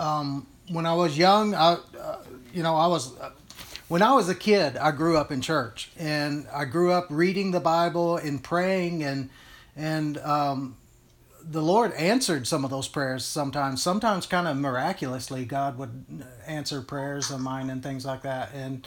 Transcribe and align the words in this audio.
um, 0.00 0.46
when 0.70 0.86
I 0.86 0.94
was 0.94 1.16
young, 1.16 1.54
I, 1.54 1.76
uh, 1.98 2.18
you 2.52 2.62
know, 2.62 2.74
I 2.74 2.86
was 2.86 3.18
uh, 3.20 3.30
when 3.88 4.02
I 4.02 4.12
was 4.14 4.28
a 4.28 4.34
kid, 4.34 4.76
I 4.76 4.92
grew 4.92 5.16
up 5.16 5.30
in 5.30 5.40
church, 5.40 5.90
and 5.98 6.46
I 6.52 6.64
grew 6.64 6.92
up 6.92 7.06
reading 7.10 7.50
the 7.50 7.60
Bible 7.60 8.16
and 8.16 8.42
praying, 8.42 9.02
and 9.02 9.30
and 9.76 10.16
um, 10.18 10.76
the 11.42 11.62
Lord 11.62 11.92
answered 11.94 12.46
some 12.46 12.64
of 12.64 12.70
those 12.70 12.88
prayers 12.88 13.24
sometimes. 13.24 13.82
Sometimes, 13.82 14.26
kind 14.26 14.48
of 14.48 14.56
miraculously, 14.56 15.44
God 15.44 15.76
would 15.76 16.24
answer 16.46 16.80
prayers 16.80 17.30
of 17.30 17.40
mine 17.40 17.68
and 17.68 17.82
things 17.82 18.06
like 18.06 18.22
that, 18.22 18.52
and 18.54 18.86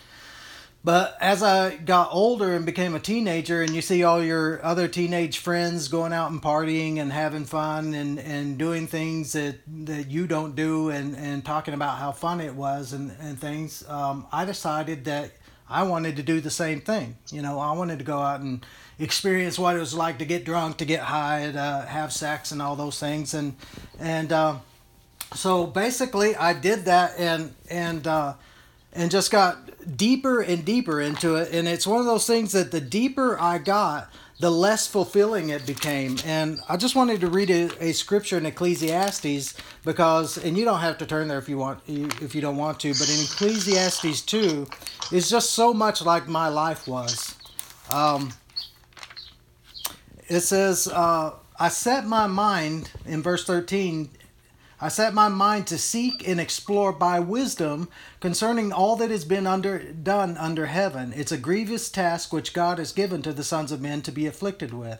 but 0.84 1.18
as 1.21 1.41
I 1.41 1.77
got 1.77 2.09
older 2.11 2.54
and 2.54 2.66
became 2.66 2.93
a 2.93 2.99
teenager, 2.99 3.61
and 3.61 3.73
you 3.73 3.81
see 3.81 4.04
all 4.04 4.21
your 4.21 4.63
other 4.66 4.88
teenage 4.88 5.39
friends 5.39 5.88
going 5.88 6.11
out 6.11 6.31
and 6.31 6.41
partying 6.41 6.99
and 6.99 7.11
having 7.11 7.45
fun 7.45 7.93
and, 7.93 8.20
and 8.20 8.57
doing 8.57 8.88
things 8.88 9.31
that, 9.31 9.59
that 9.85 10.11
you 10.11 10.27
don't 10.27 10.55
do 10.55 10.89
and, 10.89 11.16
and 11.16 11.45
talking 11.45 11.73
about 11.73 11.99
how 11.99 12.11
fun 12.11 12.41
it 12.41 12.53
was 12.53 12.91
and, 12.91 13.16
and 13.22 13.39
things, 13.39 13.88
um, 13.88 14.27
I 14.31 14.44
decided 14.44 15.05
that 15.05 15.31
I 15.70 15.84
wanted 15.84 16.17
to 16.17 16.23
do 16.23 16.41
the 16.41 16.52
same 16.52 16.81
thing. 16.81 17.17
You 17.31 17.41
know, 17.41 17.59
I 17.59 17.72
wanted 17.72 18.00
to 18.00 18.05
go 18.05 18.20
out 18.20 18.41
and 18.41 18.66
experience 19.00 19.58
what 19.58 19.75
it 19.75 19.80
was 19.80 19.94
like 19.94 20.20
to 20.20 20.25
get 20.25 20.44
drunk, 20.44 20.77
to 20.77 20.86
get 20.86 21.00
high, 21.02 21.50
to 21.52 21.86
have 21.88 22.11
sex, 22.11 22.52
and 22.52 22.61
all 22.61 22.75
those 22.75 23.00
things. 23.00 23.34
And 23.34 23.55
and 24.00 24.31
uh, 24.31 24.58
so 25.34 25.66
basically, 25.66 26.36
I 26.36 26.53
did 26.53 26.86
that 26.86 27.17
and 27.17 27.55
and 27.70 28.05
uh, 28.05 28.34
and 28.93 29.11
just 29.11 29.31
got 29.31 29.97
deeper 29.97 30.41
and 30.41 30.63
deeper 30.63 31.02
into 31.02 31.35
it. 31.35 31.53
And 31.53 31.67
it's 31.67 31.85
one 31.85 31.99
of 31.99 32.05
those 32.05 32.25
things 32.25 32.52
that 32.53 32.71
the 32.71 32.81
deeper 32.81 33.39
I 33.39 33.57
got, 33.57 34.09
the 34.39 34.49
less 34.49 34.88
fulfilling 34.88 35.49
it 35.49 35.66
became. 35.66 36.17
And 36.25 36.59
I 36.69 36.77
just 36.77 36.95
wanted 36.95 37.21
to 37.21 37.27
read 37.27 37.49
a, 37.49 37.69
a, 37.83 37.91
scripture 37.93 38.38
in 38.38 38.45
Ecclesiastes 38.45 39.55
because, 39.83 40.38
and 40.38 40.57
you 40.57 40.66
don't 40.66 40.79
have 40.79 40.97
to 40.99 41.05
turn 41.05 41.27
there 41.27 41.38
if 41.38 41.47
you 41.47 41.57
want, 41.57 41.81
if 41.88 42.33
you 42.35 42.41
don't 42.41 42.57
want 42.57 42.79
to, 42.81 42.89
but 42.93 43.09
in 43.09 43.23
Ecclesiastes 43.23 44.22
2, 44.22 44.67
it's 45.11 45.30
just 45.30 45.52
so 45.52 45.73
much 45.73 46.03
like 46.03 46.28
my 46.28 46.47
life 46.47 46.88
was. 46.88 47.35
Um, 47.91 48.33
it 50.28 50.41
says, 50.41 50.88
uh, 50.88 51.33
I 51.59 51.69
set 51.69 52.05
my 52.05 52.28
mind, 52.28 52.91
in 53.05 53.22
verse 53.22 53.45
13, 53.45 54.09
I 54.84 54.89
set 54.89 55.14
my 55.14 55.30
mind 55.30 55.67
to 55.67 55.78
seek 55.78 56.28
and 56.28 56.42
explore 56.42 56.92
by 56.92 57.17
wisdom 57.22 57.88
concerning 58.20 58.73
all 58.73 58.98
that 58.98 59.12
has 59.12 59.23
been 59.23 59.48
under 59.48 59.80
done 59.80 60.36
under 60.36 60.66
heaven. 60.66 61.14
It's 61.16 61.31
a 61.31 61.38
grievous 61.38 61.90
task 61.90 62.34
which 62.34 62.53
God 62.53 62.80
has 62.80 62.92
given 62.92 63.22
to 63.22 63.31
the 63.31 63.45
sons 63.45 63.72
of 63.72 63.80
men 63.80 64.02
to 64.02 64.12
be 64.12 64.28
afflicted 64.28 64.73
with. 64.73 65.00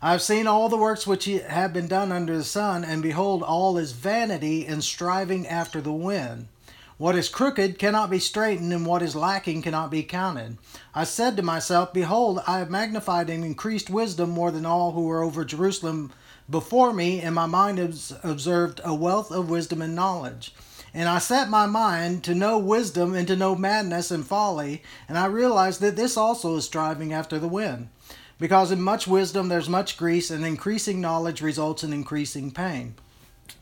I 0.00 0.12
have 0.12 0.22
seen 0.22 0.46
all 0.46 0.70
the 0.70 0.78
works 0.78 1.06
which 1.06 1.26
have 1.26 1.74
been 1.74 1.88
done 1.88 2.10
under 2.10 2.38
the 2.38 2.42
sun, 2.42 2.86
and 2.86 3.02
behold, 3.02 3.42
all 3.42 3.76
is 3.76 3.92
vanity 3.92 4.66
and 4.66 4.82
striving 4.82 5.46
after 5.46 5.82
the 5.82 5.92
wind. 5.92 6.48
What 6.96 7.14
is 7.14 7.28
crooked 7.28 7.78
cannot 7.78 8.08
be 8.08 8.20
straightened, 8.20 8.72
and 8.72 8.86
what 8.86 9.02
is 9.02 9.14
lacking 9.14 9.60
cannot 9.60 9.90
be 9.90 10.04
counted. 10.04 10.56
I 10.94 11.04
said 11.04 11.36
to 11.36 11.42
myself, 11.42 11.92
Behold, 11.92 12.40
I 12.46 12.60
have 12.60 12.70
magnified 12.70 13.28
and 13.28 13.44
increased 13.44 13.90
wisdom 13.90 14.30
more 14.30 14.50
than 14.50 14.64
all 14.64 14.92
who 14.92 15.10
are 15.10 15.22
over 15.22 15.44
Jerusalem 15.44 16.12
before 16.50 16.92
me, 16.92 17.20
and 17.20 17.34
my 17.34 17.46
mind 17.46 17.78
observed 18.22 18.80
a 18.84 18.94
wealth 18.94 19.30
of 19.30 19.50
wisdom 19.50 19.82
and 19.82 19.94
knowledge. 19.94 20.54
And 20.94 21.08
I 21.08 21.18
set 21.18 21.50
my 21.50 21.66
mind 21.66 22.24
to 22.24 22.34
know 22.34 22.58
wisdom 22.58 23.14
and 23.14 23.28
to 23.28 23.36
know 23.36 23.54
madness 23.54 24.10
and 24.10 24.26
folly, 24.26 24.82
and 25.08 25.18
I 25.18 25.26
realized 25.26 25.80
that 25.80 25.96
this 25.96 26.16
also 26.16 26.56
is 26.56 26.64
striving 26.64 27.12
after 27.12 27.38
the 27.38 27.48
wind. 27.48 27.90
Because 28.38 28.70
in 28.70 28.80
much 28.80 29.06
wisdom 29.06 29.48
there's 29.48 29.68
much 29.68 29.96
grease, 29.96 30.30
and 30.30 30.44
increasing 30.44 31.00
knowledge 31.00 31.42
results 31.42 31.84
in 31.84 31.92
increasing 31.92 32.50
pain. 32.50 32.94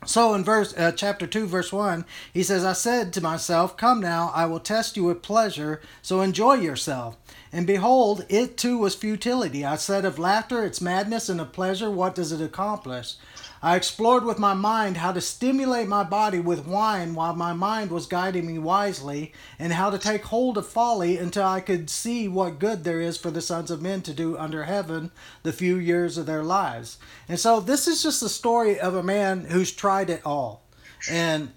So 0.04 0.34
in 0.34 0.44
verse 0.44 0.74
uh, 0.76 0.92
chapter 0.92 1.26
2 1.26 1.46
verse 1.46 1.72
1 1.72 2.04
he 2.32 2.42
says 2.42 2.64
I 2.64 2.74
said 2.74 3.12
to 3.12 3.20
myself 3.20 3.76
come 3.76 4.00
now 4.00 4.30
I 4.34 4.46
will 4.46 4.60
test 4.60 4.96
you 4.96 5.04
with 5.04 5.22
pleasure 5.22 5.80
so 6.02 6.20
enjoy 6.20 6.54
yourself 6.54 7.16
and 7.56 7.66
behold, 7.66 8.26
it 8.28 8.58
too 8.58 8.76
was 8.76 8.94
futility. 8.94 9.64
I 9.64 9.76
said 9.76 10.04
of 10.04 10.18
laughter, 10.18 10.62
it's 10.62 10.82
madness, 10.82 11.30
and 11.30 11.40
of 11.40 11.54
pleasure, 11.54 11.90
what 11.90 12.14
does 12.14 12.30
it 12.30 12.42
accomplish? 12.42 13.14
I 13.62 13.76
explored 13.76 14.26
with 14.26 14.38
my 14.38 14.52
mind 14.52 14.98
how 14.98 15.12
to 15.12 15.22
stimulate 15.22 15.88
my 15.88 16.04
body 16.04 16.38
with 16.38 16.66
wine 16.66 17.14
while 17.14 17.34
my 17.34 17.54
mind 17.54 17.90
was 17.90 18.04
guiding 18.04 18.46
me 18.46 18.58
wisely, 18.58 19.32
and 19.58 19.72
how 19.72 19.88
to 19.88 19.96
take 19.96 20.24
hold 20.24 20.58
of 20.58 20.68
folly 20.68 21.16
until 21.16 21.46
I 21.46 21.60
could 21.60 21.88
see 21.88 22.28
what 22.28 22.58
good 22.58 22.84
there 22.84 23.00
is 23.00 23.16
for 23.16 23.30
the 23.30 23.40
sons 23.40 23.70
of 23.70 23.80
men 23.80 24.02
to 24.02 24.12
do 24.12 24.36
under 24.36 24.64
heaven 24.64 25.10
the 25.42 25.50
few 25.50 25.76
years 25.76 26.18
of 26.18 26.26
their 26.26 26.44
lives. 26.44 26.98
And 27.26 27.40
so, 27.40 27.60
this 27.60 27.88
is 27.88 28.02
just 28.02 28.20
the 28.20 28.28
story 28.28 28.78
of 28.78 28.94
a 28.94 29.02
man 29.02 29.46
who's 29.46 29.72
tried 29.72 30.10
it 30.10 30.20
all. 30.26 30.62
And 31.10 31.52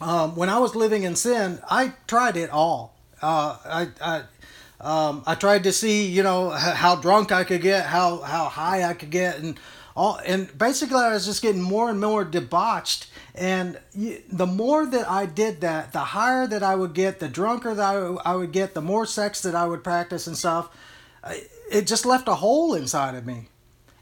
um, 0.00 0.36
when 0.36 0.48
I 0.48 0.60
was 0.60 0.76
living 0.76 1.02
in 1.02 1.16
sin, 1.16 1.58
I 1.68 1.94
tried 2.06 2.36
it 2.36 2.50
all. 2.50 2.94
Uh, 3.20 3.56
I, 3.64 3.88
I 4.00 4.22
um, 4.84 5.22
I 5.26 5.34
tried 5.34 5.64
to 5.64 5.72
see, 5.72 6.06
you 6.06 6.22
know, 6.22 6.50
how 6.50 6.96
drunk 6.96 7.32
I 7.32 7.42
could 7.44 7.62
get, 7.62 7.86
how 7.86 8.18
how 8.18 8.44
high 8.44 8.84
I 8.84 8.92
could 8.92 9.10
get, 9.10 9.38
and 9.38 9.58
all. 9.96 10.20
And 10.26 10.56
basically, 10.56 10.98
I 10.98 11.14
was 11.14 11.24
just 11.24 11.40
getting 11.40 11.62
more 11.62 11.88
and 11.88 11.98
more 11.98 12.22
debauched. 12.22 13.06
And 13.34 13.78
the 13.94 14.46
more 14.46 14.86
that 14.86 15.10
I 15.10 15.26
did 15.26 15.62
that, 15.62 15.92
the 15.92 16.00
higher 16.00 16.46
that 16.46 16.62
I 16.62 16.74
would 16.74 16.92
get, 16.92 17.18
the 17.18 17.28
drunker 17.28 17.74
that 17.74 18.20
I, 18.24 18.36
would 18.36 18.52
get, 18.52 18.74
the 18.74 18.82
more 18.82 19.06
sex 19.06 19.40
that 19.40 19.56
I 19.56 19.66
would 19.66 19.82
practice 19.82 20.28
and 20.28 20.36
stuff. 20.36 20.68
It 21.72 21.88
just 21.88 22.06
left 22.06 22.28
a 22.28 22.34
hole 22.36 22.74
inside 22.74 23.16
of 23.16 23.26
me. 23.26 23.48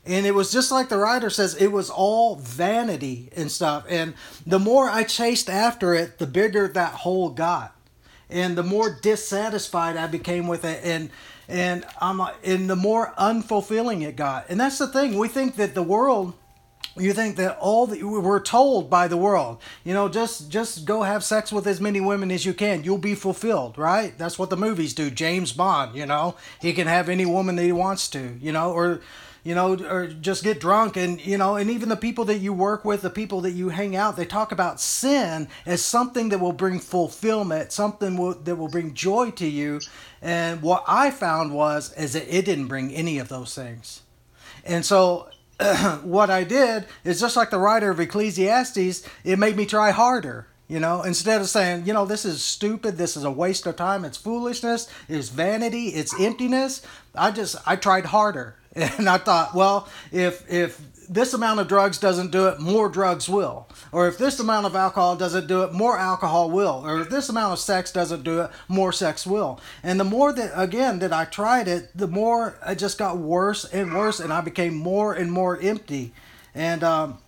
And 0.04 0.26
it 0.26 0.34
was 0.34 0.52
just 0.52 0.70
like 0.70 0.90
the 0.90 0.98
writer 0.98 1.30
says, 1.30 1.54
it 1.54 1.68
was 1.68 1.88
all 1.88 2.36
vanity 2.36 3.30
and 3.34 3.50
stuff. 3.50 3.86
And 3.88 4.14
the 4.46 4.58
more 4.58 4.90
I 4.90 5.04
chased 5.04 5.48
after 5.48 5.94
it, 5.94 6.18
the 6.18 6.26
bigger 6.26 6.68
that 6.68 6.92
hole 6.92 7.30
got 7.30 7.74
and 8.32 8.56
the 8.56 8.62
more 8.62 8.98
dissatisfied 9.00 9.96
I 9.96 10.06
became 10.06 10.48
with 10.48 10.64
it, 10.64 10.80
and 10.84 11.10
and 11.48 11.84
I'm 12.00 12.20
and 12.42 12.68
the 12.68 12.76
more 12.76 13.12
unfulfilling 13.18 14.02
it 14.02 14.16
got. 14.16 14.46
And 14.48 14.58
that's 14.58 14.78
the 14.78 14.86
thing. 14.86 15.18
We 15.18 15.28
think 15.28 15.56
that 15.56 15.74
the 15.74 15.82
world 15.82 16.34
you 16.96 17.12
think 17.14 17.36
that 17.36 17.56
all 17.58 17.86
the, 17.86 18.02
we're 18.02 18.40
told 18.40 18.90
by 18.90 19.08
the 19.08 19.16
world 19.16 19.58
you 19.82 19.94
know 19.94 20.10
just 20.10 20.50
just 20.50 20.84
go 20.84 21.02
have 21.02 21.24
sex 21.24 21.50
with 21.50 21.66
as 21.66 21.80
many 21.80 22.00
women 22.00 22.30
as 22.30 22.44
you 22.44 22.52
can. 22.52 22.84
You'll 22.84 22.98
be 22.98 23.14
fulfilled 23.14 23.78
right? 23.78 24.16
That's 24.18 24.38
what 24.38 24.50
the 24.50 24.56
movies 24.56 24.92
do. 24.94 25.10
James 25.10 25.52
bond 25.52 25.96
you 25.96 26.06
know? 26.06 26.36
He 26.60 26.72
can 26.72 26.86
have 26.86 27.08
any 27.08 27.26
woman 27.26 27.56
that 27.56 27.64
he 27.64 27.72
wants 27.72 28.08
to 28.08 28.36
you 28.40 28.52
know? 28.52 28.72
Or 28.72 29.00
you 29.44 29.54
know, 29.54 29.74
or 29.74 30.06
just 30.06 30.44
get 30.44 30.60
drunk. 30.60 30.96
And, 30.96 31.24
you 31.24 31.36
know, 31.36 31.56
and 31.56 31.70
even 31.70 31.88
the 31.88 31.96
people 31.96 32.24
that 32.26 32.38
you 32.38 32.52
work 32.52 32.84
with, 32.84 33.02
the 33.02 33.10
people 33.10 33.40
that 33.42 33.52
you 33.52 33.70
hang 33.70 33.96
out, 33.96 34.16
they 34.16 34.24
talk 34.24 34.52
about 34.52 34.80
sin 34.80 35.48
as 35.66 35.84
something 35.84 36.28
that 36.28 36.38
will 36.38 36.52
bring 36.52 36.78
fulfillment, 36.78 37.72
something 37.72 38.16
will, 38.16 38.34
that 38.34 38.56
will 38.56 38.68
bring 38.68 38.94
joy 38.94 39.30
to 39.32 39.46
you. 39.46 39.80
And 40.20 40.62
what 40.62 40.84
I 40.86 41.10
found 41.10 41.52
was, 41.52 41.92
is 41.94 42.12
that 42.12 42.32
it 42.34 42.44
didn't 42.44 42.68
bring 42.68 42.92
any 42.92 43.18
of 43.18 43.28
those 43.28 43.54
things. 43.54 44.02
And 44.64 44.84
so 44.84 45.28
what 46.02 46.30
I 46.30 46.44
did 46.44 46.86
is 47.04 47.20
just 47.20 47.36
like 47.36 47.50
the 47.50 47.58
writer 47.58 47.90
of 47.90 48.00
Ecclesiastes, 48.00 49.06
it 49.24 49.38
made 49.38 49.56
me 49.56 49.66
try 49.66 49.90
harder. 49.90 50.46
You 50.68 50.80
know, 50.80 51.02
instead 51.02 51.42
of 51.42 51.50
saying, 51.50 51.86
you 51.86 51.92
know, 51.92 52.06
this 52.06 52.24
is 52.24 52.42
stupid, 52.42 52.96
this 52.96 53.14
is 53.14 53.24
a 53.24 53.30
waste 53.30 53.66
of 53.66 53.76
time, 53.76 54.06
it's 54.06 54.16
foolishness, 54.16 54.88
it's 55.06 55.28
vanity, 55.28 55.88
it's 55.88 56.18
emptiness, 56.18 56.80
I 57.14 57.30
just 57.30 57.56
I 57.66 57.76
tried 57.76 58.06
harder. 58.06 58.56
And 58.98 59.08
I 59.08 59.18
thought, 59.18 59.54
well, 59.54 59.88
if 60.10 60.50
if 60.50 60.80
this 61.08 61.34
amount 61.34 61.60
of 61.60 61.68
drugs 61.68 61.98
doesn't 61.98 62.30
do 62.30 62.48
it, 62.48 62.58
more 62.58 62.88
drugs 62.88 63.28
will. 63.28 63.68
Or 63.90 64.08
if 64.08 64.16
this 64.16 64.40
amount 64.40 64.64
of 64.64 64.74
alcohol 64.74 65.14
doesn't 65.14 65.46
do 65.46 65.62
it, 65.62 65.72
more 65.72 65.98
alcohol 65.98 66.50
will. 66.50 66.82
Or 66.86 67.00
if 67.00 67.10
this 67.10 67.28
amount 67.28 67.52
of 67.52 67.58
sex 67.58 67.92
doesn't 67.92 68.22
do 68.22 68.40
it, 68.40 68.50
more 68.68 68.92
sex 68.92 69.26
will. 69.26 69.60
And 69.82 70.00
the 70.00 70.04
more 70.04 70.32
that, 70.32 70.52
again, 70.58 71.00
that 71.00 71.12
I 71.12 71.26
tried 71.26 71.68
it, 71.68 71.90
the 71.94 72.06
more 72.06 72.58
it 72.66 72.76
just 72.76 72.96
got 72.96 73.18
worse 73.18 73.66
and 73.66 73.94
worse, 73.94 74.20
and 74.20 74.32
I 74.32 74.40
became 74.40 74.74
more 74.74 75.12
and 75.12 75.30
more 75.30 75.60
empty. 75.60 76.14
And 76.54 76.82
um, 76.82 77.18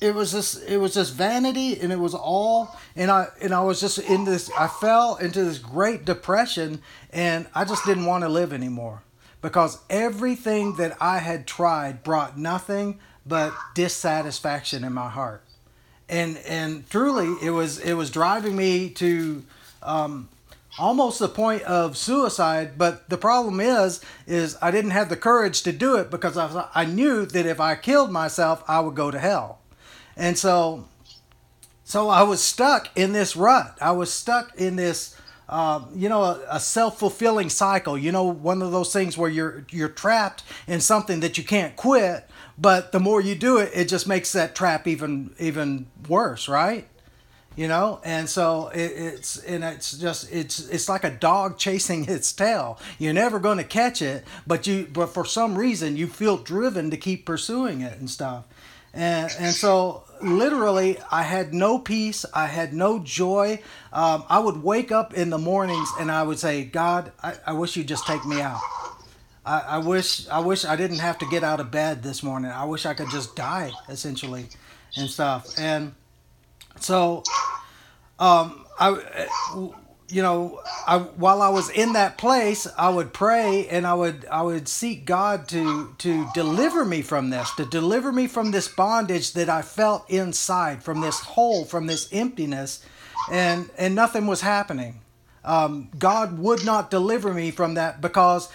it 0.00 0.14
was 0.14 0.32
just, 0.32 0.68
it 0.68 0.78
was 0.78 0.94
just 0.94 1.14
vanity, 1.14 1.78
and 1.80 1.92
it 1.92 2.00
was 2.00 2.14
all, 2.14 2.76
and 2.96 3.10
I, 3.10 3.28
and 3.40 3.54
I 3.54 3.60
was 3.60 3.80
just 3.80 3.98
in 3.98 4.24
this, 4.24 4.50
I 4.58 4.66
fell 4.66 5.16
into 5.16 5.44
this 5.44 5.58
great 5.58 6.04
depression, 6.04 6.82
and 7.12 7.46
I 7.54 7.64
just 7.64 7.84
didn't 7.84 8.06
want 8.06 8.24
to 8.24 8.28
live 8.28 8.52
anymore 8.52 9.02
because 9.46 9.78
everything 9.88 10.74
that 10.74 10.96
I 11.00 11.18
had 11.18 11.46
tried 11.46 12.02
brought 12.02 12.36
nothing 12.36 12.98
but 13.24 13.54
dissatisfaction 13.76 14.82
in 14.82 14.92
my 14.92 15.08
heart. 15.08 15.44
And 16.08 16.36
and 16.38 16.90
truly 16.90 17.32
it 17.40 17.50
was 17.50 17.78
it 17.78 17.92
was 17.92 18.10
driving 18.10 18.56
me 18.56 18.90
to 18.90 19.44
um, 19.84 20.30
almost 20.80 21.20
the 21.20 21.28
point 21.28 21.62
of 21.62 21.96
suicide. 21.96 22.76
But 22.76 23.08
the 23.08 23.16
problem 23.16 23.60
is 23.60 24.00
is 24.26 24.58
I 24.60 24.72
didn't 24.72 24.90
have 24.90 25.10
the 25.10 25.16
courage 25.16 25.62
to 25.62 25.70
do 25.70 25.94
it 25.94 26.10
because 26.10 26.36
I, 26.36 26.68
I 26.74 26.84
knew 26.84 27.24
that 27.24 27.46
if 27.46 27.60
I 27.60 27.76
killed 27.76 28.10
myself, 28.10 28.64
I 28.66 28.80
would 28.80 28.96
go 28.96 29.12
to 29.12 29.18
hell. 29.20 29.60
And 30.16 30.36
so 30.36 30.88
so 31.84 32.08
I 32.08 32.24
was 32.24 32.42
stuck 32.42 32.88
in 32.96 33.12
this 33.12 33.36
rut. 33.36 33.78
I 33.80 33.92
was 33.92 34.12
stuck 34.12 34.56
in 34.56 34.74
this 34.74 35.16
um, 35.48 35.88
you 35.94 36.08
know, 36.08 36.22
a, 36.22 36.40
a 36.50 36.60
self-fulfilling 36.60 37.50
cycle. 37.50 37.96
You 37.96 38.12
know, 38.12 38.24
one 38.24 38.62
of 38.62 38.72
those 38.72 38.92
things 38.92 39.16
where 39.16 39.30
you're 39.30 39.64
you're 39.70 39.88
trapped 39.88 40.42
in 40.66 40.80
something 40.80 41.20
that 41.20 41.38
you 41.38 41.44
can't 41.44 41.76
quit, 41.76 42.28
but 42.58 42.92
the 42.92 43.00
more 43.00 43.20
you 43.20 43.34
do 43.34 43.58
it, 43.58 43.70
it 43.74 43.88
just 43.88 44.08
makes 44.08 44.32
that 44.32 44.54
trap 44.54 44.86
even 44.88 45.34
even 45.38 45.86
worse, 46.08 46.48
right? 46.48 46.88
You 47.54 47.68
know, 47.68 48.00
and 48.04 48.28
so 48.28 48.68
it, 48.68 48.92
it's 48.92 49.38
and 49.38 49.64
it's 49.64 49.96
just 49.96 50.30
it's 50.32 50.68
it's 50.68 50.88
like 50.88 51.04
a 51.04 51.10
dog 51.10 51.58
chasing 51.58 52.08
its 52.08 52.32
tail. 52.32 52.78
You're 52.98 53.14
never 53.14 53.38
going 53.38 53.58
to 53.58 53.64
catch 53.64 54.02
it, 54.02 54.24
but 54.46 54.66
you 54.66 54.88
but 54.92 55.06
for 55.06 55.24
some 55.24 55.56
reason 55.56 55.96
you 55.96 56.06
feel 56.06 56.36
driven 56.36 56.90
to 56.90 56.96
keep 56.96 57.24
pursuing 57.24 57.80
it 57.82 57.98
and 57.98 58.10
stuff. 58.10 58.46
And 58.92 59.30
and 59.38 59.54
so 59.54 60.04
literally 60.22 60.98
I 61.10 61.22
had 61.22 61.54
no 61.54 61.78
peace, 61.78 62.24
I 62.34 62.46
had 62.46 62.72
no 62.72 62.98
joy. 62.98 63.60
Um, 63.92 64.24
I 64.28 64.38
would 64.38 64.62
wake 64.62 64.92
up 64.92 65.14
in 65.14 65.30
the 65.30 65.38
mornings 65.38 65.88
and 65.98 66.10
I 66.10 66.22
would 66.22 66.38
say, 66.38 66.64
God, 66.64 67.12
I, 67.22 67.34
I 67.46 67.52
wish 67.52 67.76
you'd 67.76 67.88
just 67.88 68.06
take 68.06 68.24
me 68.24 68.40
out. 68.40 68.60
I, 69.44 69.60
I 69.60 69.78
wish 69.78 70.28
I 70.28 70.40
wish 70.40 70.64
I 70.64 70.76
didn't 70.76 70.98
have 70.98 71.18
to 71.18 71.26
get 71.26 71.44
out 71.44 71.60
of 71.60 71.70
bed 71.70 72.02
this 72.02 72.22
morning. 72.22 72.50
I 72.50 72.64
wish 72.64 72.84
I 72.84 72.94
could 72.94 73.10
just 73.10 73.36
die 73.36 73.72
essentially 73.88 74.46
and 74.96 75.08
stuff. 75.08 75.58
And 75.58 75.94
so 76.80 77.22
um, 78.18 78.66
I 78.78 79.28
you 80.08 80.22
know, 80.22 80.60
I 80.86 80.98
while 80.98 81.42
I 81.42 81.48
was 81.48 81.68
in 81.70 81.94
that 81.94 82.18
place, 82.18 82.66
I 82.78 82.88
would 82.88 83.12
pray 83.12 83.66
and 83.68 83.86
I 83.86 83.94
would 83.94 84.26
I 84.30 84.42
would 84.42 84.68
seek 84.68 85.04
God 85.04 85.48
to 85.48 85.94
to 85.98 86.26
deliver 86.34 86.84
me 86.84 87.02
from 87.02 87.30
this, 87.30 87.52
to 87.56 87.64
deliver 87.64 88.12
me 88.12 88.26
from 88.26 88.50
this 88.50 88.68
bondage 88.68 89.32
that 89.32 89.48
I 89.48 89.62
felt 89.62 90.08
inside, 90.08 90.82
from 90.82 91.00
this 91.00 91.20
hole, 91.20 91.64
from 91.64 91.86
this 91.86 92.08
emptiness, 92.12 92.84
and 93.30 93.70
and 93.76 93.94
nothing 93.94 94.26
was 94.26 94.42
happening. 94.42 95.00
Um, 95.44 95.90
God 95.98 96.38
would 96.38 96.64
not 96.64 96.90
deliver 96.90 97.32
me 97.32 97.50
from 97.50 97.74
that 97.74 98.00
because 98.00 98.48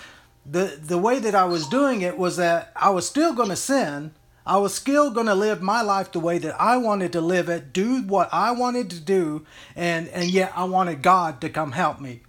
the 0.45 0.80
the 0.81 0.97
way 0.97 1.19
that 1.19 1.36
I 1.36 1.45
was 1.45 1.68
doing 1.68 2.01
it 2.01 2.18
was 2.18 2.38
that 2.38 2.71
I 2.75 2.89
was 2.92 3.07
still 3.07 3.33
going 3.33 3.50
to 3.50 3.56
sin. 3.56 4.13
I 4.46 4.58
was 4.58 4.74
still 4.74 5.12
going 5.12 5.28
to 5.28 5.36
live 5.36 5.62
my 5.62 5.82
life 5.82 6.12
the 6.12 6.20
way 6.20 6.38
that 6.40 6.60
I 6.60 6.78
wanted 6.78 7.12
to 7.14 7.22
live 7.22 7.48
it, 7.50 7.74
do 7.74 8.02
what 8.02 8.30
I 8.32 8.52
wanted 8.52 8.90
to 8.92 9.00
do, 9.00 9.46
and 9.76 10.08
and 10.10 10.30
yet 10.30 10.52
I 10.56 10.64
wanted 10.64 11.02
God 11.02 11.42
to 11.42 11.50
come 11.50 11.74
help 11.74 12.00
me. 12.00 12.22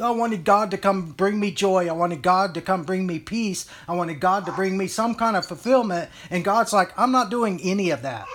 I 0.00 0.10
wanted 0.10 0.44
God 0.44 0.70
to 0.70 0.78
come 0.78 1.10
bring 1.10 1.40
me 1.40 1.50
joy. 1.50 1.88
I 1.88 1.92
wanted 1.92 2.22
God 2.22 2.54
to 2.54 2.60
come 2.60 2.84
bring 2.84 3.06
me 3.06 3.18
peace. 3.18 3.66
I 3.88 3.94
wanted 3.94 4.20
God 4.20 4.46
to 4.46 4.52
bring 4.52 4.78
me 4.78 4.86
some 4.86 5.16
kind 5.16 5.36
of 5.36 5.44
fulfillment. 5.44 6.10
And 6.30 6.44
God's 6.44 6.72
like, 6.72 6.96
I'm 6.96 7.10
not 7.10 7.30
doing 7.30 7.60
any 7.62 7.90
of 7.90 8.02
that 8.02 8.28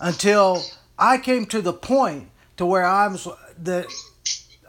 until 0.00 0.62
I 0.98 1.18
came 1.18 1.44
to 1.46 1.60
the 1.60 1.74
point 1.74 2.30
to 2.56 2.64
where 2.64 2.84
I 2.84 3.08
was 3.08 3.28
the 3.62 3.86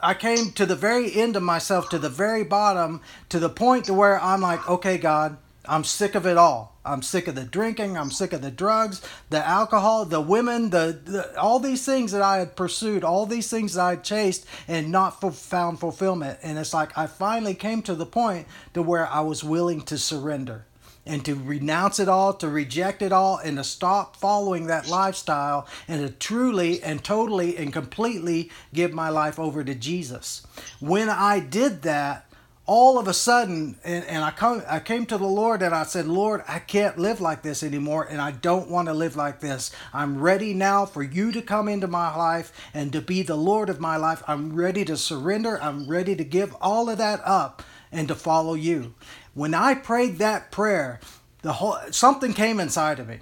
I 0.02 0.14
came 0.14 0.50
to 0.52 0.66
the 0.66 0.76
very 0.76 1.14
end 1.14 1.36
of 1.36 1.42
myself, 1.42 1.88
to 1.90 1.98
the 1.98 2.08
very 2.08 2.42
bottom, 2.42 3.00
to 3.28 3.38
the 3.38 3.48
point 3.48 3.84
to 3.84 3.94
where 3.94 4.20
I'm 4.20 4.40
like, 4.40 4.68
okay, 4.68 4.98
God, 4.98 5.38
I'm 5.64 5.84
sick 5.84 6.16
of 6.16 6.26
it 6.26 6.36
all. 6.36 6.71
I'm 6.84 7.02
sick 7.02 7.28
of 7.28 7.34
the 7.34 7.44
drinking. 7.44 7.96
I'm 7.96 8.10
sick 8.10 8.32
of 8.32 8.42
the 8.42 8.50
drugs, 8.50 9.02
the 9.30 9.46
alcohol, 9.46 10.04
the 10.04 10.20
women, 10.20 10.70
the, 10.70 10.98
the 11.04 11.38
all 11.40 11.60
these 11.60 11.84
things 11.84 12.12
that 12.12 12.22
I 12.22 12.38
had 12.38 12.56
pursued, 12.56 13.04
all 13.04 13.26
these 13.26 13.48
things 13.48 13.74
that 13.74 13.82
I 13.82 13.90
had 13.90 14.04
chased 14.04 14.46
and 14.66 14.90
not 14.90 15.20
found 15.34 15.78
fulfillment. 15.80 16.38
And 16.42 16.58
it's 16.58 16.74
like 16.74 16.96
I 16.98 17.06
finally 17.06 17.54
came 17.54 17.82
to 17.82 17.94
the 17.94 18.06
point 18.06 18.46
to 18.74 18.82
where 18.82 19.06
I 19.06 19.20
was 19.20 19.44
willing 19.44 19.82
to 19.82 19.98
surrender 19.98 20.66
and 21.04 21.24
to 21.24 21.34
renounce 21.34 21.98
it 21.98 22.08
all, 22.08 22.32
to 22.34 22.48
reject 22.48 23.02
it 23.02 23.12
all, 23.12 23.36
and 23.38 23.56
to 23.56 23.64
stop 23.64 24.16
following 24.16 24.66
that 24.66 24.88
lifestyle 24.88 25.66
and 25.88 26.06
to 26.06 26.12
truly 26.14 26.82
and 26.82 27.02
totally 27.02 27.56
and 27.56 27.72
completely 27.72 28.50
give 28.72 28.92
my 28.92 29.08
life 29.08 29.38
over 29.38 29.64
to 29.64 29.74
Jesus. 29.74 30.46
When 30.78 31.08
I 31.08 31.40
did 31.40 31.82
that, 31.82 32.26
all 32.64 32.98
of 32.98 33.08
a 33.08 33.14
sudden, 33.14 33.76
and, 33.82 34.04
and 34.04 34.22
I 34.22 34.30
come, 34.30 34.62
I 34.68 34.78
came 34.78 35.04
to 35.06 35.18
the 35.18 35.26
Lord 35.26 35.62
and 35.62 35.74
I 35.74 35.82
said, 35.82 36.06
Lord, 36.06 36.44
I 36.46 36.60
can't 36.60 36.96
live 36.96 37.20
like 37.20 37.42
this 37.42 37.62
anymore, 37.62 38.06
and 38.08 38.20
I 38.20 38.30
don't 38.30 38.70
want 38.70 38.86
to 38.86 38.94
live 38.94 39.16
like 39.16 39.40
this. 39.40 39.72
I'm 39.92 40.20
ready 40.20 40.54
now 40.54 40.86
for 40.86 41.02
you 41.02 41.32
to 41.32 41.42
come 41.42 41.68
into 41.68 41.88
my 41.88 42.14
life 42.14 42.52
and 42.72 42.92
to 42.92 43.00
be 43.00 43.22
the 43.22 43.36
Lord 43.36 43.68
of 43.68 43.80
my 43.80 43.96
life. 43.96 44.22
I'm 44.28 44.54
ready 44.54 44.84
to 44.84 44.96
surrender. 44.96 45.60
I'm 45.60 45.88
ready 45.88 46.14
to 46.14 46.24
give 46.24 46.54
all 46.60 46.88
of 46.88 46.98
that 46.98 47.20
up 47.24 47.62
and 47.90 48.06
to 48.08 48.14
follow 48.14 48.54
you. 48.54 48.94
When 49.34 49.54
I 49.54 49.74
prayed 49.74 50.18
that 50.18 50.52
prayer, 50.52 51.00
the 51.42 51.54
whole 51.54 51.78
something 51.90 52.32
came 52.32 52.60
inside 52.60 53.00
of 53.00 53.08
me. 53.08 53.18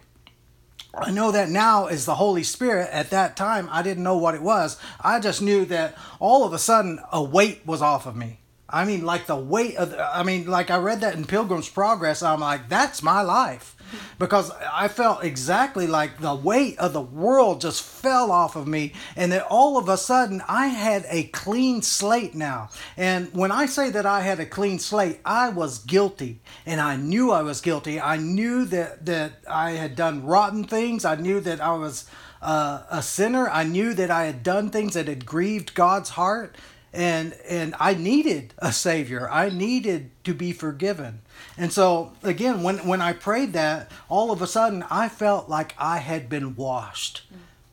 I 0.92 1.12
know 1.12 1.31
that 1.31 1.48
now 1.48 1.87
is 1.87 2.04
the 2.04 2.16
Holy 2.16 2.42
Spirit. 2.42 2.90
At 2.92 3.10
that 3.10 3.37
time, 3.37 3.69
I 3.70 3.82
didn't 3.82 4.02
know 4.02 4.19
what 4.19 4.34
it 4.34 4.42
was. 4.42 4.76
I 5.00 5.20
just 5.20 5.40
knew 5.40 5.64
that 5.66 5.96
all 6.19 6.44
of 6.44 6.52
a 6.52 6.58
sudden 6.58 6.98
a 7.12 7.22
weight 7.22 7.64
was 7.64 7.81
off 7.81 8.06
of 8.06 8.16
me. 8.16 8.39
I 8.72 8.84
mean, 8.84 9.05
like 9.05 9.26
the 9.26 9.37
weight 9.37 9.76
of, 9.76 9.94
I 9.99 10.22
mean, 10.22 10.46
like 10.46 10.70
I 10.70 10.78
read 10.78 11.00
that 11.00 11.17
in 11.17 11.25
Pilgrim's 11.25 11.69
Progress. 11.69 12.22
I'm 12.22 12.40
like, 12.40 12.69
that's 12.69 13.02
my 13.02 13.20
life. 13.22 13.76
Because 14.20 14.52
I 14.72 14.87
felt 14.87 15.25
exactly 15.25 15.88
like 15.88 16.20
the 16.20 16.34
weight 16.34 16.78
of 16.78 16.93
the 16.93 17.00
world 17.00 17.61
just 17.61 17.82
fell 17.82 18.31
off 18.31 18.55
of 18.55 18.69
me. 18.69 18.93
And 19.17 19.32
that 19.32 19.46
all 19.50 19.76
of 19.76 19.88
a 19.88 19.96
sudden 19.96 20.43
I 20.49 20.69
had 20.69 21.05
a 21.08 21.25
clean 21.25 21.82
slate 21.82 22.37
now. 22.37 22.70
And 22.96 23.34
when 23.34 23.50
I 23.50 23.67
say 23.67 23.90
that 23.90 24.06
I 24.06 24.20
had 24.20 24.38
a 24.38 24.46
clean 24.46 24.78
slate, 24.78 25.19
I 25.25 25.49
was 25.49 25.78
guilty. 25.78 26.40
And 26.64 26.81
I 26.81 26.94
knew 26.94 27.32
I 27.32 27.43
was 27.43 27.61
guilty. 27.61 28.00
I 28.00 28.16
knew 28.16 28.64
that, 28.66 29.05
that 29.06 29.43
I 29.49 29.73
had 29.73 29.96
done 29.96 30.25
rotten 30.25 30.62
things. 30.62 31.05
I 31.05 31.16
knew 31.16 31.40
that 31.40 31.61
I 31.61 31.75
was 31.75 32.08
uh, 32.40 32.84
a 32.90 33.02
sinner. 33.02 33.49
I 33.50 33.64
knew 33.64 33.93
that 33.94 34.12
I 34.12 34.26
had 34.26 34.44
done 34.44 34.70
things 34.70 34.94
that 34.94 35.08
had 35.08 35.26
grieved 35.26 35.75
God's 35.75 36.11
heart 36.11 36.56
and 36.92 37.34
and 37.48 37.75
I 37.78 37.94
needed 37.94 38.54
a 38.58 38.72
savior. 38.72 39.31
I 39.31 39.48
needed 39.48 40.10
to 40.25 40.34
be 40.34 40.52
forgiven. 40.52 41.22
And 41.56 41.72
so 41.72 42.12
again, 42.22 42.62
when 42.62 42.78
when 42.87 43.00
I 43.00 43.12
prayed 43.12 43.52
that, 43.52 43.90
all 44.08 44.31
of 44.31 44.42
a 44.42 44.46
sudden 44.46 44.84
I 44.90 45.08
felt 45.08 45.48
like 45.48 45.75
I 45.78 45.98
had 45.98 46.28
been 46.28 46.56
washed. 46.56 47.22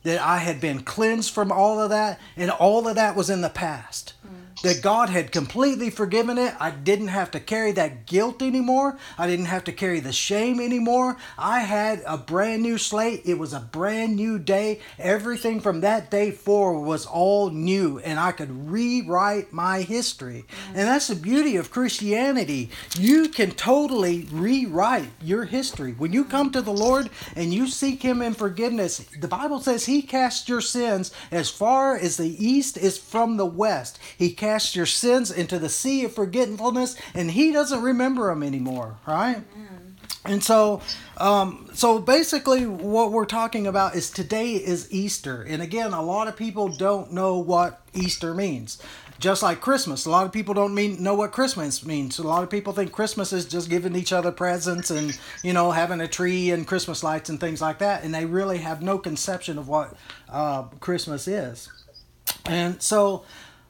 That 0.04 0.20
I 0.20 0.38
had 0.38 0.60
been 0.60 0.84
cleansed 0.84 1.34
from 1.34 1.50
all 1.50 1.80
of 1.80 1.90
that 1.90 2.20
and 2.36 2.50
all 2.50 2.86
of 2.86 2.94
that 2.94 3.16
was 3.16 3.28
in 3.28 3.40
the 3.40 3.48
past. 3.48 4.14
That 4.64 4.82
God 4.82 5.08
had 5.08 5.30
completely 5.30 5.88
forgiven 5.88 6.36
it. 6.36 6.52
I 6.58 6.72
didn't 6.72 7.08
have 7.08 7.30
to 7.30 7.40
carry 7.40 7.70
that 7.72 8.06
guilt 8.06 8.42
anymore. 8.42 8.98
I 9.16 9.28
didn't 9.28 9.44
have 9.44 9.62
to 9.64 9.72
carry 9.72 10.00
the 10.00 10.12
shame 10.12 10.58
anymore. 10.58 11.16
I 11.38 11.60
had 11.60 12.02
a 12.04 12.18
brand 12.18 12.62
new 12.62 12.76
slate. 12.76 13.22
It 13.24 13.38
was 13.38 13.52
a 13.52 13.60
brand 13.60 14.16
new 14.16 14.36
day. 14.36 14.80
Everything 14.98 15.60
from 15.60 15.80
that 15.82 16.10
day 16.10 16.32
forward 16.32 16.80
was 16.80 17.06
all 17.06 17.50
new, 17.50 18.00
and 18.00 18.18
I 18.18 18.32
could 18.32 18.68
rewrite 18.68 19.52
my 19.52 19.82
history. 19.82 20.44
And 20.74 20.88
that's 20.88 21.06
the 21.06 21.14
beauty 21.14 21.54
of 21.54 21.70
Christianity. 21.70 22.70
You 22.98 23.28
can 23.28 23.52
totally 23.52 24.26
rewrite 24.32 25.10
your 25.22 25.44
history. 25.44 25.92
When 25.92 26.12
you 26.12 26.24
come 26.24 26.50
to 26.50 26.62
the 26.62 26.72
Lord 26.72 27.10
and 27.36 27.54
you 27.54 27.68
seek 27.68 28.02
Him 28.02 28.20
in 28.22 28.34
forgiveness, 28.34 29.06
the 29.20 29.28
Bible 29.28 29.60
says 29.60 29.86
He 29.86 30.02
casts 30.02 30.48
your 30.48 30.60
sins 30.60 31.12
as 31.30 31.48
far 31.48 31.96
as 31.96 32.16
the 32.16 32.44
east 32.44 32.76
is 32.76 32.98
from 32.98 33.36
the 33.36 33.46
west. 33.46 34.00
He 34.16 34.32
casts 34.32 34.47
cast 34.48 34.74
your 34.74 34.86
sins 34.86 35.30
into 35.30 35.58
the 35.58 35.68
sea 35.68 36.04
of 36.04 36.14
forgetfulness, 36.14 36.96
and 37.12 37.30
He 37.30 37.52
doesn't 37.52 37.82
remember 37.82 38.28
them 38.28 38.42
anymore, 38.42 38.96
right? 39.06 39.44
And 40.24 40.42
so, 40.42 40.80
um, 41.18 41.68
so 41.74 41.98
basically, 41.98 42.66
what 42.66 43.12
we're 43.12 43.26
talking 43.26 43.66
about 43.66 43.94
is 43.94 44.10
today 44.10 44.54
is 44.54 44.90
Easter, 44.90 45.42
and 45.42 45.60
again, 45.62 45.92
a 45.92 46.02
lot 46.02 46.28
of 46.28 46.36
people 46.36 46.68
don't 46.68 47.12
know 47.12 47.38
what 47.38 47.82
Easter 47.92 48.34
means. 48.34 48.82
Just 49.18 49.42
like 49.42 49.60
Christmas, 49.60 50.06
a 50.06 50.10
lot 50.10 50.26
of 50.26 50.32
people 50.32 50.54
don't 50.54 50.74
mean 50.74 51.02
know 51.02 51.14
what 51.14 51.32
Christmas 51.32 51.84
means. 51.84 52.18
A 52.18 52.22
lot 52.22 52.42
of 52.42 52.50
people 52.50 52.72
think 52.72 52.92
Christmas 52.92 53.32
is 53.32 53.46
just 53.46 53.68
giving 53.68 53.96
each 53.96 54.12
other 54.12 54.30
presents 54.30 54.90
and 54.90 55.18
you 55.42 55.52
know 55.52 55.72
having 55.72 56.00
a 56.00 56.08
tree 56.08 56.52
and 56.52 56.66
Christmas 56.66 57.02
lights 57.02 57.28
and 57.28 57.38
things 57.40 57.60
like 57.60 57.78
that, 57.78 58.02
and 58.02 58.14
they 58.14 58.24
really 58.24 58.58
have 58.58 58.80
no 58.80 58.96
conception 58.96 59.58
of 59.58 59.68
what 59.68 59.94
uh, 60.28 60.62
Christmas 60.80 61.26
is. 61.26 61.68
And 62.46 62.80
so, 62.82 63.24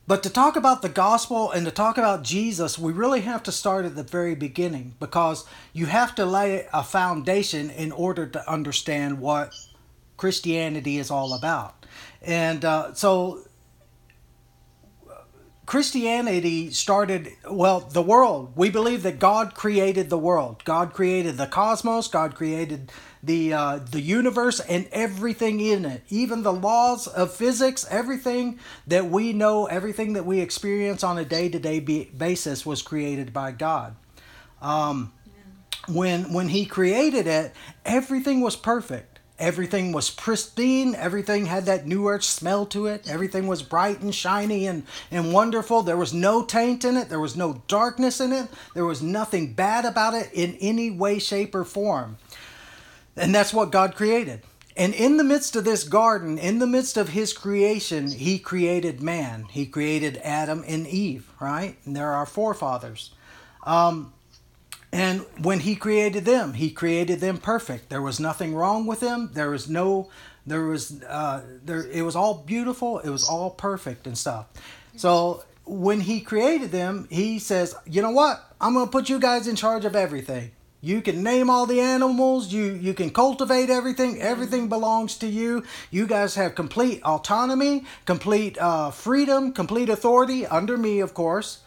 but 0.08 0.22
to 0.22 0.30
talk 0.30 0.56
about 0.56 0.80
the 0.80 0.88
gospel 0.88 1.50
and 1.50 1.66
to 1.66 1.70
talk 1.70 1.98
about 1.98 2.22
Jesus, 2.22 2.78
we 2.78 2.94
really 2.94 3.20
have 3.20 3.42
to 3.42 3.52
start 3.52 3.84
at 3.84 3.94
the 3.94 4.02
very 4.02 4.34
beginning 4.34 4.94
because 4.98 5.44
you 5.74 5.84
have 5.84 6.14
to 6.14 6.24
lay 6.24 6.66
a 6.72 6.82
foundation 6.82 7.68
in 7.68 7.92
order 7.92 8.26
to 8.26 8.50
understand 8.50 9.20
what 9.20 9.52
Christianity 10.16 10.96
is 10.96 11.10
all 11.10 11.34
about. 11.34 11.84
And 12.22 12.64
uh, 12.64 12.94
so 12.94 13.42
Christianity 15.68 16.70
started, 16.70 17.28
well, 17.46 17.80
the 17.80 18.00
world. 18.00 18.54
We 18.56 18.70
believe 18.70 19.02
that 19.02 19.18
God 19.18 19.54
created 19.54 20.08
the 20.08 20.16
world. 20.16 20.64
God 20.64 20.94
created 20.94 21.36
the 21.36 21.46
cosmos. 21.46 22.08
God 22.08 22.34
created 22.34 22.90
the 23.22 23.52
uh, 23.52 23.76
the 23.76 24.00
universe 24.00 24.60
and 24.60 24.88
everything 24.92 25.60
in 25.60 25.84
it, 25.84 26.04
even 26.08 26.42
the 26.42 26.54
laws 26.54 27.06
of 27.06 27.34
physics, 27.34 27.86
everything 27.90 28.58
that 28.86 29.10
we 29.10 29.34
know, 29.34 29.66
everything 29.66 30.14
that 30.14 30.24
we 30.24 30.40
experience 30.40 31.04
on 31.04 31.18
a 31.18 31.24
day 31.26 31.50
to 31.50 31.58
day 31.58 31.80
basis 31.80 32.64
was 32.64 32.80
created 32.80 33.34
by 33.34 33.52
God. 33.52 33.94
Um, 34.62 35.12
when 35.86 36.32
when 36.32 36.48
He 36.48 36.64
created 36.64 37.26
it, 37.26 37.52
everything 37.84 38.40
was 38.40 38.56
perfect. 38.56 39.07
Everything 39.38 39.92
was 39.92 40.10
pristine. 40.10 40.96
Everything 40.96 41.46
had 41.46 41.66
that 41.66 41.86
new 41.86 42.08
earth 42.08 42.24
smell 42.24 42.66
to 42.66 42.86
it. 42.86 43.08
Everything 43.08 43.46
was 43.46 43.62
bright 43.62 44.00
and 44.00 44.12
shiny 44.12 44.66
and, 44.66 44.82
and 45.12 45.32
wonderful. 45.32 45.82
There 45.82 45.96
was 45.96 46.12
no 46.12 46.44
taint 46.44 46.84
in 46.84 46.96
it. 46.96 47.08
There 47.08 47.20
was 47.20 47.36
no 47.36 47.62
darkness 47.68 48.20
in 48.20 48.32
it. 48.32 48.48
There 48.74 48.84
was 48.84 49.00
nothing 49.00 49.54
bad 49.54 49.84
about 49.84 50.14
it 50.14 50.30
in 50.32 50.56
any 50.60 50.90
way, 50.90 51.20
shape, 51.20 51.54
or 51.54 51.64
form. 51.64 52.18
And 53.16 53.32
that's 53.32 53.54
what 53.54 53.70
God 53.70 53.94
created. 53.94 54.42
And 54.76 54.94
in 54.94 55.16
the 55.16 55.24
midst 55.24 55.56
of 55.56 55.64
this 55.64 55.82
garden, 55.82 56.38
in 56.38 56.60
the 56.60 56.66
midst 56.66 56.96
of 56.96 57.10
his 57.10 57.32
creation, 57.32 58.12
he 58.12 58.38
created 58.38 59.02
man. 59.02 59.46
He 59.50 59.66
created 59.66 60.20
Adam 60.22 60.64
and 60.66 60.86
Eve, 60.86 61.28
right? 61.40 61.76
And 61.84 61.96
they're 61.96 62.12
our 62.12 62.26
forefathers. 62.26 63.12
Um, 63.64 64.12
and 64.92 65.20
when 65.42 65.60
he 65.60 65.76
created 65.76 66.24
them, 66.24 66.54
he 66.54 66.70
created 66.70 67.20
them 67.20 67.38
perfect. 67.38 67.90
There 67.90 68.02
was 68.02 68.18
nothing 68.18 68.54
wrong 68.54 68.86
with 68.86 69.00
them. 69.00 69.30
There 69.34 69.50
was 69.50 69.68
no, 69.68 70.08
there 70.46 70.64
was, 70.64 71.02
uh, 71.02 71.42
there. 71.64 71.86
It 71.90 72.02
was 72.02 72.16
all 72.16 72.34
beautiful. 72.34 72.98
It 73.00 73.10
was 73.10 73.28
all 73.28 73.50
perfect 73.50 74.06
and 74.06 74.16
stuff. 74.16 74.46
So 74.96 75.44
when 75.66 76.00
he 76.00 76.20
created 76.20 76.70
them, 76.70 77.06
he 77.10 77.38
says, 77.38 77.74
"You 77.86 78.00
know 78.00 78.10
what? 78.10 78.42
I'm 78.60 78.74
to 78.74 78.86
put 78.86 79.08
you 79.08 79.20
guys 79.20 79.46
in 79.46 79.56
charge 79.56 79.84
of 79.84 79.94
everything. 79.94 80.52
You 80.80 81.02
can 81.02 81.22
name 81.22 81.50
all 81.50 81.66
the 81.66 81.80
animals. 81.80 82.52
You 82.52 82.72
you 82.72 82.94
can 82.94 83.10
cultivate 83.10 83.68
everything. 83.68 84.22
Everything 84.22 84.68
belongs 84.68 85.18
to 85.18 85.26
you. 85.26 85.64
You 85.90 86.06
guys 86.06 86.34
have 86.36 86.54
complete 86.54 87.02
autonomy, 87.02 87.84
complete 88.06 88.56
uh, 88.58 88.90
freedom, 88.90 89.52
complete 89.52 89.90
authority 89.90 90.46
under 90.46 90.78
me, 90.78 91.00
of 91.00 91.12
course." 91.12 91.58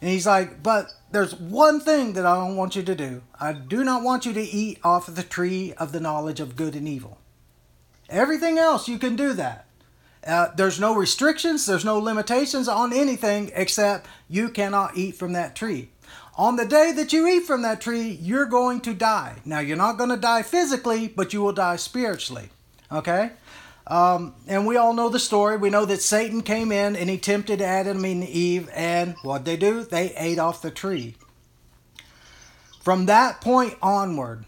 And 0.00 0.10
he's 0.10 0.26
like, 0.26 0.62
"But." 0.62 0.92
there's 1.12 1.34
one 1.34 1.80
thing 1.80 2.12
that 2.12 2.26
I 2.26 2.36
don't 2.36 2.56
want 2.56 2.76
you 2.76 2.82
to 2.82 2.94
do. 2.94 3.22
I 3.38 3.52
do 3.52 3.82
not 3.82 4.02
want 4.02 4.26
you 4.26 4.32
to 4.32 4.40
eat 4.40 4.78
off 4.84 5.08
of 5.08 5.16
the 5.16 5.22
tree 5.22 5.72
of 5.76 5.92
the 5.92 6.00
knowledge 6.00 6.40
of 6.40 6.56
good 6.56 6.76
and 6.76 6.86
evil. 6.86 7.18
Everything 8.08 8.58
else, 8.58 8.88
you 8.88 8.98
can 8.98 9.16
do 9.16 9.32
that. 9.34 9.66
Uh, 10.26 10.48
there's 10.54 10.78
no 10.78 10.94
restrictions, 10.94 11.64
there's 11.64 11.84
no 11.84 11.98
limitations 11.98 12.68
on 12.68 12.92
anything 12.92 13.50
except 13.54 14.06
you 14.28 14.50
cannot 14.50 14.96
eat 14.96 15.14
from 15.14 15.32
that 15.32 15.56
tree. 15.56 15.90
On 16.36 16.56
the 16.56 16.66
day 16.66 16.92
that 16.92 17.12
you 17.12 17.26
eat 17.26 17.44
from 17.44 17.62
that 17.62 17.80
tree, 17.80 18.18
you're 18.20 18.46
going 18.46 18.80
to 18.82 18.94
die. 18.94 19.36
Now, 19.44 19.60
you're 19.60 19.76
not 19.76 19.98
going 19.98 20.10
to 20.10 20.16
die 20.16 20.42
physically, 20.42 21.08
but 21.08 21.32
you 21.32 21.42
will 21.42 21.52
die 21.52 21.76
spiritually. 21.76 22.50
Okay? 22.92 23.32
Um, 23.90 24.34
and 24.46 24.68
we 24.68 24.76
all 24.76 24.94
know 24.94 25.08
the 25.08 25.18
story. 25.18 25.56
We 25.56 25.68
know 25.68 25.84
that 25.84 26.00
Satan 26.00 26.42
came 26.42 26.70
in 26.70 26.94
and 26.94 27.10
he 27.10 27.18
tempted 27.18 27.60
Adam 27.60 28.04
and 28.04 28.22
Eve, 28.22 28.70
and 28.72 29.16
what 29.22 29.44
they 29.44 29.56
do? 29.56 29.82
They 29.82 30.14
ate 30.16 30.38
off 30.38 30.62
the 30.62 30.70
tree. 30.70 31.16
From 32.80 33.06
that 33.06 33.40
point 33.40 33.74
onward, 33.82 34.44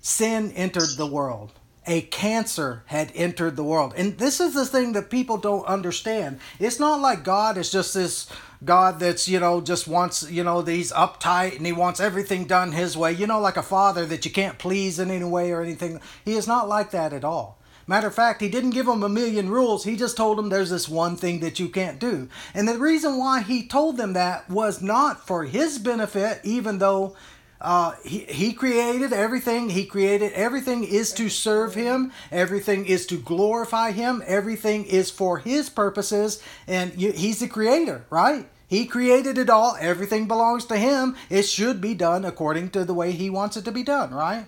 sin 0.00 0.52
entered 0.52 0.96
the 0.96 1.06
world. 1.06 1.52
A 1.86 2.00
cancer 2.02 2.82
had 2.86 3.12
entered 3.14 3.56
the 3.56 3.64
world. 3.64 3.94
And 3.96 4.18
this 4.18 4.40
is 4.40 4.54
the 4.54 4.66
thing 4.66 4.92
that 4.92 5.10
people 5.10 5.36
don't 5.36 5.64
understand. 5.66 6.38
It's 6.58 6.80
not 6.80 7.00
like 7.00 7.24
God 7.24 7.56
is 7.56 7.70
just 7.70 7.94
this 7.94 8.28
God 8.64 9.00
that's, 9.00 9.28
you 9.28 9.40
know, 9.40 9.60
just 9.60 9.86
wants, 9.86 10.30
you 10.30 10.44
know, 10.44 10.60
he's 10.62 10.92
uptight 10.92 11.56
and 11.56 11.64
he 11.64 11.72
wants 11.72 12.00
everything 12.00 12.46
done 12.46 12.72
his 12.72 12.96
way. 12.96 13.12
You 13.12 13.26
know, 13.26 13.40
like 13.40 13.56
a 13.56 13.62
father 13.62 14.04
that 14.06 14.24
you 14.24 14.30
can't 14.30 14.58
please 14.58 14.98
in 14.98 15.10
any 15.10 15.24
way 15.24 15.50
or 15.50 15.62
anything. 15.62 16.00
He 16.24 16.34
is 16.34 16.46
not 16.46 16.68
like 16.68 16.90
that 16.90 17.12
at 17.12 17.24
all. 17.24 17.58
Matter 17.88 18.06
of 18.08 18.14
fact, 18.14 18.42
he 18.42 18.50
didn't 18.50 18.70
give 18.70 18.84
them 18.84 19.02
a 19.02 19.08
million 19.08 19.48
rules. 19.48 19.84
He 19.84 19.96
just 19.96 20.16
told 20.16 20.36
them 20.36 20.50
there's 20.50 20.68
this 20.68 20.90
one 20.90 21.16
thing 21.16 21.40
that 21.40 21.58
you 21.58 21.70
can't 21.70 21.98
do. 21.98 22.28
And 22.52 22.68
the 22.68 22.78
reason 22.78 23.16
why 23.16 23.40
he 23.40 23.66
told 23.66 23.96
them 23.96 24.12
that 24.12 24.48
was 24.50 24.82
not 24.82 25.26
for 25.26 25.44
his 25.44 25.78
benefit, 25.78 26.40
even 26.44 26.78
though 26.78 27.16
uh, 27.62 27.94
he, 28.04 28.18
he 28.20 28.52
created 28.52 29.14
everything. 29.14 29.70
He 29.70 29.86
created 29.86 30.32
everything 30.34 30.84
is 30.84 31.12
to 31.14 31.30
serve 31.30 31.74
him. 31.74 32.12
Everything 32.30 32.84
is 32.84 33.06
to 33.06 33.16
glorify 33.16 33.92
him. 33.92 34.22
Everything 34.26 34.84
is 34.84 35.10
for 35.10 35.38
his 35.38 35.70
purposes. 35.70 36.42
And 36.66 36.94
you, 37.00 37.12
he's 37.12 37.40
the 37.40 37.48
creator, 37.48 38.04
right? 38.10 38.46
He 38.68 38.84
created 38.84 39.38
it 39.38 39.48
all. 39.48 39.78
Everything 39.80 40.28
belongs 40.28 40.66
to 40.66 40.76
him. 40.76 41.16
It 41.30 41.44
should 41.44 41.80
be 41.80 41.94
done 41.94 42.26
according 42.26 42.68
to 42.70 42.84
the 42.84 42.92
way 42.92 43.12
he 43.12 43.30
wants 43.30 43.56
it 43.56 43.64
to 43.64 43.72
be 43.72 43.82
done, 43.82 44.12
right? 44.12 44.44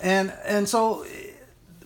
And 0.00 0.32
and 0.46 0.68
so 0.68 1.04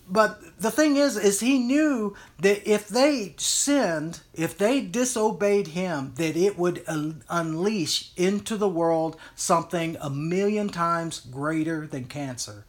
but 0.08 0.40
the 0.58 0.70
thing 0.70 0.96
is 0.96 1.16
is 1.16 1.40
he 1.40 1.58
knew 1.58 2.14
that 2.38 2.68
if 2.68 2.88
they 2.88 3.34
sinned 3.38 4.20
if 4.34 4.56
they 4.56 4.80
disobeyed 4.80 5.68
him 5.68 6.12
that 6.16 6.36
it 6.36 6.58
would 6.58 6.84
unleash 6.86 8.12
into 8.16 8.56
the 8.56 8.68
world 8.68 9.16
something 9.34 9.96
a 10.00 10.10
million 10.10 10.68
times 10.68 11.20
greater 11.20 11.86
than 11.86 12.04
cancer. 12.04 12.64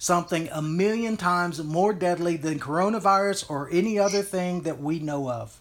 Something 0.00 0.48
a 0.52 0.62
million 0.62 1.16
times 1.16 1.62
more 1.62 1.92
deadly 1.92 2.36
than 2.36 2.60
coronavirus 2.60 3.50
or 3.50 3.68
any 3.72 3.98
other 3.98 4.22
thing 4.22 4.62
that 4.62 4.80
we 4.80 5.00
know 5.00 5.28
of. 5.28 5.60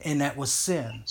And 0.00 0.20
that 0.20 0.36
was 0.36 0.52
sin. 0.52 1.02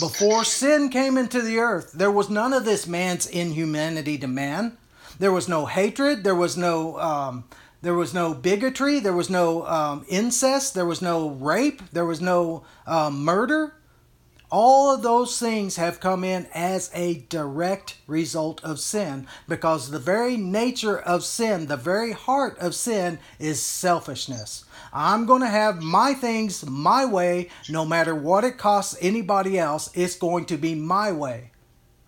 Before 0.00 0.44
sin 0.44 0.88
came 0.88 1.18
into 1.18 1.42
the 1.42 1.58
earth 1.58 1.92
there 1.92 2.10
was 2.10 2.30
none 2.30 2.52
of 2.52 2.64
this 2.64 2.86
man's 2.86 3.26
inhumanity 3.26 4.18
to 4.18 4.26
man. 4.26 4.76
There 5.18 5.32
was 5.32 5.48
no 5.48 5.66
hatred. 5.66 6.24
There 6.24 6.34
was 6.34 6.56
no 6.56 6.98
um, 6.98 7.44
there 7.84 7.94
was 7.94 8.14
no 8.14 8.32
bigotry. 8.32 8.98
There 8.98 9.12
was 9.12 9.28
no 9.28 9.66
um, 9.66 10.06
incest. 10.08 10.72
There 10.74 10.86
was 10.86 11.02
no 11.02 11.28
rape. 11.28 11.82
There 11.92 12.06
was 12.06 12.20
no 12.20 12.64
um, 12.86 13.22
murder. 13.22 13.74
All 14.50 14.94
of 14.94 15.02
those 15.02 15.38
things 15.38 15.76
have 15.76 16.00
come 16.00 16.24
in 16.24 16.46
as 16.54 16.90
a 16.94 17.26
direct 17.28 17.98
result 18.06 18.64
of 18.64 18.80
sin 18.80 19.26
because 19.48 19.90
the 19.90 19.98
very 19.98 20.36
nature 20.38 20.98
of 20.98 21.24
sin, 21.24 21.66
the 21.66 21.76
very 21.76 22.12
heart 22.12 22.58
of 22.58 22.74
sin, 22.74 23.18
is 23.38 23.60
selfishness. 23.60 24.64
I'm 24.92 25.26
going 25.26 25.42
to 25.42 25.48
have 25.48 25.82
my 25.82 26.14
things 26.14 26.64
my 26.64 27.04
way, 27.04 27.50
no 27.68 27.84
matter 27.84 28.14
what 28.14 28.44
it 28.44 28.56
costs 28.56 28.96
anybody 29.02 29.58
else, 29.58 29.90
it's 29.92 30.16
going 30.16 30.46
to 30.46 30.56
be 30.56 30.74
my 30.74 31.12
way 31.12 31.50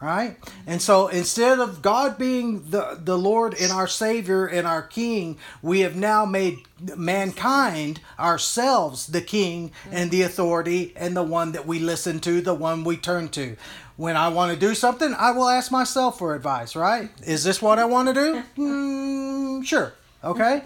right? 0.01 0.37
And 0.67 0.83
so 0.83 1.09
instead 1.09 1.59
of 1.59 1.81
god 1.83 2.19
being 2.19 2.71
the 2.71 2.99
the 3.03 3.17
lord 3.17 3.55
and 3.55 3.73
our 3.73 3.87
savior 3.87 4.47
and 4.47 4.67
our 4.67 4.83
king 4.83 5.39
we 5.63 5.81
have 5.81 5.97
now 5.97 6.25
made 6.25 6.59
mankind 6.97 8.01
ourselves 8.19 9.07
the 9.07 9.23
king 9.23 9.73
and 9.91 10.11
the 10.11 10.23
authority 10.23 10.93
and 10.97 11.17
the 11.17 11.23
one 11.23 11.53
that 11.53 11.67
we 11.67 11.79
listen 11.79 12.21
to 12.21 12.41
the 12.41 12.55
one 12.55 12.85
we 12.85 12.97
turn 12.97 13.29
to. 13.31 13.57
When 13.97 14.17
i 14.17 14.29
want 14.29 14.53
to 14.53 14.59
do 14.59 14.75
something 14.75 15.15
i 15.15 15.31
will 15.31 15.49
ask 15.49 15.73
myself 15.73 16.19
for 16.19 16.35
advice 16.35 16.77
right? 16.77 17.11
Is 17.25 17.45
this 17.45 17.63
what 17.63 17.79
i 17.79 17.85
want 17.85 18.09
to 18.09 18.15
do? 18.15 18.43
Mm, 18.57 19.65
sure. 19.65 19.95
Okay 20.23 20.63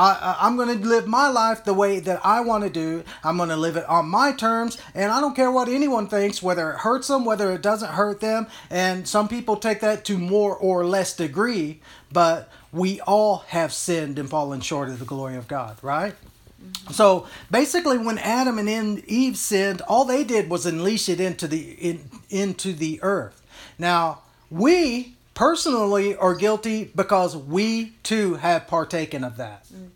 I, 0.00 0.36
I'm 0.40 0.56
going 0.56 0.80
to 0.80 0.88
live 0.88 1.06
my 1.06 1.28
life 1.28 1.64
the 1.64 1.74
way 1.74 2.00
that 2.00 2.24
I 2.24 2.40
want 2.40 2.64
to 2.64 2.70
do. 2.70 3.04
I'm 3.22 3.36
going 3.36 3.50
to 3.50 3.56
live 3.56 3.76
it 3.76 3.84
on 3.86 4.08
my 4.08 4.32
terms, 4.32 4.78
and 4.94 5.12
I 5.12 5.20
don't 5.20 5.36
care 5.36 5.50
what 5.50 5.68
anyone 5.68 6.08
thinks, 6.08 6.42
whether 6.42 6.70
it 6.70 6.78
hurts 6.78 7.08
them, 7.08 7.26
whether 7.26 7.52
it 7.52 7.60
doesn't 7.60 7.90
hurt 7.90 8.20
them. 8.20 8.46
And 8.70 9.06
some 9.06 9.28
people 9.28 9.56
take 9.56 9.80
that 9.80 10.06
to 10.06 10.16
more 10.16 10.56
or 10.56 10.86
less 10.86 11.14
degree, 11.14 11.80
but 12.10 12.50
we 12.72 13.00
all 13.02 13.38
have 13.48 13.74
sinned 13.74 14.18
and 14.18 14.30
fallen 14.30 14.62
short 14.62 14.88
of 14.88 15.00
the 15.00 15.04
glory 15.04 15.36
of 15.36 15.46
God, 15.48 15.76
right? 15.82 16.14
Mm-hmm. 16.14 16.92
So 16.94 17.26
basically, 17.50 17.98
when 17.98 18.16
Adam 18.16 18.58
and 18.58 19.04
Eve 19.04 19.36
sinned, 19.36 19.82
all 19.82 20.06
they 20.06 20.24
did 20.24 20.48
was 20.48 20.64
unleash 20.64 21.10
it 21.10 21.20
into 21.20 21.46
the 21.46 21.72
in, 21.72 22.08
into 22.30 22.72
the 22.72 23.00
earth. 23.02 23.42
Now 23.78 24.22
we 24.50 25.16
personally 25.40 26.14
are 26.14 26.34
guilty 26.34 26.92
because 26.94 27.34
we 27.34 27.94
too 28.02 28.34
have 28.34 28.66
partaken 28.66 29.24
of 29.24 29.38
that. 29.38 29.64
Mm, 29.72 29.88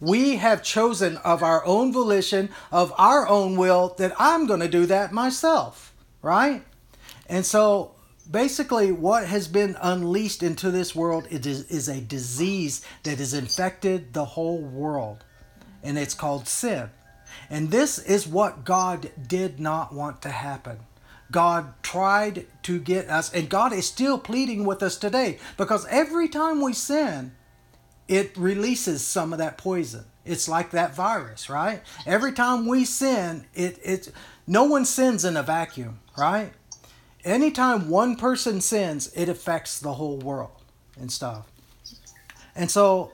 we 0.00 0.36
have 0.36 0.62
chosen 0.62 1.18
of 1.18 1.42
our 1.42 1.62
own 1.66 1.92
volition, 1.92 2.48
of 2.72 2.90
our 2.96 3.28
own 3.28 3.58
will, 3.58 3.94
that 3.98 4.14
I'm 4.18 4.46
going 4.46 4.60
to 4.60 4.68
do 4.68 4.86
that 4.86 5.12
myself, 5.12 5.92
right? 6.22 6.62
And 7.28 7.44
so 7.44 7.96
basically, 8.30 8.92
what 8.92 9.26
has 9.26 9.46
been 9.46 9.76
unleashed 9.82 10.42
into 10.42 10.70
this 10.70 10.94
world 10.94 11.26
is, 11.28 11.70
is 11.70 11.90
a 11.90 12.00
disease 12.00 12.82
that 13.02 13.18
has 13.18 13.34
infected 13.34 14.14
the 14.14 14.24
whole 14.24 14.62
world, 14.62 15.22
and 15.82 15.98
it's 15.98 16.14
called 16.14 16.48
sin. 16.48 16.88
And 17.50 17.70
this 17.70 17.98
is 17.98 18.26
what 18.26 18.64
God 18.64 19.10
did 19.28 19.60
not 19.60 19.92
want 19.92 20.22
to 20.22 20.30
happen. 20.30 20.78
God 21.32 21.74
tried 21.82 22.46
to 22.64 22.78
get 22.78 23.08
us, 23.08 23.32
and 23.32 23.48
God 23.48 23.72
is 23.72 23.86
still 23.86 24.18
pleading 24.18 24.64
with 24.64 24.82
us 24.82 24.96
today 24.96 25.38
because 25.56 25.86
every 25.86 26.28
time 26.28 26.60
we 26.60 26.72
sin, 26.72 27.32
it 28.06 28.36
releases 28.36 29.04
some 29.04 29.32
of 29.32 29.38
that 29.38 29.58
poison. 29.58 30.04
It's 30.24 30.48
like 30.48 30.70
that 30.70 30.94
virus, 30.94 31.50
right? 31.50 31.82
Every 32.06 32.32
time 32.32 32.66
we 32.66 32.84
sin, 32.84 33.46
it 33.54 33.80
it 33.82 34.12
no 34.46 34.64
one 34.64 34.84
sins 34.84 35.24
in 35.24 35.36
a 35.36 35.42
vacuum, 35.42 36.00
right? 36.16 36.52
Anytime 37.24 37.88
one 37.88 38.16
person 38.16 38.60
sins, 38.60 39.10
it 39.16 39.28
affects 39.28 39.80
the 39.80 39.94
whole 39.94 40.18
world 40.18 40.62
and 41.00 41.10
stuff. 41.10 41.50
And 42.54 42.70
so 42.70 43.12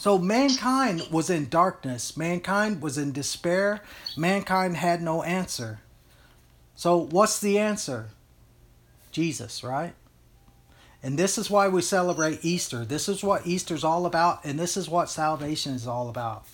so 0.00 0.16
mankind 0.16 1.08
was 1.10 1.28
in 1.28 1.50
darkness, 1.50 2.16
mankind 2.16 2.80
was 2.80 2.96
in 2.96 3.12
despair, 3.12 3.82
mankind 4.16 4.78
had 4.78 5.02
no 5.02 5.22
answer. 5.22 5.80
So 6.74 6.96
what's 6.96 7.38
the 7.38 7.58
answer? 7.58 8.08
Jesus, 9.12 9.62
right? 9.62 9.92
And 11.02 11.18
this 11.18 11.36
is 11.36 11.50
why 11.50 11.68
we 11.68 11.82
celebrate 11.82 12.42
Easter. 12.42 12.86
This 12.86 13.10
is 13.10 13.22
what 13.22 13.46
Easter's 13.46 13.84
all 13.84 14.06
about, 14.06 14.42
and 14.42 14.58
this 14.58 14.74
is 14.74 14.88
what 14.88 15.10
salvation 15.10 15.74
is 15.74 15.86
all 15.86 16.08
about. 16.08 16.46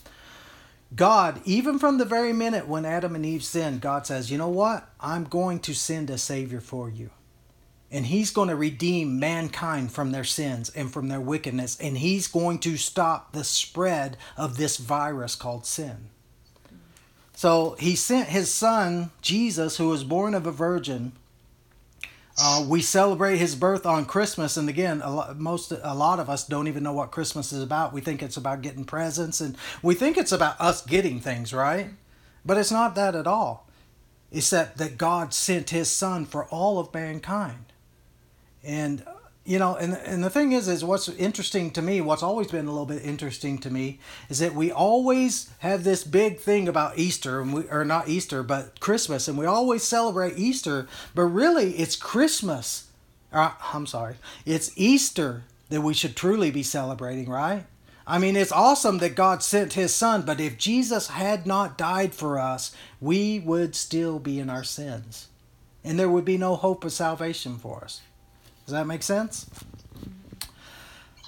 God, 0.96 1.40
even 1.44 1.78
from 1.78 1.98
the 1.98 2.04
very 2.04 2.32
minute 2.32 2.66
when 2.66 2.84
Adam 2.84 3.14
and 3.14 3.24
Eve 3.24 3.44
sinned, 3.44 3.80
God 3.80 4.08
says, 4.08 4.28
You 4.28 4.38
know 4.38 4.48
what? 4.48 4.90
I'm 4.98 5.22
going 5.22 5.60
to 5.60 5.72
send 5.72 6.10
a 6.10 6.18
Savior 6.18 6.60
for 6.60 6.90
you. 6.90 7.10
And 7.90 8.06
He's 8.06 8.30
going 8.30 8.48
to 8.48 8.56
redeem 8.56 9.18
mankind 9.18 9.92
from 9.92 10.12
their 10.12 10.24
sins 10.24 10.70
and 10.70 10.92
from 10.92 11.08
their 11.08 11.20
wickedness. 11.20 11.78
And 11.80 11.98
He's 11.98 12.26
going 12.26 12.58
to 12.60 12.76
stop 12.76 13.32
the 13.32 13.44
spread 13.44 14.16
of 14.36 14.56
this 14.56 14.76
virus 14.76 15.34
called 15.34 15.66
sin. 15.66 16.10
So 17.34 17.76
He 17.78 17.96
sent 17.96 18.28
His 18.28 18.52
Son, 18.52 19.10
Jesus, 19.22 19.76
who 19.76 19.88
was 19.88 20.04
born 20.04 20.34
of 20.34 20.46
a 20.46 20.52
virgin 20.52 21.12
uh, 22.38 22.64
we 22.68 22.82
celebrate 22.82 23.38
his 23.38 23.54
birth 23.54 23.86
on 23.86 24.04
Christmas, 24.04 24.58
and 24.58 24.68
again, 24.68 25.00
a 25.02 25.10
lot, 25.10 25.38
most 25.38 25.72
a 25.72 25.94
lot 25.94 26.20
of 26.20 26.28
us 26.28 26.46
don't 26.46 26.68
even 26.68 26.82
know 26.82 26.92
what 26.92 27.10
Christmas 27.10 27.50
is 27.50 27.62
about. 27.62 27.94
We 27.94 28.02
think 28.02 28.22
it's 28.22 28.36
about 28.36 28.60
getting 28.60 28.84
presents, 28.84 29.40
and 29.40 29.56
we 29.82 29.94
think 29.94 30.18
it's 30.18 30.32
about 30.32 30.60
us 30.60 30.84
getting 30.84 31.18
things, 31.18 31.54
right? 31.54 31.90
But 32.44 32.58
it's 32.58 32.70
not 32.70 32.94
that 32.96 33.14
at 33.14 33.26
all. 33.26 33.66
It's 34.30 34.50
that 34.50 34.76
that 34.76 34.98
God 34.98 35.32
sent 35.32 35.70
His 35.70 35.90
Son 35.90 36.26
for 36.26 36.44
all 36.46 36.78
of 36.78 36.92
mankind, 36.92 37.72
and 38.66 39.02
you 39.46 39.58
know 39.58 39.76
and 39.76 39.94
and 39.94 40.22
the 40.22 40.28
thing 40.28 40.52
is 40.52 40.66
is 40.68 40.84
what's 40.84 41.08
interesting 41.08 41.70
to 41.70 41.80
me 41.80 42.00
what's 42.00 42.22
always 42.22 42.48
been 42.48 42.66
a 42.66 42.70
little 42.70 42.84
bit 42.84 43.02
interesting 43.04 43.56
to 43.56 43.70
me 43.70 43.98
is 44.28 44.40
that 44.40 44.54
we 44.54 44.72
always 44.72 45.50
have 45.60 45.84
this 45.84 46.02
big 46.02 46.38
thing 46.40 46.68
about 46.68 46.98
easter 46.98 47.40
and 47.40 47.54
we 47.54 47.62
or 47.70 47.84
not 47.84 48.08
easter 48.08 48.42
but 48.42 48.78
christmas 48.80 49.28
and 49.28 49.38
we 49.38 49.46
always 49.46 49.84
celebrate 49.84 50.36
easter 50.36 50.88
but 51.14 51.22
really 51.22 51.76
it's 51.76 51.96
christmas 51.96 52.88
uh, 53.32 53.52
i'm 53.72 53.86
sorry 53.86 54.16
it's 54.44 54.72
easter 54.76 55.44
that 55.68 55.80
we 55.80 55.94
should 55.94 56.16
truly 56.16 56.50
be 56.50 56.62
celebrating 56.62 57.28
right 57.28 57.64
I 58.08 58.18
mean, 58.18 58.36
it's 58.36 58.52
awesome 58.52 58.98
that 58.98 59.16
God 59.16 59.42
sent 59.42 59.72
his 59.72 59.92
son, 59.92 60.22
but 60.22 60.38
if 60.40 60.56
Jesus 60.56 61.08
had 61.08 61.44
not 61.44 61.76
died 61.76 62.14
for 62.14 62.38
us, 62.38 62.72
we 63.00 63.40
would 63.40 63.74
still 63.74 64.20
be 64.20 64.38
in 64.38 64.48
our 64.48 64.62
sins. 64.62 65.26
And 65.82 65.98
there 65.98 66.08
would 66.08 66.24
be 66.24 66.38
no 66.38 66.54
hope 66.54 66.84
of 66.84 66.92
salvation 66.92 67.58
for 67.58 67.82
us. 67.82 68.02
Does 68.66 68.72
that 68.72 68.86
make 68.86 69.02
sense? 69.02 69.48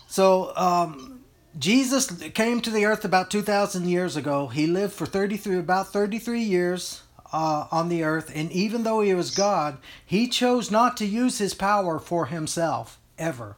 So, 0.09 0.52
um, 0.57 1.21
Jesus 1.59 2.11
came 2.35 2.61
to 2.61 2.71
the 2.71 2.85
earth 2.85 3.04
about 3.04 3.30
2,000 3.30 3.88
years 3.88 4.16
ago. 4.16 4.49
He 4.49 4.66
lived 4.66 4.92
for 4.92 5.07
33, 5.07 5.59
about 5.59 5.92
33 5.92 6.40
years 6.40 7.02
uh, 7.33 7.66
on 7.71 7.88
the 7.88 8.04
earth, 8.04 8.30
and 8.35 8.50
even 8.52 8.83
though 8.83 9.00
he 9.00 9.14
was 9.14 9.35
God, 9.35 9.78
he 10.04 10.28
chose 10.28 10.71
not 10.71 10.97
to 10.97 11.07
use 11.07 11.38
his 11.38 11.54
power 11.54 11.99
for 11.99 12.26
himself, 12.26 12.99
ever. 13.18 13.57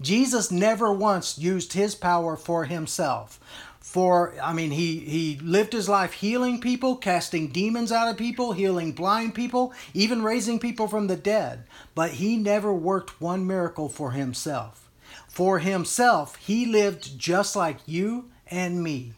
Jesus 0.00 0.50
never 0.50 0.92
once 0.92 1.38
used 1.38 1.72
his 1.72 1.94
power 1.94 2.36
for 2.36 2.64
himself 2.64 3.40
for 3.84 4.34
i 4.42 4.50
mean 4.50 4.70
he 4.70 5.00
he 5.00 5.38
lived 5.42 5.74
his 5.74 5.90
life 5.90 6.14
healing 6.14 6.58
people 6.58 6.96
casting 6.96 7.48
demons 7.48 7.92
out 7.92 8.08
of 8.08 8.16
people 8.16 8.52
healing 8.52 8.92
blind 8.92 9.34
people 9.34 9.74
even 9.92 10.22
raising 10.22 10.58
people 10.58 10.88
from 10.88 11.06
the 11.06 11.16
dead. 11.16 11.64
But 11.94 12.12
he 12.12 12.36
never 12.36 12.72
worked 12.72 13.20
one 13.20 13.46
miracle 13.46 13.88
for 13.88 14.12
himself. 14.12 14.88
For 15.28 15.58
himself 15.58 16.36
he 16.36 16.66
lived 16.66 17.18
just 17.18 17.54
like 17.54 17.78
you 17.86 18.30
and 18.46 18.82
me. 18.82 19.12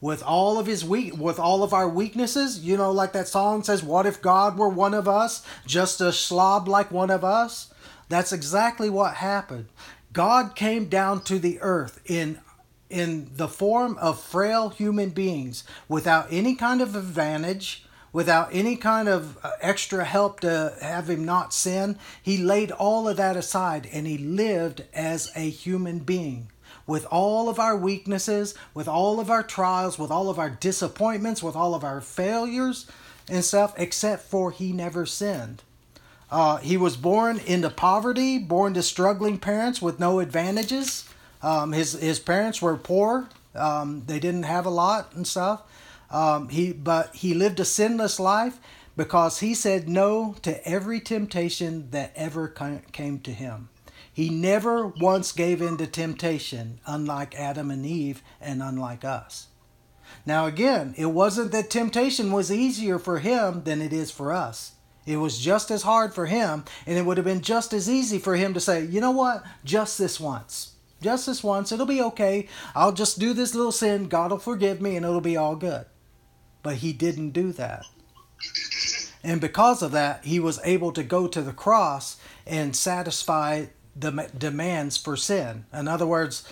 With 0.00 0.22
all 0.22 0.58
of 0.58 0.66
his 0.66 0.84
weak 0.84 1.16
with 1.16 1.38
all 1.38 1.62
of 1.62 1.72
our 1.72 1.88
weaknesses 1.88 2.60
you 2.60 2.76
know 2.76 2.92
like 2.92 3.12
that 3.12 3.28
song 3.28 3.62
says 3.62 3.82
what 3.82 4.06
if 4.06 4.22
god 4.22 4.58
were 4.58 4.68
one 4.68 4.94
of 4.94 5.08
us 5.08 5.44
just 5.66 6.00
a 6.00 6.12
slob 6.12 6.68
like 6.68 6.90
one 6.90 7.10
of 7.10 7.24
us? 7.24 7.72
That's 8.08 8.32
exactly 8.32 8.90
what 8.90 9.14
happened. 9.14 9.66
God 10.12 10.56
came 10.56 10.86
down 10.86 11.22
to 11.22 11.38
the 11.38 11.60
earth 11.60 12.00
in 12.04 12.40
in 12.90 13.30
the 13.36 13.48
form 13.48 13.96
of 13.98 14.20
frail 14.20 14.68
human 14.68 15.10
beings 15.10 15.64
without 15.88 16.26
any 16.30 16.54
kind 16.54 16.82
of 16.82 16.94
advantage, 16.94 17.84
without 18.12 18.48
any 18.52 18.76
kind 18.76 19.08
of 19.08 19.38
uh, 19.44 19.52
extra 19.60 20.04
help 20.04 20.40
to 20.40 20.74
have 20.82 21.08
him 21.08 21.24
not 21.24 21.54
sin. 21.54 21.96
He 22.22 22.36
laid 22.36 22.72
all 22.72 23.08
of 23.08 23.16
that 23.16 23.36
aside 23.36 23.88
and 23.92 24.06
he 24.06 24.18
lived 24.18 24.84
as 24.92 25.30
a 25.34 25.48
human 25.48 26.00
being 26.00 26.50
with 26.86 27.06
all 27.10 27.48
of 27.48 27.60
our 27.60 27.76
weaknesses, 27.76 28.54
with 28.74 28.88
all 28.88 29.20
of 29.20 29.30
our 29.30 29.44
trials, 29.44 29.96
with 29.96 30.10
all 30.10 30.28
of 30.28 30.40
our 30.40 30.50
disappointments, 30.50 31.42
with 31.42 31.54
all 31.54 31.74
of 31.74 31.84
our 31.84 32.00
failures 32.00 32.86
and 33.28 33.44
stuff, 33.44 33.72
except 33.76 34.24
for 34.24 34.50
he 34.50 34.72
never 34.72 35.06
sinned. 35.06 35.62
Uh, 36.30 36.56
he 36.58 36.76
was 36.76 36.96
born 36.96 37.38
into 37.46 37.70
poverty, 37.70 38.38
born 38.38 38.74
to 38.74 38.82
struggling 38.82 39.38
parents 39.38 39.80
with 39.80 39.98
no 40.00 40.20
advantages. 40.20 41.08
Um, 41.42 41.72
his 41.72 41.92
his 41.92 42.18
parents 42.18 42.60
were 42.60 42.76
poor. 42.76 43.28
Um, 43.54 44.04
they 44.06 44.20
didn't 44.20 44.44
have 44.44 44.66
a 44.66 44.70
lot 44.70 45.12
and 45.14 45.26
stuff. 45.26 45.62
Um, 46.10 46.48
he 46.48 46.72
but 46.72 47.14
he 47.14 47.34
lived 47.34 47.60
a 47.60 47.64
sinless 47.64 48.20
life 48.20 48.58
because 48.96 49.40
he 49.40 49.54
said 49.54 49.88
no 49.88 50.34
to 50.42 50.66
every 50.68 51.00
temptation 51.00 51.90
that 51.90 52.12
ever 52.14 52.48
came 52.48 53.20
to 53.20 53.32
him. 53.32 53.68
He 54.12 54.28
never 54.28 54.86
once 54.86 55.32
gave 55.32 55.62
in 55.62 55.76
to 55.78 55.86
temptation, 55.86 56.80
unlike 56.84 57.34
Adam 57.34 57.70
and 57.70 57.86
Eve 57.86 58.22
and 58.40 58.62
unlike 58.62 59.04
us. 59.04 59.46
Now, 60.26 60.46
again, 60.46 60.94
it 60.98 61.06
wasn't 61.06 61.52
that 61.52 61.70
temptation 61.70 62.32
was 62.32 62.52
easier 62.52 62.98
for 62.98 63.20
him 63.20 63.62
than 63.62 63.80
it 63.80 63.92
is 63.92 64.10
for 64.10 64.32
us. 64.32 64.72
It 65.06 65.16
was 65.16 65.38
just 65.38 65.70
as 65.70 65.82
hard 65.82 66.12
for 66.12 66.26
him, 66.26 66.64
and 66.86 66.98
it 66.98 67.06
would 67.06 67.16
have 67.16 67.24
been 67.24 67.40
just 67.40 67.72
as 67.72 67.88
easy 67.88 68.18
for 68.18 68.36
him 68.36 68.52
to 68.52 68.60
say, 68.60 68.84
you 68.84 69.00
know 69.00 69.12
what, 69.12 69.44
just 69.64 69.96
this 69.96 70.20
once 70.20 70.74
just 71.00 71.26
this 71.26 71.42
once. 71.42 71.72
It'll 71.72 71.86
be 71.86 72.02
okay. 72.02 72.48
I'll 72.74 72.92
just 72.92 73.18
do 73.18 73.32
this 73.32 73.54
little 73.54 73.72
sin. 73.72 74.08
God 74.08 74.30
will 74.30 74.38
forgive 74.38 74.80
me 74.80 74.96
and 74.96 75.04
it'll 75.04 75.20
be 75.20 75.36
all 75.36 75.56
good. 75.56 75.86
But 76.62 76.76
he 76.76 76.92
didn't 76.92 77.30
do 77.30 77.52
that. 77.52 77.86
And 79.22 79.40
because 79.40 79.82
of 79.82 79.92
that, 79.92 80.24
he 80.24 80.40
was 80.40 80.60
able 80.64 80.92
to 80.92 81.02
go 81.02 81.26
to 81.26 81.42
the 81.42 81.52
cross 81.52 82.18
and 82.46 82.74
satisfy 82.74 83.66
the 83.96 84.30
demands 84.36 84.96
for 84.96 85.16
sin. 85.16 85.66
In 85.72 85.88
other 85.88 86.06
words, 86.06 86.46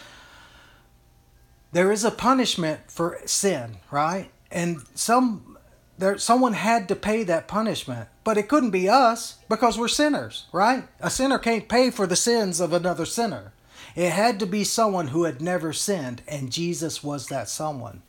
there 1.72 1.92
is 1.92 2.04
a 2.04 2.10
punishment 2.10 2.90
for 2.90 3.20
sin, 3.26 3.78
right? 3.90 4.30
And 4.50 4.82
some 4.94 5.58
there 5.98 6.16
someone 6.16 6.54
had 6.54 6.88
to 6.88 6.96
pay 6.96 7.24
that 7.24 7.48
punishment, 7.48 8.08
but 8.24 8.38
it 8.38 8.48
couldn't 8.48 8.70
be 8.70 8.88
us 8.88 9.38
because 9.48 9.76
we're 9.76 9.88
sinners, 9.88 10.46
right? 10.52 10.84
A 11.00 11.10
sinner 11.10 11.38
can't 11.38 11.68
pay 11.68 11.90
for 11.90 12.06
the 12.06 12.16
sins 12.16 12.60
of 12.60 12.72
another 12.72 13.04
sinner. 13.04 13.52
It 13.94 14.10
had 14.10 14.38
to 14.40 14.46
be 14.46 14.64
someone 14.64 15.08
who 15.08 15.24
had 15.24 15.40
never 15.40 15.72
sinned, 15.72 16.22
and 16.28 16.52
Jesus 16.52 17.02
was 17.02 17.26
that 17.26 17.48
someone. 17.48 18.02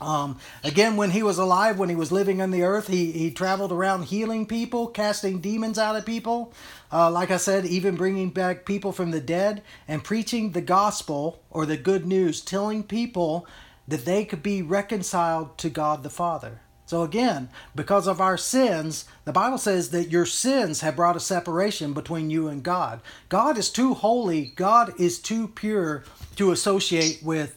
Um, 0.00 0.38
again, 0.62 0.96
when 0.96 1.10
he 1.10 1.22
was 1.22 1.38
alive, 1.38 1.78
when 1.78 1.88
he 1.88 1.94
was 1.94 2.12
living 2.12 2.42
on 2.42 2.50
the 2.50 2.62
earth, 2.62 2.88
he, 2.88 3.12
he 3.12 3.30
traveled 3.30 3.72
around 3.72 4.04
healing 4.04 4.46
people, 4.46 4.88
casting 4.88 5.40
demons 5.40 5.78
out 5.78 5.96
of 5.96 6.04
people. 6.04 6.52
Uh, 6.92 7.10
like 7.10 7.30
I 7.30 7.38
said, 7.38 7.64
even 7.64 7.96
bringing 7.96 8.30
back 8.30 8.66
people 8.66 8.92
from 8.92 9.10
the 9.10 9.20
dead 9.20 9.62
and 9.88 10.04
preaching 10.04 10.52
the 10.52 10.60
gospel 10.60 11.40
or 11.50 11.64
the 11.64 11.78
good 11.78 12.06
news, 12.06 12.42
telling 12.42 12.82
people 12.82 13.46
that 13.88 14.04
they 14.04 14.24
could 14.24 14.42
be 14.42 14.60
reconciled 14.60 15.56
to 15.58 15.70
God 15.70 16.02
the 16.02 16.10
Father. 16.10 16.60
So 16.86 17.02
again, 17.02 17.48
because 17.74 18.06
of 18.06 18.20
our 18.20 18.38
sins, 18.38 19.06
the 19.24 19.32
Bible 19.32 19.58
says 19.58 19.90
that 19.90 20.10
your 20.10 20.24
sins 20.24 20.80
have 20.80 20.96
brought 20.96 21.16
a 21.16 21.20
separation 21.20 21.92
between 21.92 22.30
you 22.30 22.46
and 22.46 22.62
God. 22.62 23.00
God 23.28 23.58
is 23.58 23.70
too 23.70 23.94
holy, 23.94 24.52
God 24.54 24.92
is 24.98 25.18
too 25.18 25.48
pure 25.48 26.04
to 26.36 26.52
associate 26.52 27.20
with 27.22 27.56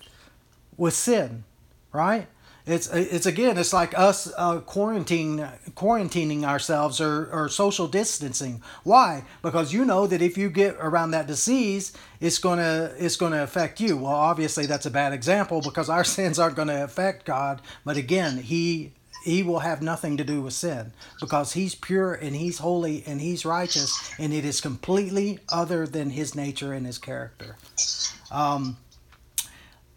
with 0.77 0.95
sin, 0.95 1.43
right? 1.93 2.27
It's 2.65 2.87
it's 2.91 3.25
again, 3.25 3.57
it's 3.57 3.73
like 3.73 3.97
us 3.97 4.31
uh, 4.37 4.61
quarantining 4.61 5.47
quarantining 5.73 6.43
ourselves 6.43 7.01
or, 7.01 7.27
or 7.31 7.49
social 7.49 7.87
distancing. 7.87 8.61
Why? 8.83 9.25
Because 9.41 9.73
you 9.73 9.85
know 9.85 10.05
that 10.07 10.21
if 10.21 10.37
you 10.37 10.49
get 10.49 10.75
around 10.79 11.11
that 11.11 11.25
disease, 11.25 11.93
it's 12.19 12.37
gonna 12.37 12.93
it's 12.97 13.15
gonna 13.15 13.43
affect 13.43 13.79
you. 13.79 13.97
Well, 13.97 14.13
obviously 14.13 14.65
that's 14.67 14.85
a 14.85 14.91
bad 14.91 15.13
example 15.13 15.61
because 15.61 15.89
our 15.89 16.03
sins 16.15 16.37
aren't 16.37 16.55
going 16.55 16.67
to 16.67 16.83
affect 16.83 17.25
God. 17.25 17.61
But 17.85 17.97
again, 17.97 18.37
He 18.37 18.93
he 19.23 19.43
will 19.43 19.59
have 19.59 19.81
nothing 19.81 20.17
to 20.17 20.23
do 20.23 20.41
with 20.41 20.53
sin 20.53 20.93
because 21.19 21.53
he's 21.53 21.75
pure 21.75 22.13
and 22.13 22.35
he's 22.35 22.59
holy 22.59 23.03
and 23.05 23.21
he's 23.21 23.45
righteous 23.45 24.13
and 24.17 24.33
it 24.33 24.45
is 24.45 24.61
completely 24.61 25.39
other 25.49 25.85
than 25.85 26.11
his 26.11 26.35
nature 26.35 26.73
and 26.73 26.85
his 26.85 26.97
character. 26.97 27.57
Um, 28.31 28.77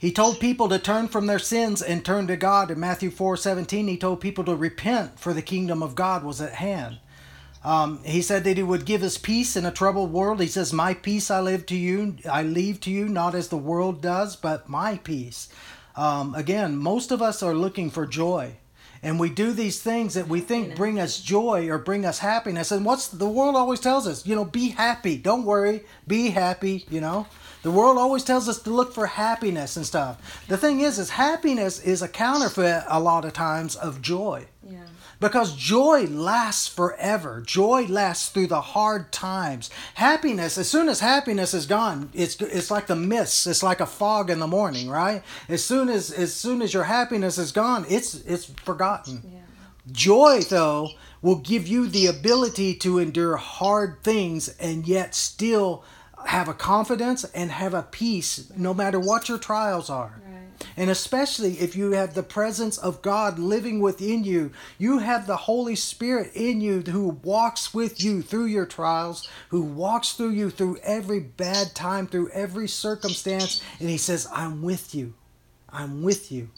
he 0.02 0.10
told 0.10 0.40
people 0.40 0.68
to 0.68 0.80
turn 0.80 1.06
from 1.06 1.28
their 1.28 1.38
sins 1.38 1.80
and 1.80 2.04
turn 2.04 2.26
to 2.26 2.36
God. 2.36 2.72
In 2.72 2.80
Matthew 2.80 3.10
4 3.10 3.36
17, 3.36 3.86
he 3.86 3.96
told 3.96 4.20
people 4.20 4.42
to 4.44 4.56
repent, 4.56 5.20
for 5.20 5.32
the 5.32 5.42
kingdom 5.42 5.80
of 5.80 5.94
God 5.94 6.24
was 6.24 6.40
at 6.40 6.54
hand. 6.54 6.98
Um, 7.64 8.02
he 8.02 8.20
said 8.22 8.42
that 8.42 8.56
he 8.56 8.64
would 8.64 8.84
give 8.84 9.04
us 9.04 9.16
peace 9.16 9.54
in 9.54 9.64
a 9.64 9.70
troubled 9.70 10.12
world. 10.12 10.40
He 10.40 10.48
says, 10.48 10.72
My 10.72 10.94
peace 10.94 11.30
I 11.30 11.40
live 11.40 11.66
to 11.66 11.76
you, 11.76 12.16
I 12.28 12.42
leave 12.42 12.80
to 12.80 12.90
you, 12.90 13.08
not 13.08 13.36
as 13.36 13.46
the 13.46 13.56
world 13.56 14.02
does, 14.02 14.34
but 14.34 14.68
my 14.68 14.96
peace. 14.96 15.48
Um, 15.94 16.34
again, 16.34 16.76
most 16.76 17.12
of 17.12 17.22
us 17.22 17.40
are 17.40 17.54
looking 17.54 17.88
for 17.88 18.04
joy. 18.04 18.56
And 19.02 19.18
we 19.18 19.28
do 19.30 19.52
these 19.52 19.82
things 19.82 20.14
that 20.14 20.28
we 20.28 20.40
think 20.40 20.76
bring 20.76 21.00
us 21.00 21.20
joy 21.20 21.68
or 21.68 21.78
bring 21.78 22.04
us 22.06 22.20
happiness. 22.20 22.70
And 22.70 22.84
what's 22.84 23.08
the 23.08 23.28
world 23.28 23.56
always 23.56 23.80
tells 23.80 24.06
us, 24.06 24.26
you 24.26 24.36
know, 24.36 24.44
be 24.44 24.68
happy. 24.68 25.16
Don't 25.16 25.44
worry, 25.44 25.84
be 26.06 26.30
happy, 26.30 26.86
you 26.88 27.00
know. 27.00 27.26
The 27.62 27.70
world 27.70 27.98
always 27.98 28.24
tells 28.24 28.48
us 28.48 28.60
to 28.62 28.70
look 28.70 28.92
for 28.92 29.06
happiness 29.06 29.76
and 29.76 29.86
stuff. 29.86 30.44
The 30.48 30.56
thing 30.56 30.80
is, 30.80 30.98
is 30.98 31.10
happiness 31.10 31.80
is 31.80 32.02
a 32.02 32.08
counterfeit 32.08 32.84
a 32.88 33.00
lot 33.00 33.24
of 33.24 33.32
times 33.32 33.76
of 33.76 34.02
joy. 34.02 34.46
Yeah. 34.68 34.84
Because 35.22 35.54
joy 35.54 36.06
lasts 36.06 36.66
forever. 36.66 37.40
Joy 37.46 37.86
lasts 37.88 38.28
through 38.28 38.48
the 38.48 38.60
hard 38.60 39.12
times. 39.12 39.70
Happiness, 39.94 40.58
as 40.58 40.68
soon 40.68 40.88
as 40.88 40.98
happiness 40.98 41.54
is 41.54 41.64
gone, 41.64 42.10
it's 42.12 42.40
it's 42.40 42.72
like 42.72 42.88
the 42.88 42.96
mist. 42.96 43.46
It's 43.46 43.62
like 43.62 43.80
a 43.80 43.86
fog 43.86 44.30
in 44.30 44.40
the 44.40 44.48
morning, 44.48 44.90
right? 44.90 45.22
As 45.48 45.64
soon 45.64 45.88
as 45.88 46.10
as 46.10 46.34
soon 46.34 46.60
as 46.60 46.74
your 46.74 46.84
happiness 46.84 47.38
is 47.38 47.52
gone, 47.52 47.86
it's 47.88 48.16
it's 48.22 48.46
forgotten. 48.46 49.22
Yeah. 49.24 49.38
Joy, 49.92 50.40
though, 50.40 50.90
will 51.22 51.36
give 51.36 51.68
you 51.68 51.86
the 51.86 52.08
ability 52.08 52.74
to 52.74 52.98
endure 52.98 53.36
hard 53.36 54.02
things 54.02 54.48
and 54.58 54.88
yet 54.88 55.14
still 55.14 55.84
have 56.26 56.48
a 56.48 56.54
confidence 56.54 57.24
and 57.24 57.50
have 57.52 57.74
a 57.74 57.82
peace 57.82 58.50
no 58.56 58.74
matter 58.74 58.98
what 58.98 59.28
your 59.28 59.38
trials 59.38 59.88
are. 59.88 60.21
And 60.76 60.90
especially 60.90 61.60
if 61.60 61.76
you 61.76 61.92
have 61.92 62.14
the 62.14 62.22
presence 62.22 62.78
of 62.78 63.02
God 63.02 63.38
living 63.38 63.80
within 63.80 64.24
you, 64.24 64.52
you 64.78 64.98
have 64.98 65.26
the 65.26 65.36
Holy 65.36 65.76
Spirit 65.76 66.32
in 66.34 66.60
you 66.60 66.80
who 66.80 67.18
walks 67.22 67.74
with 67.74 68.02
you 68.02 68.22
through 68.22 68.46
your 68.46 68.66
trials, 68.66 69.28
who 69.50 69.62
walks 69.62 70.12
through 70.12 70.30
you 70.30 70.50
through 70.50 70.78
every 70.82 71.20
bad 71.20 71.74
time, 71.74 72.06
through 72.06 72.30
every 72.30 72.68
circumstance. 72.68 73.62
And 73.80 73.88
He 73.88 73.98
says, 73.98 74.28
I'm 74.32 74.62
with 74.62 74.94
you. 74.94 75.14
I'm 75.68 76.02
with 76.02 76.30
you. 76.30 76.50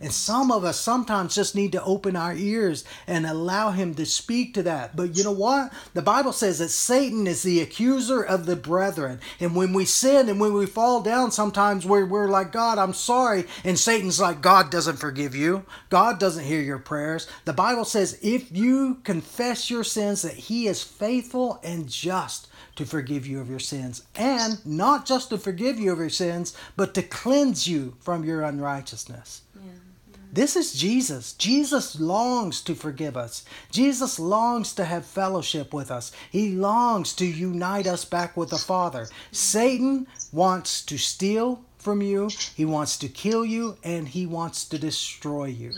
And 0.00 0.12
some 0.12 0.50
of 0.50 0.64
us 0.64 0.80
sometimes 0.80 1.34
just 1.34 1.54
need 1.54 1.72
to 1.72 1.84
open 1.84 2.16
our 2.16 2.34
ears 2.34 2.84
and 3.06 3.26
allow 3.26 3.70
Him 3.70 3.94
to 3.94 4.06
speak 4.06 4.54
to 4.54 4.62
that. 4.62 4.96
But 4.96 5.14
you 5.16 5.24
know 5.24 5.32
what? 5.32 5.72
The 5.92 6.00
Bible 6.00 6.32
says 6.32 6.58
that 6.58 6.70
Satan 6.70 7.26
is 7.26 7.42
the 7.42 7.60
accuser 7.60 8.22
of 8.22 8.46
the 8.46 8.56
brethren. 8.56 9.20
And 9.38 9.54
when 9.54 9.74
we 9.74 9.84
sin 9.84 10.28
and 10.28 10.40
when 10.40 10.54
we 10.54 10.64
fall 10.64 11.02
down, 11.02 11.32
sometimes 11.32 11.84
we're, 11.84 12.06
we're 12.06 12.28
like, 12.28 12.50
God, 12.50 12.78
I'm 12.78 12.94
sorry. 12.94 13.44
And 13.62 13.78
Satan's 13.78 14.20
like, 14.20 14.40
God 14.40 14.70
doesn't 14.70 14.96
forgive 14.96 15.34
you. 15.34 15.64
God 15.90 16.18
doesn't 16.18 16.44
hear 16.44 16.62
your 16.62 16.78
prayers. 16.78 17.28
The 17.44 17.52
Bible 17.52 17.84
says, 17.84 18.18
if 18.22 18.50
you 18.50 18.96
confess 19.04 19.70
your 19.70 19.84
sins, 19.84 20.22
that 20.22 20.32
He 20.32 20.66
is 20.66 20.82
faithful 20.82 21.60
and 21.62 21.88
just 21.88 22.48
to 22.76 22.86
forgive 22.86 23.26
you 23.26 23.40
of 23.40 23.50
your 23.50 23.58
sins. 23.58 24.04
And 24.16 24.64
not 24.64 25.04
just 25.04 25.28
to 25.28 25.38
forgive 25.38 25.78
you 25.78 25.92
of 25.92 25.98
your 25.98 26.08
sins, 26.08 26.56
but 26.76 26.94
to 26.94 27.02
cleanse 27.02 27.66
you 27.66 27.96
from 28.00 28.24
your 28.24 28.42
unrighteousness. 28.42 29.42
Yeah. 29.54 29.89
This 30.32 30.54
is 30.54 30.72
Jesus. 30.72 31.32
Jesus 31.32 31.98
longs 31.98 32.60
to 32.62 32.74
forgive 32.74 33.16
us. 33.16 33.44
Jesus 33.70 34.18
longs 34.18 34.72
to 34.74 34.84
have 34.84 35.04
fellowship 35.04 35.74
with 35.74 35.90
us. 35.90 36.12
He 36.30 36.52
longs 36.52 37.12
to 37.14 37.26
unite 37.26 37.86
us 37.86 38.04
back 38.04 38.36
with 38.36 38.50
the 38.50 38.58
Father. 38.58 39.08
Satan 39.32 40.06
wants 40.32 40.82
to 40.86 40.98
steal 40.98 41.64
from 41.78 42.02
you, 42.02 42.28
he 42.54 42.64
wants 42.64 42.98
to 42.98 43.08
kill 43.08 43.44
you, 43.44 43.76
and 43.82 44.06
he 44.06 44.26
wants 44.26 44.66
to 44.66 44.78
destroy 44.78 45.46
you. 45.46 45.72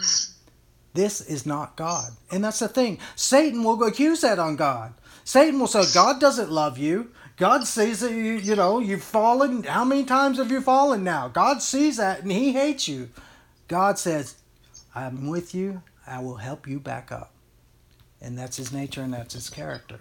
This 0.95 1.21
is 1.21 1.47
not 1.47 1.77
God. 1.77 2.11
And 2.31 2.45
that's 2.45 2.59
the 2.59 2.69
thing. 2.69 2.99
Satan 3.15 3.63
will 3.65 3.83
accuse 3.85 4.21
that 4.23 4.39
on 4.39 4.57
God. 4.57 4.93
Satan 5.25 5.61
will 5.61 5.69
say, 5.69 5.85
God 5.95 6.21
doesn't 6.21 6.51
love 6.51 6.77
you. 6.77 7.13
God 7.37 7.67
sees 7.67 8.01
that 8.01 8.11
you, 8.11 8.35
you 8.35 8.57
know, 8.57 8.81
you've 8.81 9.03
fallen. 9.03 9.63
How 9.63 9.85
many 9.85 10.05
times 10.05 10.39
have 10.39 10.51
you 10.51 10.61
fallen 10.61 11.03
now? 11.03 11.29
God 11.29 11.63
sees 11.63 11.97
that 11.97 12.23
and 12.23 12.33
he 12.33 12.53
hates 12.53 12.89
you. 12.89 13.09
God 13.69 13.99
says, 13.99 14.35
I'm 14.95 15.29
with 15.29 15.55
you. 15.55 15.83
I 16.07 16.21
will 16.21 16.37
help 16.37 16.67
you 16.67 16.81
back 16.81 17.13
up. 17.13 17.33
And 18.21 18.39
that's 18.39 18.57
his 18.57 18.73
nature 18.73 19.03
and 19.03 19.13
that's 19.13 19.35
his 19.35 19.51
character. 19.51 20.01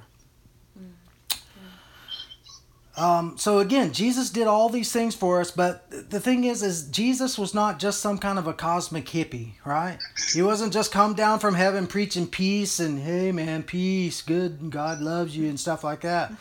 Um, 2.97 3.38
so 3.38 3.60
again, 3.60 3.93
Jesus 3.93 4.30
did 4.30 4.47
all 4.47 4.67
these 4.67 4.91
things 4.91 5.15
for 5.15 5.39
us, 5.39 5.49
but 5.49 6.10
the 6.10 6.19
thing 6.19 6.43
is, 6.43 6.62
is 6.62 6.84
Jesus 6.84 7.38
was 7.38 7.54
not 7.54 7.80
just 7.80 8.01
some 8.01 8.17
kind 8.17 8.38
of 8.38 8.47
a 8.47 8.54
cosmic 8.54 9.06
hippie, 9.06 9.54
right? 9.63 9.97
He 10.34 10.41
wasn't 10.41 10.73
just 10.73 10.91
come 10.91 11.13
down 11.13 11.39
from 11.39 11.56
heaven 11.56 11.88
preaching 11.88 12.27
peace 12.27 12.80
and 12.80 12.99
hey 12.99 13.32
man, 13.32 13.63
peace, 13.63 14.21
good, 14.21 14.69
God 14.69 14.99
loves 14.99 15.36
you 15.36 15.47
and 15.47 15.60
stuff 15.60 15.84
like 15.86 16.01
that. 16.01 16.34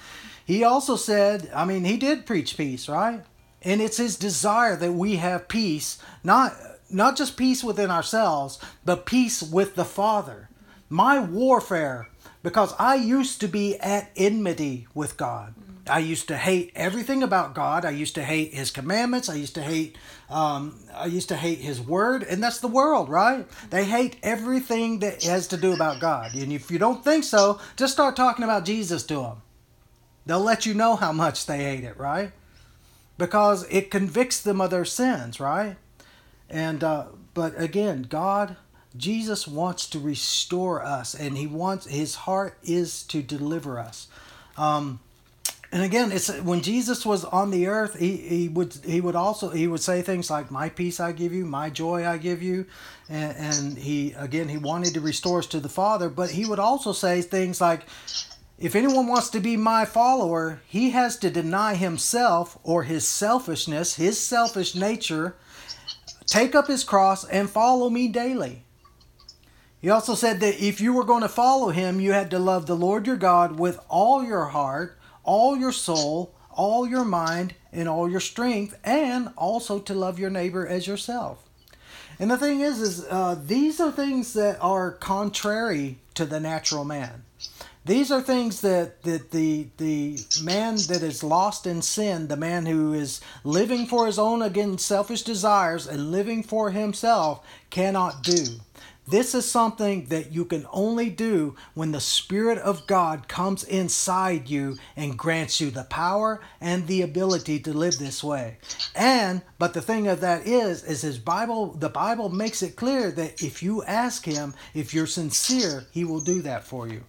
He 0.44 0.64
also 0.64 0.96
said, 0.96 1.50
I 1.54 1.64
mean, 1.64 1.84
he 1.84 1.96
did 1.96 2.26
preach 2.26 2.56
peace, 2.56 2.88
right? 2.88 3.22
And 3.62 3.80
it's 3.80 3.98
his 3.98 4.16
desire 4.16 4.74
that 4.74 4.92
we 4.92 5.16
have 5.16 5.46
peace, 5.46 5.98
not 6.24 6.52
not 6.92 7.16
just 7.16 7.36
peace 7.36 7.62
within 7.64 7.90
ourselves, 7.90 8.58
but 8.84 9.06
peace 9.06 9.42
with 9.42 9.74
the 9.74 9.84
Father. 9.84 10.48
My 10.88 11.20
warfare, 11.20 12.08
because 12.42 12.74
I 12.78 12.96
used 12.96 13.40
to 13.40 13.48
be 13.48 13.78
at 13.78 14.10
enmity 14.16 14.86
with 14.94 15.16
God. 15.16 15.54
I 15.88 15.98
used 15.98 16.28
to 16.28 16.36
hate 16.36 16.72
everything 16.74 17.22
about 17.22 17.54
God. 17.54 17.84
I 17.84 17.90
used 17.90 18.14
to 18.14 18.22
hate 18.22 18.54
His 18.54 18.70
commandments. 18.70 19.28
I 19.28 19.34
used 19.34 19.54
to 19.56 19.62
hate, 19.62 19.96
um, 20.28 20.78
I 20.94 21.06
used 21.06 21.28
to 21.28 21.36
hate 21.36 21.58
His 21.58 21.80
word, 21.80 22.22
and 22.22 22.42
that's 22.42 22.60
the 22.60 22.68
world, 22.68 23.08
right? 23.08 23.46
They 23.70 23.84
hate 23.84 24.16
everything 24.22 25.00
that 25.00 25.22
has 25.24 25.48
to 25.48 25.56
do 25.56 25.72
about 25.72 26.00
God. 26.00 26.34
And 26.34 26.52
if 26.52 26.70
you 26.70 26.78
don't 26.78 27.04
think 27.04 27.24
so, 27.24 27.60
just 27.76 27.92
start 27.92 28.16
talking 28.16 28.44
about 28.44 28.64
Jesus 28.64 29.02
to 29.04 29.14
them. 29.14 29.42
They'll 30.26 30.40
let 30.40 30.66
you 30.66 30.74
know 30.74 30.96
how 30.96 31.12
much 31.12 31.46
they 31.46 31.58
hate 31.58 31.84
it, 31.84 31.98
right? 31.98 32.32
Because 33.18 33.66
it 33.70 33.90
convicts 33.90 34.40
them 34.40 34.60
of 34.60 34.70
their 34.70 34.84
sins, 34.84 35.40
right? 35.40 35.76
And 36.50 36.82
uh, 36.82 37.06
but 37.34 37.60
again, 37.60 38.06
God, 38.08 38.56
Jesus 38.96 39.46
wants 39.46 39.88
to 39.90 39.98
restore 39.98 40.84
us, 40.84 41.14
and 41.14 41.36
He 41.36 41.46
wants 41.46 41.86
His 41.86 42.14
heart 42.14 42.58
is 42.62 43.02
to 43.04 43.22
deliver 43.22 43.78
us. 43.78 44.08
Um, 44.56 45.00
and 45.72 45.84
again, 45.84 46.10
it's 46.10 46.28
when 46.40 46.62
Jesus 46.62 47.06
was 47.06 47.24
on 47.24 47.52
the 47.52 47.68
earth, 47.68 47.96
he, 47.96 48.16
he 48.16 48.48
would 48.48 48.76
he 48.84 49.00
would 49.00 49.14
also 49.14 49.50
he 49.50 49.68
would 49.68 49.80
say 49.80 50.02
things 50.02 50.28
like, 50.28 50.50
"My 50.50 50.68
peace 50.68 50.98
I 50.98 51.12
give 51.12 51.32
you, 51.32 51.46
my 51.46 51.70
joy 51.70 52.04
I 52.06 52.18
give 52.18 52.42
you," 52.42 52.66
and, 53.08 53.36
and 53.36 53.78
he 53.78 54.12
again 54.18 54.48
he 54.48 54.58
wanted 54.58 54.94
to 54.94 55.00
restore 55.00 55.38
us 55.38 55.46
to 55.48 55.60
the 55.60 55.68
Father, 55.68 56.08
but 56.08 56.32
he 56.32 56.44
would 56.44 56.58
also 56.58 56.92
say 56.92 57.22
things 57.22 57.60
like, 57.60 57.82
if 58.60 58.76
anyone 58.76 59.06
wants 59.06 59.30
to 59.30 59.40
be 59.40 59.56
my 59.56 59.86
follower, 59.86 60.60
he 60.66 60.90
has 60.90 61.16
to 61.18 61.30
deny 61.30 61.76
himself 61.76 62.58
or 62.62 62.82
his 62.82 63.08
selfishness, 63.08 63.94
his 63.94 64.20
selfish 64.20 64.74
nature, 64.74 65.34
take 66.30 66.54
up 66.54 66.68
his 66.68 66.84
cross, 66.84 67.24
and 67.24 67.50
follow 67.50 67.90
me 67.90 68.08
daily. 68.08 68.64
He 69.80 69.90
also 69.90 70.14
said 70.14 70.40
that 70.40 70.62
if 70.62 70.80
you 70.80 70.92
were 70.92 71.04
going 71.04 71.22
to 71.22 71.28
follow 71.28 71.70
him, 71.70 72.00
you 72.00 72.12
had 72.12 72.30
to 72.30 72.38
love 72.38 72.66
the 72.66 72.76
Lord 72.76 73.06
your 73.06 73.16
God 73.16 73.58
with 73.58 73.78
all 73.88 74.22
your 74.22 74.46
heart, 74.46 74.96
all 75.24 75.56
your 75.56 75.72
soul, 75.72 76.34
all 76.50 76.86
your 76.86 77.04
mind, 77.04 77.54
and 77.72 77.88
all 77.88 78.08
your 78.08 78.20
strength, 78.20 78.78
and 78.84 79.30
also 79.36 79.78
to 79.80 79.94
love 79.94 80.18
your 80.18 80.30
neighbor 80.30 80.66
as 80.66 80.86
yourself. 80.86 81.48
And 82.18 82.30
the 82.30 82.36
thing 82.36 82.60
is, 82.60 82.80
is 82.80 83.06
uh, 83.08 83.40
these 83.42 83.80
are 83.80 83.90
things 83.90 84.34
that 84.34 84.58
are 84.60 84.92
contrary 84.92 85.98
to 86.14 86.26
the 86.26 86.38
natural 86.38 86.84
man. 86.84 87.24
These 87.84 88.10
are 88.10 88.20
things 88.20 88.60
that, 88.60 89.02
that 89.04 89.30
the 89.30 89.68
the 89.78 90.18
man 90.42 90.76
that 90.88 91.02
is 91.02 91.24
lost 91.24 91.66
in 91.66 91.80
sin, 91.80 92.28
the 92.28 92.36
man 92.36 92.66
who 92.66 92.92
is 92.92 93.22
living 93.42 93.86
for 93.86 94.04
his 94.04 94.18
own 94.18 94.42
again 94.42 94.76
selfish 94.76 95.22
desires 95.22 95.86
and 95.86 96.12
living 96.12 96.42
for 96.42 96.70
himself 96.70 97.42
cannot 97.70 98.22
do. 98.22 98.44
This 99.08 99.34
is 99.34 99.50
something 99.50 100.06
that 100.06 100.30
you 100.30 100.44
can 100.44 100.66
only 100.70 101.08
do 101.08 101.56
when 101.72 101.90
the 101.90 102.00
Spirit 102.00 102.58
of 102.58 102.86
God 102.86 103.28
comes 103.28 103.64
inside 103.64 104.48
you 104.48 104.76
and 104.94 105.18
grants 105.18 105.60
you 105.60 105.70
the 105.70 105.84
power 105.84 106.40
and 106.60 106.86
the 106.86 107.00
ability 107.02 107.60
to 107.60 107.72
live 107.72 107.98
this 107.98 108.22
way. 108.22 108.58
And 108.94 109.40
but 109.58 109.72
the 109.72 109.82
thing 109.82 110.06
of 110.06 110.20
that 110.20 110.46
is, 110.46 110.84
is 110.84 111.00
his 111.00 111.18
Bible 111.18 111.72
the 111.72 111.88
Bible 111.88 112.28
makes 112.28 112.62
it 112.62 112.76
clear 112.76 113.10
that 113.12 113.42
if 113.42 113.62
you 113.62 113.82
ask 113.84 114.26
him, 114.26 114.54
if 114.74 114.92
you're 114.92 115.06
sincere, 115.06 115.86
he 115.90 116.04
will 116.04 116.20
do 116.20 116.42
that 116.42 116.64
for 116.64 116.86
you. 116.86 117.02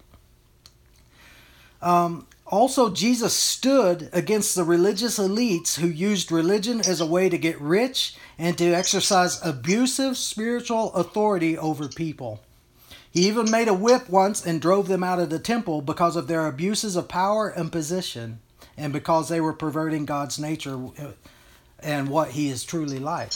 Um, 1.82 2.26
also, 2.46 2.90
Jesus 2.90 3.34
stood 3.34 4.08
against 4.12 4.54
the 4.54 4.64
religious 4.64 5.18
elites 5.18 5.78
who 5.78 5.88
used 5.88 6.30
religion 6.30 6.80
as 6.80 7.00
a 7.00 7.06
way 7.06 7.28
to 7.28 7.38
get 7.38 7.60
rich 7.60 8.14
and 8.38 8.56
to 8.58 8.72
exercise 8.72 9.40
abusive 9.44 10.16
spiritual 10.16 10.92
authority 10.94 11.56
over 11.56 11.88
people. 11.88 12.40
He 13.10 13.26
even 13.26 13.50
made 13.50 13.68
a 13.68 13.74
whip 13.74 14.08
once 14.08 14.44
and 14.44 14.60
drove 14.60 14.88
them 14.88 15.02
out 15.02 15.18
of 15.18 15.28
the 15.28 15.38
temple 15.38 15.82
because 15.82 16.16
of 16.16 16.28
their 16.28 16.46
abuses 16.46 16.96
of 16.96 17.08
power 17.08 17.48
and 17.48 17.70
position 17.70 18.40
and 18.76 18.92
because 18.92 19.28
they 19.28 19.40
were 19.40 19.52
perverting 19.52 20.06
God's 20.06 20.38
nature 20.38 20.78
and 21.80 22.08
what 22.08 22.30
He 22.30 22.48
is 22.48 22.64
truly 22.64 22.98
like. 22.98 23.32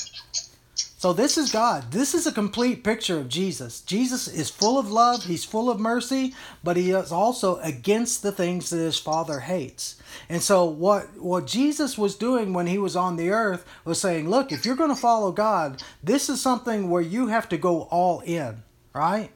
So 1.06 1.12
this 1.12 1.38
is 1.38 1.52
God. 1.52 1.92
This 1.92 2.16
is 2.16 2.26
a 2.26 2.32
complete 2.32 2.82
picture 2.82 3.20
of 3.20 3.28
Jesus. 3.28 3.80
Jesus 3.80 4.26
is 4.26 4.50
full 4.50 4.76
of 4.76 4.90
love, 4.90 5.22
he's 5.22 5.44
full 5.44 5.70
of 5.70 5.78
mercy, 5.78 6.34
but 6.64 6.76
he 6.76 6.90
is 6.90 7.12
also 7.12 7.58
against 7.58 8.24
the 8.24 8.32
things 8.32 8.70
that 8.70 8.78
his 8.78 8.98
father 8.98 9.38
hates. 9.38 10.02
And 10.28 10.42
so 10.42 10.64
what 10.64 11.16
what 11.16 11.46
Jesus 11.46 11.96
was 11.96 12.16
doing 12.16 12.52
when 12.52 12.66
he 12.66 12.76
was 12.76 12.96
on 12.96 13.14
the 13.14 13.30
earth 13.30 13.64
was 13.84 14.00
saying, 14.00 14.28
look, 14.28 14.50
if 14.50 14.66
you're 14.66 14.74
going 14.74 14.90
to 14.90 14.96
follow 14.96 15.30
God, 15.30 15.80
this 16.02 16.28
is 16.28 16.42
something 16.42 16.90
where 16.90 17.02
you 17.02 17.28
have 17.28 17.48
to 17.50 17.56
go 17.56 17.82
all 17.82 18.18
in, 18.22 18.64
right? 18.92 19.30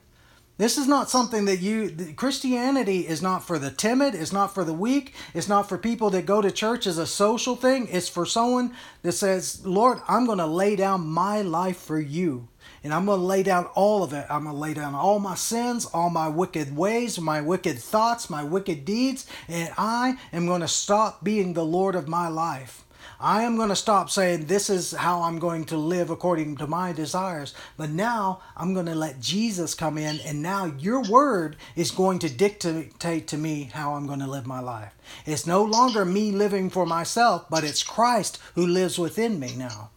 This 0.61 0.77
is 0.77 0.87
not 0.87 1.09
something 1.09 1.47
that 1.47 1.61
you, 1.61 2.13
Christianity 2.17 3.09
is 3.09 3.23
not 3.23 3.47
for 3.47 3.59
the 3.59 3.71
timid, 3.71 4.15
it's 4.15 4.31
not 4.31 4.53
for 4.53 4.63
the 4.63 4.75
weak, 4.75 5.15
it's 5.33 5.49
not 5.49 5.71
for 5.71 5.79
people 5.79 6.11
that 6.11 6.27
go 6.27 6.43
to 6.43 6.51
church 6.51 6.87
as 6.87 6.99
a 6.99 7.07
social 7.07 7.57
thing. 7.57 7.89
It's 7.91 8.11
for 8.11 8.27
someone 8.27 8.75
that 9.01 9.13
says, 9.13 9.65
Lord, 9.65 10.03
I'm 10.07 10.27
going 10.27 10.37
to 10.37 10.45
lay 10.45 10.77
down 10.77 11.07
my 11.07 11.41
life 11.41 11.79
for 11.79 11.99
you. 11.99 12.47
And 12.85 12.93
I'm 12.93 13.07
going 13.07 13.21
to 13.21 13.25
lay 13.25 13.43
down 13.43 13.69
all 13.75 14.03
of 14.03 14.13
it. 14.13 14.27
I'm 14.29 14.43
going 14.43 14.55
to 14.55 14.61
lay 14.61 14.75
down 14.75 14.95
all 14.95 15.19
my 15.19 15.35
sins, 15.35 15.87
all 15.87 16.11
my 16.11 16.29
wicked 16.29 16.77
ways, 16.77 17.19
my 17.19 17.41
wicked 17.41 17.79
thoughts, 17.79 18.29
my 18.29 18.45
wicked 18.45 18.85
deeds, 18.85 19.25
and 19.49 19.73
I 19.79 20.19
am 20.31 20.45
going 20.45 20.61
to 20.61 20.69
stop 20.69 21.25
being 21.25 21.55
the 21.55 21.65
Lord 21.65 21.95
of 21.95 22.07
my 22.07 22.29
life. 22.29 22.85
I 23.23 23.43
am 23.43 23.57
going 23.57 23.69
to 23.69 23.77
stop 23.77 24.09
saying 24.09 24.47
this 24.47 24.71
is 24.71 24.93
how 24.93 25.23
I'm 25.23 25.39
going 25.39 25.67
to 25.67 25.77
live 25.77 26.09
according 26.09 26.57
to 26.57 26.67
my 26.67 26.93
desires. 26.93 27.53
But 27.77 27.91
now 27.91 28.41
I'm 28.57 28.73
going 28.73 28.87
to 28.87 28.95
let 28.95 29.21
Jesus 29.21 29.75
come 29.75 29.99
in, 29.99 30.21
and 30.21 30.43
now 30.43 30.65
your 30.65 31.03
word 31.03 31.57
is 31.77 31.91
going 31.91 32.19
to 32.21 32.31
dictate 32.31 33.29
to 33.29 33.37
me 33.37 33.71
how 33.75 33.93
I'm 33.93 34.07
going 34.07 34.21
to 34.21 34.27
live 34.27 34.47
my 34.47 34.61
life. 34.61 34.95
It's 35.27 35.47
no 35.47 35.63
longer 35.63 36.07
me 36.07 36.31
living 36.31 36.71
for 36.71 36.87
myself, 36.87 37.45
but 37.51 37.63
it's 37.63 37.83
Christ 37.83 38.39
who 38.55 38.67
lives 38.67 38.99
within 38.99 39.39
me 39.39 39.55
now. 39.55 39.91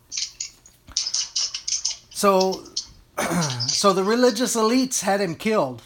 So, 2.10 2.66
so 3.68 3.94
the 3.94 4.04
religious 4.04 4.58
elites 4.58 5.02
had 5.02 5.22
him 5.22 5.36
killed. 5.36 5.84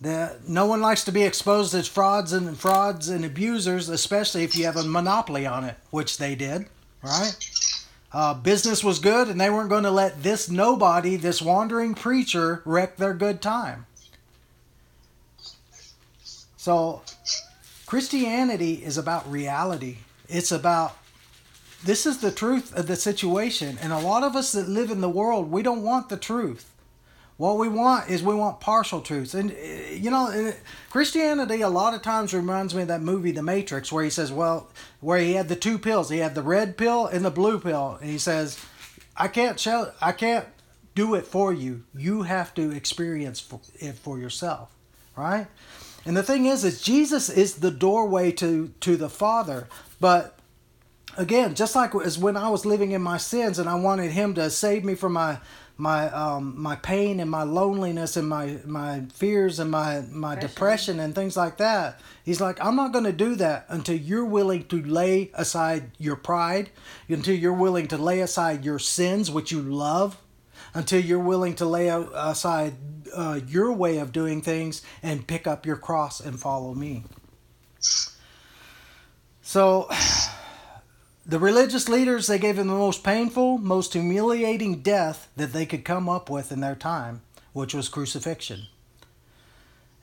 The, 0.00 0.36
no 0.46 0.66
one 0.66 0.82
likes 0.82 1.04
to 1.04 1.12
be 1.12 1.22
exposed 1.22 1.74
as 1.74 1.88
frauds 1.88 2.32
and 2.32 2.58
frauds 2.58 3.08
and 3.08 3.24
abusers, 3.24 3.88
especially 3.88 4.44
if 4.44 4.54
you 4.54 4.66
have 4.66 4.76
a 4.76 4.84
monopoly 4.84 5.46
on 5.46 5.64
it, 5.64 5.76
which 5.90 6.18
they 6.18 6.34
did, 6.34 6.66
right? 7.02 7.34
Uh, 8.12 8.34
business 8.34 8.84
was 8.84 8.98
good, 8.98 9.28
and 9.28 9.40
they 9.40 9.50
weren't 9.50 9.70
going 9.70 9.84
to 9.84 9.90
let 9.90 10.22
this 10.22 10.50
nobody, 10.50 11.16
this 11.16 11.40
wandering 11.40 11.94
preacher, 11.94 12.62
wreck 12.64 12.96
their 12.96 13.14
good 13.14 13.40
time. 13.40 13.86
So, 16.56 17.02
Christianity 17.86 18.84
is 18.84 18.98
about 18.98 19.30
reality. 19.30 19.98
It's 20.28 20.52
about 20.52 20.96
this 21.84 22.04
is 22.04 22.18
the 22.18 22.32
truth 22.32 22.74
of 22.74 22.86
the 22.86 22.96
situation, 22.96 23.78
and 23.80 23.92
a 23.92 23.98
lot 23.98 24.24
of 24.24 24.34
us 24.34 24.52
that 24.52 24.68
live 24.68 24.90
in 24.90 25.00
the 25.00 25.08
world, 25.08 25.50
we 25.50 25.62
don't 25.62 25.82
want 25.82 26.08
the 26.08 26.16
truth. 26.16 26.72
What 27.36 27.58
we 27.58 27.68
want 27.68 28.08
is 28.08 28.22
we 28.22 28.34
want 28.34 28.60
partial 28.60 29.02
truths. 29.02 29.34
And, 29.34 29.52
eh, 29.52 29.94
you 29.94 30.10
know, 30.10 30.52
Christianity 30.90 31.60
a 31.60 31.68
lot 31.68 31.92
of 31.92 32.00
times 32.00 32.32
reminds 32.32 32.74
me 32.74 32.82
of 32.82 32.88
that 32.88 33.02
movie, 33.02 33.30
The 33.30 33.42
Matrix, 33.42 33.92
where 33.92 34.04
he 34.04 34.10
says, 34.10 34.32
well, 34.32 34.70
where 35.00 35.18
he 35.18 35.34
had 35.34 35.48
the 35.48 35.56
two 35.56 35.78
pills. 35.78 36.08
He 36.08 36.18
had 36.18 36.34
the 36.34 36.42
red 36.42 36.78
pill 36.78 37.06
and 37.06 37.24
the 37.24 37.30
blue 37.30 37.60
pill. 37.60 37.98
And 38.00 38.10
he 38.10 38.18
says, 38.18 38.58
I 39.16 39.28
can't 39.28 39.60
show, 39.60 39.92
I 40.00 40.12
can't 40.12 40.46
do 40.94 41.14
it 41.14 41.26
for 41.26 41.52
you. 41.52 41.84
You 41.94 42.22
have 42.22 42.54
to 42.54 42.70
experience 42.70 43.46
it 43.74 43.96
for 43.96 44.18
yourself, 44.18 44.70
right? 45.14 45.46
And 46.06 46.16
the 46.16 46.22
thing 46.22 46.46
is, 46.46 46.64
is 46.64 46.80
Jesus 46.80 47.28
is 47.28 47.56
the 47.56 47.70
doorway 47.70 48.32
to, 48.32 48.72
to 48.80 48.96
the 48.96 49.10
Father. 49.10 49.68
But 50.00 50.38
again, 51.16 51.54
just 51.54 51.74
like 51.76 51.94
as 51.94 52.18
when 52.18 52.36
I 52.36 52.48
was 52.48 52.64
living 52.64 52.92
in 52.92 53.02
my 53.02 53.18
sins 53.18 53.58
and 53.58 53.68
I 53.68 53.74
wanted 53.74 54.12
him 54.12 54.34
to 54.34 54.48
save 54.48 54.84
me 54.84 54.94
from 54.94 55.12
my 55.12 55.38
my 55.76 56.10
um, 56.10 56.54
my 56.60 56.76
pain 56.76 57.20
and 57.20 57.30
my 57.30 57.42
loneliness 57.42 58.16
and 58.16 58.28
my 58.28 58.58
my 58.64 59.02
fears 59.12 59.58
and 59.58 59.70
my 59.70 60.02
my 60.10 60.34
depression. 60.34 60.48
depression 60.48 61.00
and 61.00 61.14
things 61.14 61.36
like 61.36 61.58
that. 61.58 62.00
He's 62.24 62.40
like, 62.40 62.62
I'm 62.64 62.76
not 62.76 62.92
going 62.92 63.04
to 63.04 63.12
do 63.12 63.34
that 63.36 63.66
until 63.68 63.96
you're 63.96 64.24
willing 64.24 64.66
to 64.68 64.82
lay 64.82 65.30
aside 65.34 65.90
your 65.98 66.16
pride, 66.16 66.70
until 67.08 67.34
you're 67.34 67.52
willing 67.52 67.88
to 67.88 67.98
lay 67.98 68.20
aside 68.20 68.64
your 68.64 68.78
sins, 68.78 69.30
which 69.30 69.52
you 69.52 69.60
love, 69.60 70.16
until 70.74 71.00
you're 71.00 71.18
willing 71.18 71.54
to 71.56 71.66
lay 71.66 71.88
aside 71.88 72.74
uh, 73.14 73.40
your 73.46 73.72
way 73.72 73.98
of 73.98 74.12
doing 74.12 74.40
things 74.40 74.82
and 75.02 75.26
pick 75.26 75.46
up 75.46 75.66
your 75.66 75.76
cross 75.76 76.20
and 76.20 76.40
follow 76.40 76.74
me. 76.74 77.04
So 79.42 79.88
the 81.28 81.38
religious 81.40 81.88
leaders, 81.88 82.28
they 82.28 82.38
gave 82.38 82.56
him 82.56 82.68
the 82.68 82.74
most 82.74 83.02
painful, 83.02 83.58
most 83.58 83.94
humiliating 83.94 84.80
death 84.80 85.28
that 85.36 85.52
they 85.52 85.66
could 85.66 85.84
come 85.84 86.08
up 86.08 86.30
with 86.30 86.52
in 86.52 86.60
their 86.60 86.76
time, 86.76 87.22
which 87.52 87.74
was 87.74 87.88
crucifixion. 87.88 88.66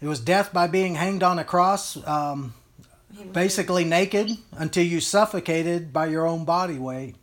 It 0.02 0.08
was 0.08 0.20
death 0.20 0.52
by 0.52 0.68
being 0.68 0.96
hanged 0.96 1.24
on 1.24 1.40
a 1.40 1.46
cross, 1.46 1.96
um, 2.06 2.54
basically 3.32 3.86
naked, 3.86 4.32
until 4.52 4.84
you 4.84 5.00
suffocated 5.00 5.94
by 5.94 6.08
your 6.08 6.28
own 6.28 6.44
body 6.44 6.78
weight. 6.78 7.16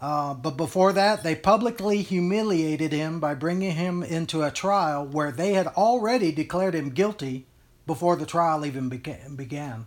Uh, 0.00 0.34
but 0.34 0.56
before 0.56 0.92
that, 0.92 1.22
they 1.22 1.36
publicly 1.36 2.02
humiliated 2.02 2.90
him 2.90 3.20
by 3.20 3.34
bringing 3.34 3.72
him 3.72 4.02
into 4.02 4.42
a 4.42 4.50
trial 4.50 5.06
where 5.06 5.30
they 5.30 5.52
had 5.52 5.68
already 5.68 6.32
declared 6.32 6.74
him 6.74 6.90
guilty 6.90 7.46
before 7.86 8.16
the 8.16 8.26
trial 8.26 8.66
even 8.66 8.88
began. 8.88 9.86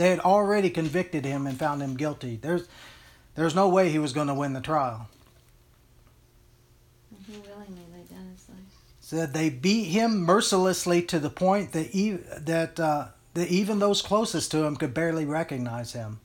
They 0.00 0.08
had 0.08 0.20
already 0.20 0.70
convicted 0.70 1.26
him 1.26 1.46
and 1.46 1.58
found 1.58 1.82
him 1.82 1.94
guilty. 1.94 2.38
There's, 2.40 2.66
there's 3.34 3.54
no 3.54 3.68
way 3.68 3.90
he 3.90 3.98
was 3.98 4.14
going 4.14 4.28
to 4.28 4.34
win 4.34 4.54
the 4.54 4.62
trial. 4.62 5.10
He 7.26 7.36
willingly 7.36 7.84
laid 7.92 8.08
down 8.08 8.30
his 8.34 8.48
life. 8.48 8.58
Said 9.02 9.34
they 9.34 9.50
beat 9.50 9.88
him 9.88 10.22
mercilessly 10.22 11.02
to 11.02 11.18
the 11.18 11.28
point 11.28 11.72
that, 11.72 11.94
e- 11.94 12.12
that, 12.12 12.80
uh, 12.80 13.08
that 13.34 13.48
even 13.48 13.78
those 13.78 14.00
closest 14.00 14.50
to 14.52 14.64
him 14.64 14.74
could 14.74 14.94
barely 14.94 15.26
recognize 15.26 15.92
him. 15.92 16.20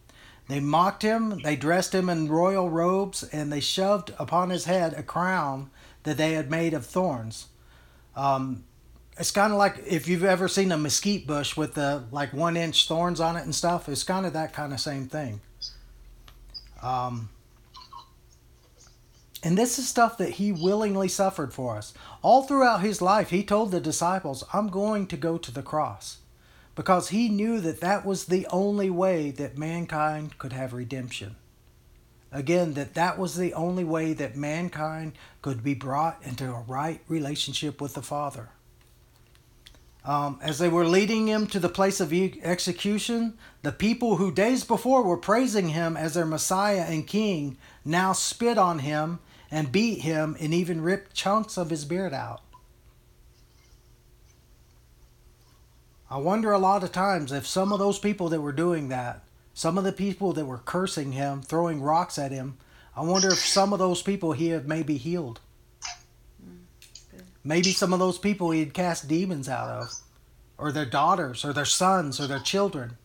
They 0.48 0.62
mocked 0.62 1.02
him, 1.02 1.42
they 1.42 1.58
dressed 1.58 1.94
him 1.94 2.08
in 2.08 2.30
royal 2.30 2.70
robes, 2.70 3.24
and 3.24 3.52
they 3.52 3.60
shoved 3.60 4.14
upon 4.18 4.52
his 4.52 4.64
head 4.64 4.94
a 4.94 5.04
crown 5.04 5.70
that 6.04 6.16
they 6.16 6.32
had 6.32 6.50
made 6.50 6.74
of 6.74 6.86
thorns. 6.86 7.48
Um, 8.16 8.64
it's 9.18 9.32
kind 9.32 9.54
of 9.54 9.58
like 9.58 9.82
if 9.88 10.08
you've 10.08 10.24
ever 10.24 10.48
seen 10.48 10.72
a 10.72 10.78
mesquite 10.78 11.26
bush 11.26 11.56
with 11.56 11.76
the 11.76 12.04
like 12.12 12.34
one 12.34 12.58
inch 12.58 12.88
thorns 12.88 13.20
on 13.20 13.38
it 13.38 13.44
and 13.44 13.56
stuff. 13.56 13.88
It's 13.88 14.04
kind 14.04 14.26
of 14.26 14.34
that 14.34 14.54
kind 14.54 14.74
of 14.74 14.80
same 14.80 15.08
thing. 15.08 15.42
Um, 16.82 17.30
and 19.42 19.58
this 19.58 19.80
is 19.80 19.88
stuff 19.88 20.18
that 20.18 20.32
he 20.32 20.52
willingly 20.52 21.08
suffered 21.08 21.54
for 21.54 21.78
us. 21.78 21.94
All 22.22 22.44
throughout 22.44 22.82
his 22.82 23.02
life, 23.02 23.30
he 23.30 23.44
told 23.44 23.72
the 23.72 23.80
disciples, 23.80 24.44
I'm 24.52 24.68
going 24.68 25.08
to 25.08 25.18
go 25.18 25.38
to 25.38 25.52
the 25.52 25.62
cross. 25.62 26.18
Because 26.74 27.10
he 27.10 27.30
knew 27.30 27.62
that 27.62 27.80
that 27.80 28.06
was 28.06 28.26
the 28.26 28.46
only 28.48 28.90
way 28.90 29.32
that 29.32 29.58
mankind 29.58 30.38
could 30.38 30.52
have 30.52 30.74
redemption. 30.74 31.38
Again, 32.32 32.74
that 32.74 32.96
that 32.96 33.18
was 33.18 33.36
the 33.36 33.54
only 33.54 33.86
way 33.86 34.12
that 34.14 34.36
mankind 34.36 35.14
could 35.42 35.64
be 35.64 35.74
brought 35.74 36.18
into 36.24 36.52
a 36.52 36.66
right 36.68 37.00
relationship 37.08 37.80
with 37.80 37.94
the 37.94 38.02
Father. 38.02 38.50
Um, 40.06 40.40
as 40.44 40.60
they 40.60 40.70
were 40.70 40.86
leading 40.86 41.28
him 41.28 41.48
to 41.48 41.60
the 41.60 41.68
place 41.68 42.00
of 42.00 42.14
execution, 42.14 43.40
the 43.64 43.72
people 43.72 44.18
who 44.18 44.32
days 44.32 44.64
before 44.64 45.02
were 45.02 45.18
praising 45.18 45.70
him 45.70 45.98
as 45.98 46.14
their 46.14 46.28
Messiah 46.28 46.86
and 46.88 47.08
King 47.08 47.58
now 47.84 48.14
spit 48.14 48.60
on 48.60 48.80
him 48.80 49.18
and 49.50 49.72
beat 49.72 50.02
him 50.02 50.38
and 50.40 50.54
even 50.54 50.82
ripped 50.82 51.16
chunks 51.16 51.58
of 51.58 51.72
his 51.72 51.86
beard 51.86 52.14
out. 52.14 52.42
I 56.08 56.18
wonder 56.18 56.52
a 56.52 56.60
lot 56.60 56.84
of 56.84 56.92
times 56.92 57.32
if 57.32 57.48
some 57.48 57.74
of 57.74 57.80
those 57.80 57.98
people 57.98 58.30
that 58.30 58.42
were 58.42 58.52
doing 58.52 58.90
that, 58.90 59.24
some 59.56 59.76
of 59.76 59.84
the 59.84 59.92
people 59.92 60.34
that 60.34 60.46
were 60.46 60.60
cursing 60.60 61.14
him, 61.14 61.42
throwing 61.42 61.82
rocks 61.82 62.20
at 62.20 62.32
him, 62.32 62.58
I 62.96 63.02
wonder 63.02 63.30
if 63.30 63.40
some 63.40 63.74
of 63.74 63.80
those 63.80 64.04
people 64.04 64.34
he 64.34 64.50
had 64.50 64.68
maybe 64.68 64.98
healed. 64.98 65.40
Maybe 67.48 67.72
some 67.72 67.94
of 67.94 68.00
those 68.00 68.18
people 68.18 68.50
he'd 68.50 68.74
cast 68.74 69.08
demons 69.08 69.48
out 69.48 69.70
of, 69.70 69.94
or 70.58 70.72
their 70.72 70.86
daughters, 70.86 71.46
or 71.46 71.54
their 71.54 71.64
sons, 71.64 72.20
or 72.20 72.26
their 72.26 72.40
children. 72.40 72.98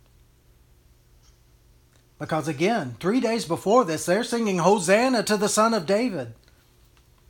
Because 2.18 2.48
again, 2.48 2.96
three 3.00 3.20
days 3.20 3.44
before 3.44 3.84
this, 3.84 4.06
they're 4.06 4.24
singing 4.24 4.58
Hosanna 4.58 5.22
to 5.24 5.36
the 5.36 5.48
Son 5.48 5.74
of 5.74 5.84
David. 5.84 6.32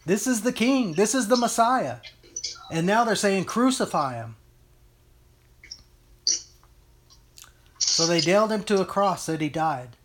This 0.07 0.29
is 0.29 0.43
the 0.43 0.53
King, 0.53 0.93
this 0.93 1.13
is 1.13 1.27
the 1.27 1.37
Messiah. 1.37 1.97
And 2.71 2.87
now 2.87 3.03
they're 3.03 3.17
saying, 3.17 3.45
Crucify 3.45 4.15
him. 4.15 4.37
So 7.79 8.07
they 8.07 8.21
nailed 8.21 8.53
him 8.53 8.63
to 8.65 8.81
a 8.81 8.87
cross 8.87 9.27
that 9.27 9.41
he 9.41 9.49
died. 9.49 9.97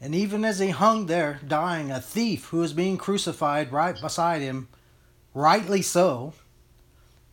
And 0.00 0.14
even 0.14 0.44
as 0.44 0.60
he 0.60 0.70
hung 0.70 1.06
there, 1.06 1.40
dying, 1.46 1.90
a 1.90 2.00
thief 2.00 2.46
who 2.46 2.58
was 2.58 2.72
being 2.72 2.96
crucified 2.96 3.72
right 3.72 4.00
beside 4.00 4.40
him 4.40 4.68
rightly 5.34 5.82
so, 5.82 6.32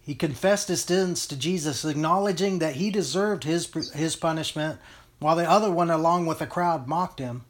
he 0.02 0.16
confessed 0.16 0.68
his 0.68 0.84
sins 0.84 1.28
to 1.28 1.38
Jesus, 1.38 1.86
acknowledging 1.86 2.60
that 2.60 2.76
he 2.76 2.90
deserved 2.90 3.44
his, 3.44 3.72
his 3.94 4.16
punishment, 4.16 4.80
while 5.20 5.36
the 5.36 5.50
other 5.50 5.72
one, 5.72 5.92
along 5.92 6.26
with 6.26 6.40
the 6.40 6.48
crowd, 6.48 6.88
mocked 6.88 7.20
him. 7.20 7.44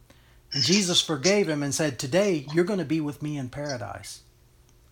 And 0.54 0.62
Jesus 0.64 1.02
forgave 1.02 1.48
him 1.48 1.64
and 1.64 1.74
said, 1.74 1.98
Today 1.98 2.46
you're 2.54 2.66
going 2.66 2.80
to 2.80 2.86
be 2.86 3.00
with 3.00 3.22
me 3.22 3.38
in 3.38 3.50
paradise. 3.50 4.22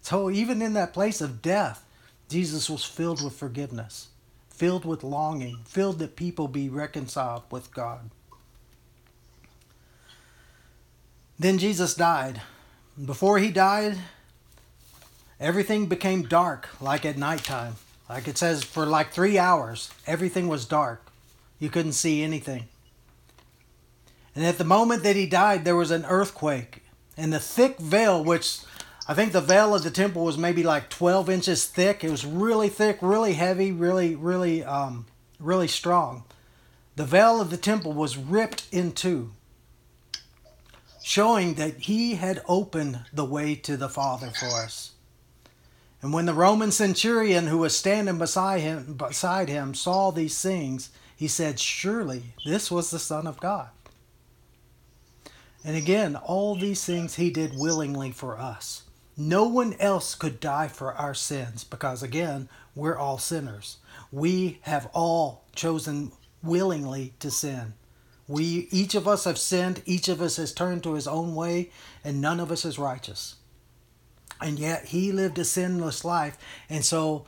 So 0.02 0.32
even 0.32 0.62
in 0.62 0.74
that 0.74 0.94
place 0.94 1.20
of 1.20 1.42
death, 1.42 1.86
Jesus 2.30 2.70
was 2.70 2.86
filled 2.86 3.22
with 3.22 3.34
forgiveness, 3.34 4.08
filled 4.50 4.86
with 4.86 5.04
longing, 5.04 5.60
filled 5.66 6.00
that 6.00 6.16
people 6.16 6.48
be 6.48 6.70
reconciled 6.70 7.44
with 7.52 7.74
God. 7.74 8.10
Then 11.38 11.58
Jesus 11.58 11.94
died 11.94 12.42
Before 13.04 13.40
he 13.40 13.50
died, 13.50 13.98
everything 15.40 15.88
became 15.88 16.24
dark, 16.24 16.70
like 16.82 17.06
at 17.06 17.18
nighttime. 17.18 17.76
Like 18.10 18.28
it 18.28 18.38
says, 18.38 18.64
for 18.64 18.86
like 18.86 19.12
three 19.12 19.38
hours, 19.38 19.92
everything 20.08 20.48
was 20.48 20.66
dark. 20.66 21.06
You 21.60 21.70
couldn't 21.70 21.94
see 21.94 22.24
anything. 22.24 22.66
And 24.36 24.46
at 24.46 24.58
the 24.58 24.64
moment 24.64 25.04
that 25.04 25.16
he 25.16 25.26
died, 25.26 25.66
there 25.66 25.76
was 25.76 25.92
an 25.92 26.06
earthquake. 26.06 26.84
And 27.18 27.34
the 27.34 27.40
thick 27.40 27.78
veil, 27.78 28.24
which 28.24 28.60
I 29.08 29.14
think 29.14 29.32
the 29.32 29.42
veil 29.42 29.76
of 29.76 29.84
the 29.84 29.92
temple 29.92 30.24
was 30.24 30.38
maybe 30.38 30.64
like 30.64 30.90
12 30.90 31.30
inches 31.30 31.66
thick. 31.66 32.04
It 32.04 32.12
was 32.12 32.26
really 32.26 32.70
thick, 32.70 33.00
really 33.02 33.34
heavy, 33.34 33.72
really, 33.72 34.16
really, 34.16 34.64
um, 34.64 35.06
really 35.40 35.68
strong. 35.68 36.24
The 36.96 37.06
veil 37.06 37.42
of 37.42 37.50
the 37.50 37.58
temple 37.58 37.94
was 37.94 38.18
ripped 38.18 38.68
in 38.72 38.92
two, 38.92 39.32
showing 41.04 41.56
that 41.56 41.80
he 41.80 42.16
had 42.16 42.42
opened 42.48 43.06
the 43.12 43.26
way 43.26 43.56
to 43.56 43.78
the 43.78 43.90
Father 43.90 44.32
for 44.32 44.48
us. 44.48 44.92
And 46.02 46.14
when 46.14 46.26
the 46.26 46.34
Roman 46.34 46.72
centurion 46.72 47.48
who 47.48 47.58
was 47.58 47.76
standing 47.76 48.18
beside 48.18 48.62
him, 48.62 48.94
beside 48.94 49.50
him 49.50 49.74
saw 49.74 50.12
these 50.12 50.42
things, 50.42 50.92
he 51.16 51.28
said, 51.28 51.60
Surely 51.60 52.34
this 52.46 52.72
was 52.72 52.90
the 52.90 53.00
Son 53.00 53.28
of 53.28 53.40
God. 53.40 53.70
And 55.66 55.76
again, 55.76 56.16
all 56.16 56.56
these 56.56 56.86
things 56.86 57.16
he 57.16 57.30
did 57.30 57.58
willingly 57.58 58.12
for 58.12 58.38
us. 58.38 58.84
No 59.18 59.44
one 59.44 59.76
else 59.82 60.16
could 60.16 60.40
die 60.40 60.70
for 60.70 60.94
our 60.94 61.14
sins 61.14 61.66
because, 61.66 62.02
again, 62.02 62.48
we're 62.74 62.98
all 62.98 63.18
sinners. 63.18 63.80
We 64.14 64.60
have 64.62 64.90
all 64.94 65.44
chosen 65.54 66.14
willingly 66.42 67.14
to 67.20 67.30
sin. 67.30 67.74
We, 68.30 68.70
each 68.72 68.96
of 68.96 69.06
us 69.06 69.26
have 69.26 69.38
sinned, 69.38 69.82
each 69.86 70.08
of 70.08 70.22
us 70.22 70.38
has 70.38 70.54
turned 70.54 70.84
to 70.84 70.94
his 70.94 71.08
own 71.08 71.36
way, 71.36 71.72
and 72.06 72.22
none 72.22 72.40
of 72.40 72.52
us 72.52 72.64
is 72.64 72.80
righteous 72.80 73.36
and 74.42 74.58
yet 74.58 74.86
he 74.86 75.12
lived 75.12 75.38
a 75.38 75.46
sinless 75.46 76.06
life. 76.06 76.38
And 76.70 76.86
so 76.86 77.26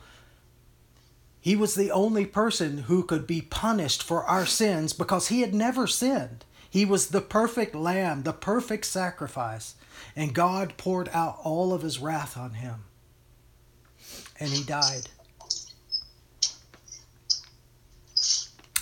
he 1.40 1.56
was 1.56 1.74
the 1.74 1.90
only 1.90 2.24
person 2.24 2.78
who 2.78 3.04
could 3.04 3.26
be 3.26 3.42
punished 3.42 4.02
for 4.02 4.24
our 4.24 4.46
sins 4.46 4.92
because 4.92 5.28
he 5.28 5.40
had 5.40 5.54
never 5.54 5.86
sinned. 5.86 6.44
He 6.68 6.84
was 6.84 7.08
the 7.08 7.20
perfect 7.20 7.74
lamb, 7.74 8.22
the 8.22 8.32
perfect 8.32 8.86
sacrifice. 8.86 9.74
And 10.16 10.34
God 10.34 10.74
poured 10.78 11.10
out 11.12 11.38
all 11.42 11.72
of 11.72 11.82
his 11.82 11.98
wrath 11.98 12.36
on 12.36 12.54
him. 12.54 12.84
And 14.40 14.50
he 14.50 14.64
died. 14.64 15.08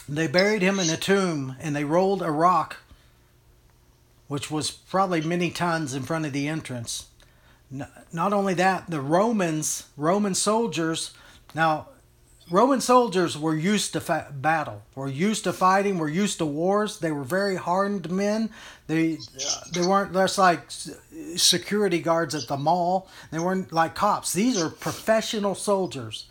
They 0.08 0.26
buried 0.26 0.62
him 0.62 0.78
in 0.78 0.90
a 0.90 0.96
tomb 0.96 1.56
and 1.60 1.74
they 1.74 1.84
rolled 1.84 2.22
a 2.22 2.30
rock, 2.30 2.78
which 4.28 4.50
was 4.50 4.70
probably 4.70 5.20
many 5.20 5.50
tons 5.50 5.94
in 5.94 6.02
front 6.02 6.26
of 6.26 6.32
the 6.32 6.48
entrance 6.48 7.09
not 7.70 8.32
only 8.32 8.54
that, 8.54 8.90
the 8.90 9.00
Romans, 9.00 9.86
Roman 9.96 10.34
soldiers, 10.34 11.12
now 11.54 11.88
Roman 12.50 12.80
soldiers 12.80 13.38
were 13.38 13.54
used 13.54 13.92
to 13.92 14.00
fa- 14.00 14.32
battle, 14.32 14.82
were 14.96 15.08
used 15.08 15.44
to 15.44 15.52
fighting, 15.52 15.98
were 15.98 16.08
used 16.08 16.38
to 16.38 16.46
wars. 16.46 16.98
They 16.98 17.12
were 17.12 17.22
very 17.22 17.54
hardened 17.54 18.10
men. 18.10 18.50
They 18.88 19.18
they 19.72 19.86
weren't 19.86 20.12
just 20.12 20.36
like 20.36 20.68
security 21.36 22.00
guards 22.00 22.34
at 22.34 22.48
the 22.48 22.56
mall. 22.56 23.08
They 23.30 23.38
weren't 23.38 23.72
like 23.72 23.94
cops. 23.94 24.32
These 24.32 24.60
are 24.60 24.68
professional 24.68 25.54
soldiers. 25.54 26.26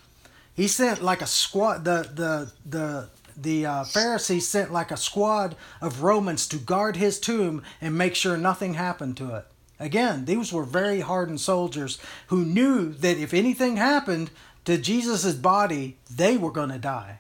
He 0.54 0.68
sent 0.68 1.02
like 1.02 1.22
a 1.22 1.28
squad. 1.28 1.86
The 1.86 2.10
the 2.14 2.52
the 2.70 3.10
the 3.38 3.66
uh, 3.66 3.84
Pharisees 3.86 4.46
sent 4.46 4.74
like 4.74 4.92
a 4.92 4.98
squad 4.98 5.56
of 5.80 6.04
Romans 6.04 6.46
to 6.50 6.58
guard 6.58 6.98
his 6.98 7.18
tomb 7.18 7.64
and 7.80 7.98
make 7.98 8.16
sure 8.16 8.36
nothing 8.36 8.74
happened 8.74 9.16
to 9.18 9.36
it. 9.36 9.46
Again, 9.80 10.26
these 10.26 10.52
were 10.52 10.64
very 10.64 11.00
hardened 11.00 11.40
soldiers 11.40 12.00
who 12.28 12.44
knew 12.44 12.92
that 12.94 13.18
if 13.18 13.34
anything 13.34 13.78
happened 13.78 14.30
to 14.66 14.78
Jesus' 14.78 15.34
body, 15.34 15.98
they 16.10 16.36
were 16.38 16.52
going 16.52 16.70
to 16.70 16.78
die. 16.78 17.20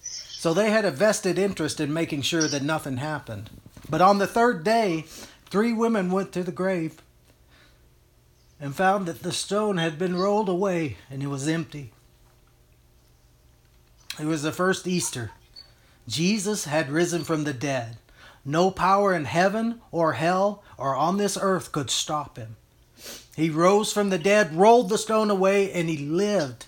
So 0.00 0.54
they 0.54 0.70
had 0.70 0.84
a 0.84 0.90
vested 0.90 1.38
interest 1.38 1.78
in 1.78 1.92
making 1.92 2.22
sure 2.22 2.48
that 2.48 2.62
nothing 2.62 2.96
happened. 2.96 3.50
But 3.88 4.00
on 4.00 4.18
the 4.18 4.26
third 4.26 4.64
day, 4.64 5.04
three 5.50 5.72
women 5.72 6.10
went 6.10 6.32
to 6.32 6.42
the 6.42 6.50
grave 6.50 7.00
and 8.58 8.74
found 8.74 9.06
that 9.06 9.22
the 9.22 9.32
stone 9.32 9.76
had 9.76 9.98
been 9.98 10.16
rolled 10.16 10.48
away 10.48 10.96
and 11.10 11.22
it 11.22 11.26
was 11.26 11.46
empty. 11.46 11.92
It 14.18 14.26
was 14.26 14.42
the 14.42 14.52
first 14.52 14.86
Easter. 14.86 15.32
Jesus 16.08 16.64
had 16.64 16.90
risen 16.90 17.24
from 17.24 17.44
the 17.44 17.52
dead. 17.52 17.98
No 18.44 18.70
power 18.70 19.14
in 19.14 19.24
heaven 19.24 19.80
or 19.90 20.14
hell 20.14 20.62
or 20.76 20.96
on 20.96 21.16
this 21.16 21.38
earth 21.40 21.72
could 21.72 21.90
stop 21.90 22.36
him. 22.36 22.56
He 23.36 23.50
rose 23.50 23.92
from 23.92 24.10
the 24.10 24.18
dead, 24.18 24.54
rolled 24.54 24.88
the 24.88 24.98
stone 24.98 25.30
away, 25.30 25.72
and 25.72 25.88
he 25.88 25.96
lived. 25.96 26.66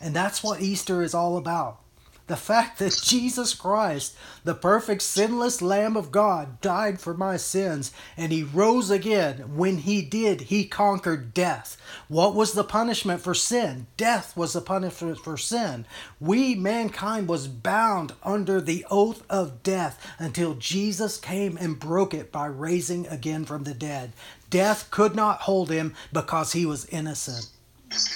And 0.00 0.14
that's 0.14 0.42
what 0.42 0.60
Easter 0.60 1.02
is 1.02 1.14
all 1.14 1.36
about. 1.36 1.78
The 2.26 2.36
fact 2.36 2.78
that 2.78 2.98
Jesus 3.04 3.52
Christ, 3.52 4.16
the 4.44 4.54
perfect 4.54 5.02
sinless 5.02 5.60
Lamb 5.60 5.94
of 5.94 6.10
God, 6.10 6.58
died 6.62 6.98
for 6.98 7.12
my 7.12 7.36
sins 7.36 7.92
and 8.16 8.32
he 8.32 8.42
rose 8.42 8.90
again. 8.90 9.54
When 9.54 9.78
he 9.78 10.00
did, 10.00 10.42
he 10.42 10.64
conquered 10.64 11.34
death. 11.34 11.76
What 12.08 12.34
was 12.34 12.52
the 12.52 12.64
punishment 12.64 13.20
for 13.20 13.34
sin? 13.34 13.88
Death 13.98 14.34
was 14.38 14.54
the 14.54 14.62
punishment 14.62 15.18
for 15.18 15.36
sin. 15.36 15.84
We, 16.18 16.54
mankind, 16.54 17.28
was 17.28 17.46
bound 17.46 18.14
under 18.22 18.58
the 18.58 18.86
oath 18.90 19.22
of 19.28 19.62
death 19.62 20.14
until 20.18 20.54
Jesus 20.54 21.18
came 21.18 21.58
and 21.58 21.78
broke 21.78 22.14
it 22.14 22.32
by 22.32 22.46
raising 22.46 23.06
again 23.08 23.44
from 23.44 23.64
the 23.64 23.74
dead. 23.74 24.14
Death 24.48 24.90
could 24.90 25.14
not 25.14 25.42
hold 25.42 25.68
him 25.68 25.94
because 26.10 26.52
he 26.52 26.64
was 26.64 26.86
innocent. 26.86 27.50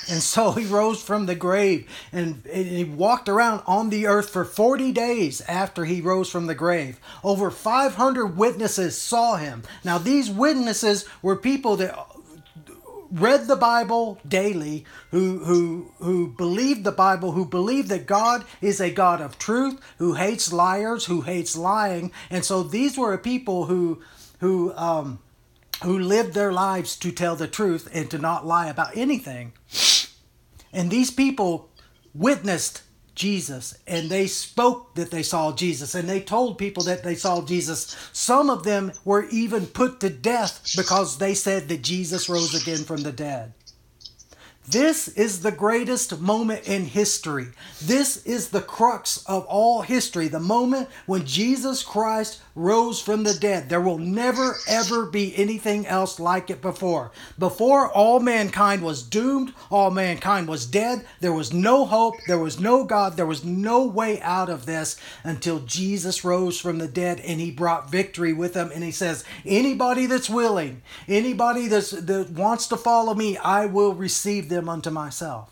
And 0.09 0.23
so 0.23 0.53
he 0.53 0.67
rose 0.67 1.03
from 1.03 1.27
the 1.27 1.35
grave 1.35 1.89
and 2.13 2.45
and, 2.47 2.67
he 2.67 2.85
walked 2.85 3.29
around 3.29 3.63
on 3.67 3.91
the 3.91 4.07
earth 4.07 4.31
for 4.31 4.45
40 4.45 4.93
days 4.93 5.41
after 5.43 5.85
he 5.85 6.01
rose 6.01 6.31
from 6.31 6.47
the 6.47 6.55
grave. 6.55 6.99
Over 7.23 7.51
500 7.51 8.37
witnesses 8.37 8.97
saw 8.97 9.37
him. 9.37 9.63
Now, 9.85 9.99
these 9.99 10.31
witnesses 10.31 11.05
were 11.23 11.37
people 11.37 11.77
that 11.77 11.95
read 13.11 13.47
the 13.47 13.57
Bible 13.57 14.19
daily, 14.27 14.85
who 15.11 15.39
who 15.45 15.93
who 15.99 16.29
believed 16.29 16.85
the 16.85 16.93
Bible, 16.93 17.33
who 17.33 17.45
believed 17.45 17.89
that 17.89 18.07
God 18.07 18.45
is 18.61 18.81
a 18.81 18.91
God 18.91 19.21
of 19.21 19.39
truth, 19.39 19.81
who 19.99 20.15
hates 20.15 20.53
liars, 20.53 21.07
who 21.07 21.23
hates 21.23 21.57
lying, 21.57 22.13
and 22.31 22.45
so 22.45 22.63
these 22.63 22.99
were 22.99 23.17
people 23.19 23.67
who 23.67 24.03
who 24.41 24.75
um, 24.77 25.19
who 25.83 25.99
lived 25.99 26.35
their 26.35 26.53
lives 26.53 26.97
to 26.97 27.13
tell 27.13 27.37
the 27.37 27.49
truth 27.49 27.89
and 27.93 28.11
to 28.11 28.19
not 28.19 28.47
lie 28.47 28.69
about 28.69 28.97
anything. 28.97 29.53
And 30.73 30.91
these 30.91 31.11
people 31.11 31.71
witnessed 32.15 32.83
Jesus 33.15 33.77
and 33.87 34.09
they 34.09 34.27
spoke 34.27 34.95
that 34.95 35.11
they 35.11 35.23
saw 35.23 35.53
Jesus 35.53 35.95
and 35.95 36.09
they 36.09 36.21
told 36.21 36.57
people 36.57 36.85
that 36.85 37.03
they 37.03 37.17
saw 37.17 37.45
Jesus. 37.45 37.97
Some 38.13 38.49
of 38.49 38.63
them 38.63 38.93
were 39.05 39.27
even 39.31 39.67
put 39.67 40.01
to 40.01 40.09
death 40.09 40.73
because 40.77 41.19
they 41.19 41.35
said 41.35 41.69
that 41.69 41.83
Jesus 41.83 42.29
rose 42.29 42.55
again 42.55 42.85
from 42.85 43.03
the 43.03 43.13
dead. 43.13 43.55
This 44.71 45.09
is 45.09 45.41
the 45.41 45.51
greatest 45.51 46.21
moment 46.21 46.69
in 46.69 46.85
history. 46.85 47.49
This 47.81 48.25
is 48.27 48.51
the 48.51 48.61
crux 48.61 49.25
of 49.25 49.47
all 49.47 49.81
history. 49.81 50.29
The 50.29 50.41
moment 50.41 50.89
when 51.07 51.25
Jesus 51.25 51.83
Christ 51.83 52.41
rose 52.59 53.01
from 53.01 53.23
the 53.23 53.35
dead. 53.35 53.69
There 53.69 53.81
will 53.81 53.99
never, 53.99 54.57
ever 54.69 55.07
be 55.07 55.35
anything 55.37 55.87
else 55.87 56.19
like 56.19 56.51
it 56.51 56.61
before. 56.61 57.13
Before, 57.39 57.89
all 57.89 58.21
mankind 58.21 58.83
was 58.83 59.03
doomed, 59.03 59.55
all 59.71 59.91
mankind 59.91 60.49
was 60.49 60.67
dead. 60.67 61.07
There 61.21 61.33
was 61.33 61.53
no 61.53 61.87
hope, 61.87 62.17
there 62.27 62.39
was 62.39 62.59
no 62.59 62.85
God, 62.85 63.17
there 63.17 63.27
was 63.27 63.45
no 63.45 63.87
way 63.87 64.21
out 64.21 64.51
of 64.51 64.67
this 64.67 64.97
until 65.23 65.61
Jesus 65.61 66.25
rose 66.25 66.59
from 66.59 66.79
the 66.79 66.89
dead 66.89 67.21
and 67.21 67.41
he 67.41 67.51
brought 67.51 67.91
victory 67.91 68.33
with 68.33 68.55
him. 68.55 68.71
And 68.75 68.83
he 68.83 68.91
says, 68.91 69.25
Anybody 69.47 70.07
that's 70.07 70.29
willing, 70.29 70.83
anybody 71.07 71.69
that's, 71.69 71.93
that 71.93 72.31
wants 72.31 72.67
to 72.69 72.77
follow 72.77 73.15
me, 73.15 73.37
I 73.37 73.67
will 73.67 73.95
receive 73.95 74.49
them 74.49 74.58
unto 74.67 74.89
myself 74.89 75.51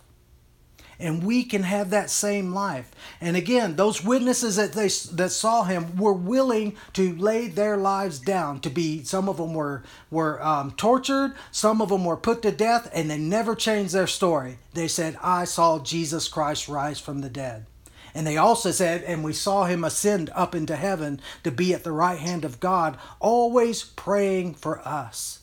and 0.99 1.25
we 1.25 1.45
can 1.45 1.63
have 1.63 1.91
that 1.91 2.11
same 2.11 2.53
life. 2.53 2.91
And 3.21 3.37
again, 3.37 3.77
those 3.77 4.05
witnesses 4.05 4.57
that 4.57 4.73
they 4.73 4.89
that 5.17 5.31
saw 5.31 5.65
him 5.65 5.97
were 5.97 6.13
willing 6.13 6.77
to 6.95 7.15
lay 7.17 7.49
their 7.49 7.77
lives 7.77 8.19
down 8.19 8.61
to 8.61 8.71
be. 8.71 9.03
Some 9.05 9.29
of 9.29 9.37
them 9.37 9.55
were 9.55 9.83
were 10.11 10.43
um, 10.45 10.73
tortured, 10.73 11.35
some 11.51 11.81
of 11.81 11.89
them 11.91 12.05
were 12.05 12.17
put 12.17 12.43
to 12.43 12.53
death, 12.53 12.89
and 12.93 13.11
they 13.11 13.19
never 13.19 13.55
changed 13.55 13.95
their 13.95 14.07
story. 14.07 14.59
They 14.75 14.89
said, 14.89 15.19
"I 15.23 15.45
saw 15.45 15.79
Jesus 15.79 16.29
Christ 16.29 16.69
rise 16.69 17.01
from 17.01 17.21
the 17.21 17.31
dead." 17.31 17.67
And 18.15 18.27
they 18.27 18.39
also 18.39 18.71
said, 18.71 19.03
and 19.03 19.23
we 19.23 19.35
saw 19.35 19.65
him 19.65 19.85
ascend 19.85 20.31
up 20.35 20.55
into 20.55 20.75
heaven 20.75 21.21
to 21.45 21.51
be 21.51 21.75
at 21.75 21.85
the 21.85 21.93
right 21.93 22.19
hand 22.19 22.47
of 22.47 22.61
God, 22.61 22.97
always 23.21 23.85
praying 23.85 24.55
for 24.55 24.81
us. 24.89 25.41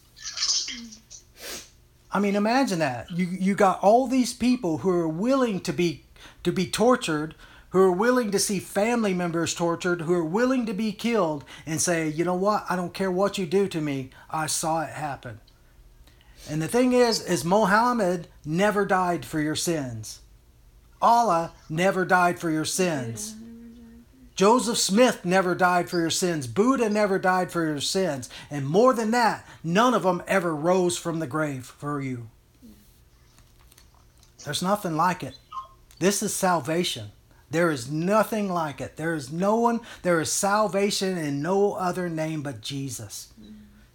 I 2.13 2.19
mean, 2.19 2.35
imagine 2.35 2.79
that. 2.79 3.09
You 3.11 3.25
you 3.25 3.55
got 3.55 3.81
all 3.81 4.07
these 4.07 4.33
people 4.33 4.79
who 4.79 4.89
are 4.91 5.07
willing 5.07 5.59
to 5.61 5.73
be 5.73 6.03
to 6.43 6.51
be 6.51 6.67
tortured, 6.67 7.33
who 7.71 7.79
are 7.79 7.91
willing 7.91 8.29
to 8.31 8.39
see 8.39 8.59
family 8.59 9.13
members 9.15 9.55
tortured, 9.55 10.01
who 10.01 10.13
are 10.13 10.23
willing 10.23 10.67
to 10.67 10.73
be 10.73 10.91
killed, 10.91 11.43
and 11.65 11.81
say, 11.81 12.07
you 12.07 12.23
know 12.23 12.35
what? 12.35 12.65
I 12.69 12.75
don't 12.75 12.93
care 12.93 13.11
what 13.11 13.39
you 13.39 13.47
do 13.47 13.67
to 13.67 13.81
me. 13.81 14.11
I 14.29 14.45
saw 14.45 14.83
it 14.83 14.89
happen. 14.89 15.39
And 16.49 16.61
the 16.61 16.67
thing 16.67 16.93
is, 16.93 17.21
is 17.21 17.43
Mohammed 17.43 18.27
never 18.45 18.85
died 18.85 19.25
for 19.25 19.39
your 19.39 19.55
sins. 19.55 20.19
Allah 21.01 21.51
never 21.69 22.05
died 22.05 22.39
for 22.39 22.49
your 22.49 22.65
sins. 22.65 23.35
Joseph 24.35 24.77
Smith 24.77 25.23
never 25.23 25.53
died 25.53 25.89
for 25.89 25.99
your 25.99 26.09
sins. 26.09 26.47
Buddha 26.47 26.89
never 26.89 27.19
died 27.19 27.51
for 27.51 27.63
your 27.63 27.81
sins. 27.81 28.29
And 28.49 28.65
more 28.65 28.93
than 28.93 29.11
that, 29.11 29.47
none 29.63 29.93
of 29.93 30.03
them 30.03 30.23
ever 30.27 30.55
rose 30.55 30.97
from 30.97 31.19
the 31.19 31.27
grave 31.27 31.65
for 31.65 32.01
you. 32.01 32.29
There's 34.43 34.63
nothing 34.63 34.97
like 34.97 35.23
it. 35.23 35.37
This 35.99 36.23
is 36.23 36.35
salvation. 36.35 37.11
There 37.49 37.69
is 37.69 37.89
nothing 37.91 38.51
like 38.51 38.81
it. 38.81 38.97
There 38.97 39.13
is 39.13 39.31
no 39.31 39.55
one, 39.55 39.81
there 40.01 40.19
is 40.19 40.31
salvation 40.31 41.17
in 41.17 41.41
no 41.41 41.73
other 41.73 42.09
name 42.09 42.41
but 42.41 42.61
Jesus. 42.61 43.31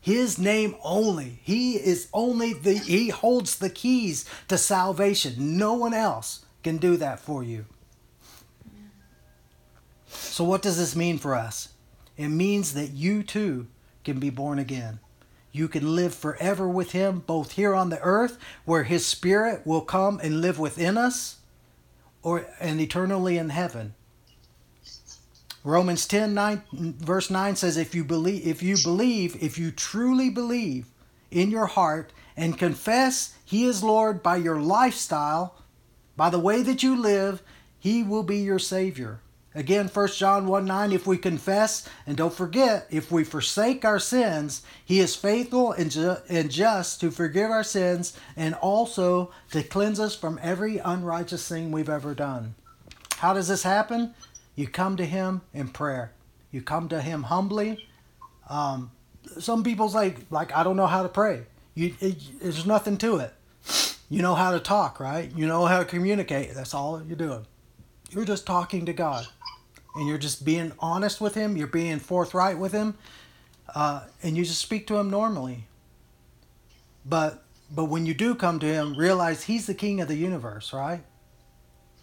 His 0.01 0.39
name 0.39 0.77
only. 0.85 1.41
He 1.43 1.75
is 1.75 2.09
only 2.15 2.53
the 2.53 2.75
he 2.79 3.09
holds 3.09 3.59
the 3.59 3.69
keys 3.69 4.25
to 4.47 4.57
salvation. 4.57 5.59
No 5.59 5.75
one 5.75 5.93
else 5.93 6.45
can 6.63 6.79
do 6.79 6.97
that 6.99 7.19
for 7.19 7.43
you. 7.43 7.67
So 10.19 10.45
what 10.45 10.63
does 10.63 10.77
this 10.77 10.97
mean 10.97 11.19
for 11.19 11.35
us? 11.35 11.71
It 12.17 12.29
means 12.29 12.75
that 12.75 12.91
you 12.91 13.23
too 13.23 13.67
can 14.05 14.19
be 14.19 14.31
born 14.31 14.59
again. 14.59 15.01
You 15.53 15.69
can 15.69 15.95
live 15.95 16.15
forever 16.15 16.69
with 16.69 16.93
him 16.93 17.21
both 17.27 17.53
here 17.53 17.75
on 17.75 17.91
the 17.91 18.01
earth 18.01 18.39
where 18.65 18.85
his 18.85 19.07
spirit 19.07 19.67
will 19.67 19.81
come 19.81 20.21
and 20.23 20.41
live 20.41 20.59
within 20.59 20.99
us 20.99 21.37
or 22.23 22.47
and 22.61 22.81
eternally 22.81 23.39
in 23.39 23.51
heaven. 23.51 23.95
Romans 25.65 26.07
10 26.07 26.35
9, 26.35 26.63
verse 26.73 27.31
9 27.31 27.57
says 27.57 27.77
if 27.77 27.95
you 27.95 28.05
believe 28.05 28.47
if 28.47 28.63
you 28.63 28.77
believe 28.83 29.43
if 29.43 29.59
you 29.59 29.71
truly 29.71 30.31
believe 30.31 30.87
in 31.31 31.51
your 31.51 31.67
heart 31.67 32.13
and 32.37 32.59
confess 32.59 33.35
he 33.45 33.65
is 33.65 33.83
Lord 33.83 34.23
by 34.23 34.37
your 34.37 34.61
lifestyle 34.61 35.57
by 36.17 36.31
the 36.31 36.39
way 36.39 36.63
that 36.63 36.83
you 36.83 36.97
live 36.97 37.43
he 37.79 38.03
will 38.03 38.23
be 38.23 38.39
your 38.39 38.59
savior. 38.59 39.21
Again, 39.55 39.89
1 39.89 40.09
John 40.09 40.47
1 40.47 40.65
9, 40.67 40.93
if 40.93 41.07
we 41.07 41.17
confess, 41.17 41.89
and 42.07 42.17
don't 42.17 42.35
forget, 42.35 42.87
if 42.91 43.11
we 43.11 43.25
forsake 43.25 43.85
our 43.85 43.99
sins, 43.99 44.63
he 44.85 45.01
is 45.01 45.17
faithful 45.17 45.73
and, 45.73 45.91
ju- 45.91 46.19
and 46.29 46.51
just 46.51 47.01
to 47.01 47.11
forgive 47.11 47.51
our 47.51 47.65
sins 47.65 48.17
and 48.37 48.55
also 48.55 49.33
to 49.51 49.63
cleanse 49.63 49.99
us 49.99 50.15
from 50.15 50.39
every 50.43 50.79
unrighteous 50.79 51.49
thing 51.49 51.73
we've 51.73 51.89
ever 51.89 52.15
done. 52.15 52.55
How 53.17 53.33
does 53.33 53.49
this 53.49 53.63
happen? 53.63 54.15
You 54.55 54.69
come 54.69 54.97
to 54.99 55.07
him 55.07 55.41
in 55.55 55.69
prayer. 55.69 56.13
You 56.51 56.61
come 56.61 56.89
to 56.91 57.01
him 57.01 57.25
humbly. 57.25 57.89
Um, 58.51 58.91
some 59.39 59.65
people's 59.65 59.95
like, 59.95 60.19
like 60.31 60.55
I 60.55 60.63
don't 60.63 60.77
know 60.77 60.87
how 60.87 61.03
to 61.03 61.09
pray. 61.09 61.45
You, 61.75 61.95
it, 62.01 62.41
there's 62.41 62.67
nothing 62.67 62.99
to 62.99 63.17
it. 63.17 63.33
You 64.11 64.21
know 64.23 64.35
how 64.35 64.53
to 64.53 64.61
talk, 64.61 65.01
right? 65.01 65.33
You 65.35 65.47
know 65.47 65.65
how 65.65 65.79
to 65.79 65.85
communicate. 65.85 66.55
That's 66.55 66.75
all 66.75 67.03
you're 67.03 67.17
doing. 67.17 67.47
You're 68.11 68.25
just 68.25 68.47
talking 68.47 68.87
to 68.87 68.93
God 68.93 69.27
and 69.99 70.07
you're 70.07 70.17
just 70.17 70.45
being 70.45 70.73
honest 70.79 71.21
with 71.21 71.35
him, 71.35 71.57
you're 71.57 71.67
being 71.67 71.99
forthright 71.99 72.57
with 72.57 72.73
him, 72.73 72.97
uh, 73.75 74.05
and 74.23 74.37
you 74.37 74.45
just 74.45 74.61
speak 74.61 74.87
to 74.87 74.97
him 74.97 75.11
normally. 75.11 75.65
But 77.05 77.43
but 77.71 77.87
when 77.87 78.07
you 78.07 78.15
do 78.15 78.35
come 78.35 78.61
to 78.61 78.67
him, 78.67 78.95
realize 78.95 79.45
he's 79.45 79.67
the 79.67 79.75
king 79.75 80.01
of 80.01 80.09
the 80.09 80.15
universe, 80.15 80.73
right? 80.73 81.03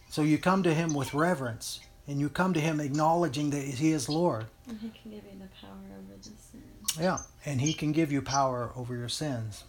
So 0.09 0.21
you 0.21 0.37
come 0.37 0.61
to 0.63 0.73
him 0.73 0.93
with 0.93 1.13
reverence, 1.13 1.79
and 2.05 2.19
you 2.19 2.29
come 2.29 2.53
to 2.53 2.59
him 2.59 2.79
acknowledging 2.79 3.49
that 3.51 3.63
he 3.63 3.91
is 3.91 4.07
Lord. 4.09 4.45
And 4.67 4.79
he 4.79 4.89
can 4.89 5.11
give 5.11 5.23
you 5.23 5.39
the 5.39 5.47
power 5.59 5.79
over 5.97 6.17
the 6.17 6.23
sin. 6.23 6.63
Yeah, 6.99 7.17
and 7.45 7.61
he 7.61 7.73
can 7.73 7.91
give 7.93 8.11
you 8.11 8.21
power 8.21 8.71
over 8.75 8.95
your 8.95 9.09
sins. 9.09 9.63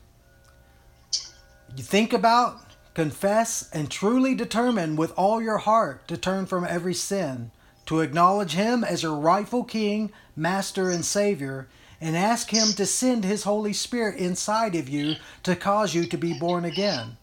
You 1.76 1.82
think 1.82 2.12
about, 2.12 2.60
confess, 2.94 3.70
and 3.72 3.90
truly 3.90 4.34
determine 4.34 4.96
with 4.96 5.12
all 5.16 5.40
your 5.40 5.58
heart 5.58 6.06
to 6.08 6.16
turn 6.16 6.46
from 6.46 6.64
every 6.64 6.94
sin 6.94 7.50
to 7.86 8.00
acknowledge 8.00 8.52
Him 8.52 8.84
as 8.84 9.02
your 9.02 9.16
rightful 9.16 9.64
King, 9.64 10.12
Master, 10.34 10.90
and 10.90 11.04
Savior, 11.04 11.68
and 12.00 12.16
ask 12.16 12.50
Him 12.50 12.68
to 12.76 12.86
send 12.86 13.24
His 13.24 13.44
Holy 13.44 13.72
Spirit 13.72 14.16
inside 14.18 14.74
of 14.74 14.88
you 14.88 15.16
to 15.44 15.56
cause 15.56 15.94
you 15.94 16.06
to 16.06 16.16
be 16.16 16.38
born 16.38 16.64
again. 16.64 17.16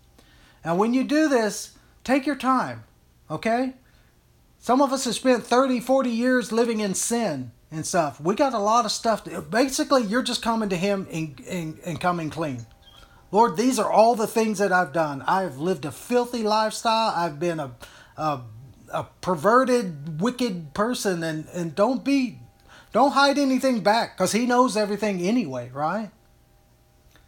Now, 0.66 0.76
when 0.76 0.94
you 0.94 1.04
do 1.04 1.28
this, 1.28 1.78
take 2.04 2.26
your 2.26 2.36
time, 2.36 2.84
okay? 3.30 3.74
Some 4.60 4.82
of 4.82 4.94
us 4.94 5.06
have 5.06 5.16
spent 5.16 5.46
30, 5.46 5.82
40 5.82 6.10
years 6.10 6.52
living 6.52 6.80
in 6.80 6.94
sin 6.94 7.52
and 7.70 7.86
stuff. 7.86 8.22
We 8.22 8.36
got 8.36 8.54
a 8.54 8.60
lot 8.60 8.86
of 8.86 8.92
stuff. 8.92 9.26
To, 9.26 9.42
basically, 9.42 10.04
you're 10.04 10.24
just 10.24 10.42
coming 10.42 10.70
to 10.70 10.78
Him 10.78 11.08
and, 11.12 11.42
and, 11.48 11.80
and 11.86 12.00
coming 12.00 12.30
clean. 12.30 12.66
Lord, 13.32 13.58
these 13.58 13.80
are 13.80 13.92
all 13.92 14.16
the 14.16 14.28
things 14.28 14.60
that 14.60 14.72
I've 14.72 14.94
done. 14.94 15.24
I've 15.24 15.58
lived 15.58 15.86
a 15.86 15.92
filthy 15.92 16.44
lifestyle. 16.44 17.12
I've 17.16 17.40
been 17.40 17.60
a, 17.60 17.72
a 18.16 18.42
a 18.94 19.08
perverted, 19.22 20.22
wicked 20.22 20.74
person, 20.74 21.24
and 21.24 21.48
and 21.54 21.76
don't 21.76 22.04
be, 22.04 22.40
don't 22.92 23.12
hide 23.12 23.38
anything 23.38 23.82
back, 23.82 24.16
because 24.16 24.32
he 24.32 24.46
knows 24.46 24.78
everything 24.78 25.22
anyway, 25.22 25.70
right? 25.74 26.12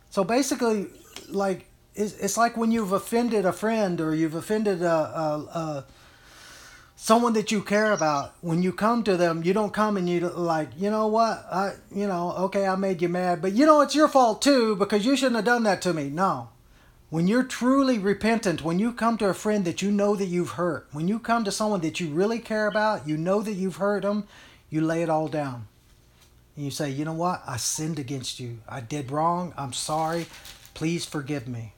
So 0.10 0.24
basically, 0.24 0.88
like 1.30 1.66
it's, 1.96 2.14
it's 2.20 2.38
like 2.38 2.58
when 2.58 2.72
you've 2.72 2.92
offended 2.92 3.46
a 3.46 3.54
friend 3.54 4.00
or 4.00 4.14
you've 4.14 4.36
offended 4.36 4.82
a, 4.82 4.94
a, 4.94 5.40
a 5.54 5.86
someone 6.96 7.34
that 7.34 7.52
you 7.52 7.62
care 7.62 7.92
about. 7.92 8.34
When 8.42 8.62
you 8.62 8.72
come 8.72 9.04
to 9.04 9.18
them 9.18 9.44
you 9.44 9.54
don't 9.54 9.74
come 9.74 9.98
and 9.98 10.08
you 10.08 10.22
like 10.30 10.70
you 10.78 10.90
know 10.90 11.08
what? 11.08 11.46
I 11.52 11.74
you 11.94 12.08
know 12.08 12.32
okay 12.46 12.68
i 12.68 12.76
made 12.76 13.02
you 13.02 13.10
mad 13.10 13.42
but 13.42 13.54
you 13.54 13.66
know 13.66 13.82
it's 13.82 13.96
your 13.96 14.08
fault 14.08 14.42
too 14.42 14.76
because 14.76 15.06
you 15.06 15.16
shouldn't 15.16 15.36
have 15.36 15.46
done 15.46 15.64
that 15.64 15.82
to 15.84 15.94
me. 15.94 16.10
No 16.10 16.50
when 17.16 17.30
you're 17.30 17.44
truly 17.46 17.98
repentant, 17.98 18.62
when 18.62 18.78
you 18.78 18.92
come 18.92 19.18
to 19.18 19.30
a 19.30 19.34
friend 19.34 19.64
that 19.64 19.82
you 19.82 19.90
know 19.90 20.18
that 20.18 20.26
you've 20.26 20.50
hurt, 20.50 20.86
when 20.92 21.08
you 21.08 21.18
come 21.18 21.46
to 21.46 21.50
someone 21.50 21.80
that 21.80 21.98
you 21.98 22.10
really 22.10 22.40
care 22.40 22.68
about, 22.68 23.08
you 23.08 23.16
know 23.16 23.42
that 23.42 23.54
you've 23.54 23.78
hurt 23.78 24.02
them, 24.02 24.28
you 24.70 24.82
lay 24.82 25.02
it 25.02 25.10
all 25.10 25.30
down. 25.30 25.66
And 26.58 26.66
you 26.66 26.72
say, 26.72 26.90
you 26.90 27.06
know 27.06 27.14
what? 27.14 27.42
I 27.48 27.56
sinned 27.56 28.00
against 28.00 28.42
you. 28.42 28.60
I 28.68 28.82
did 28.82 29.12
wrong. 29.12 29.54
I'm 29.56 29.72
sorry. 29.72 30.26
Please 30.74 31.06
forgive 31.06 31.48
me. 31.48 31.72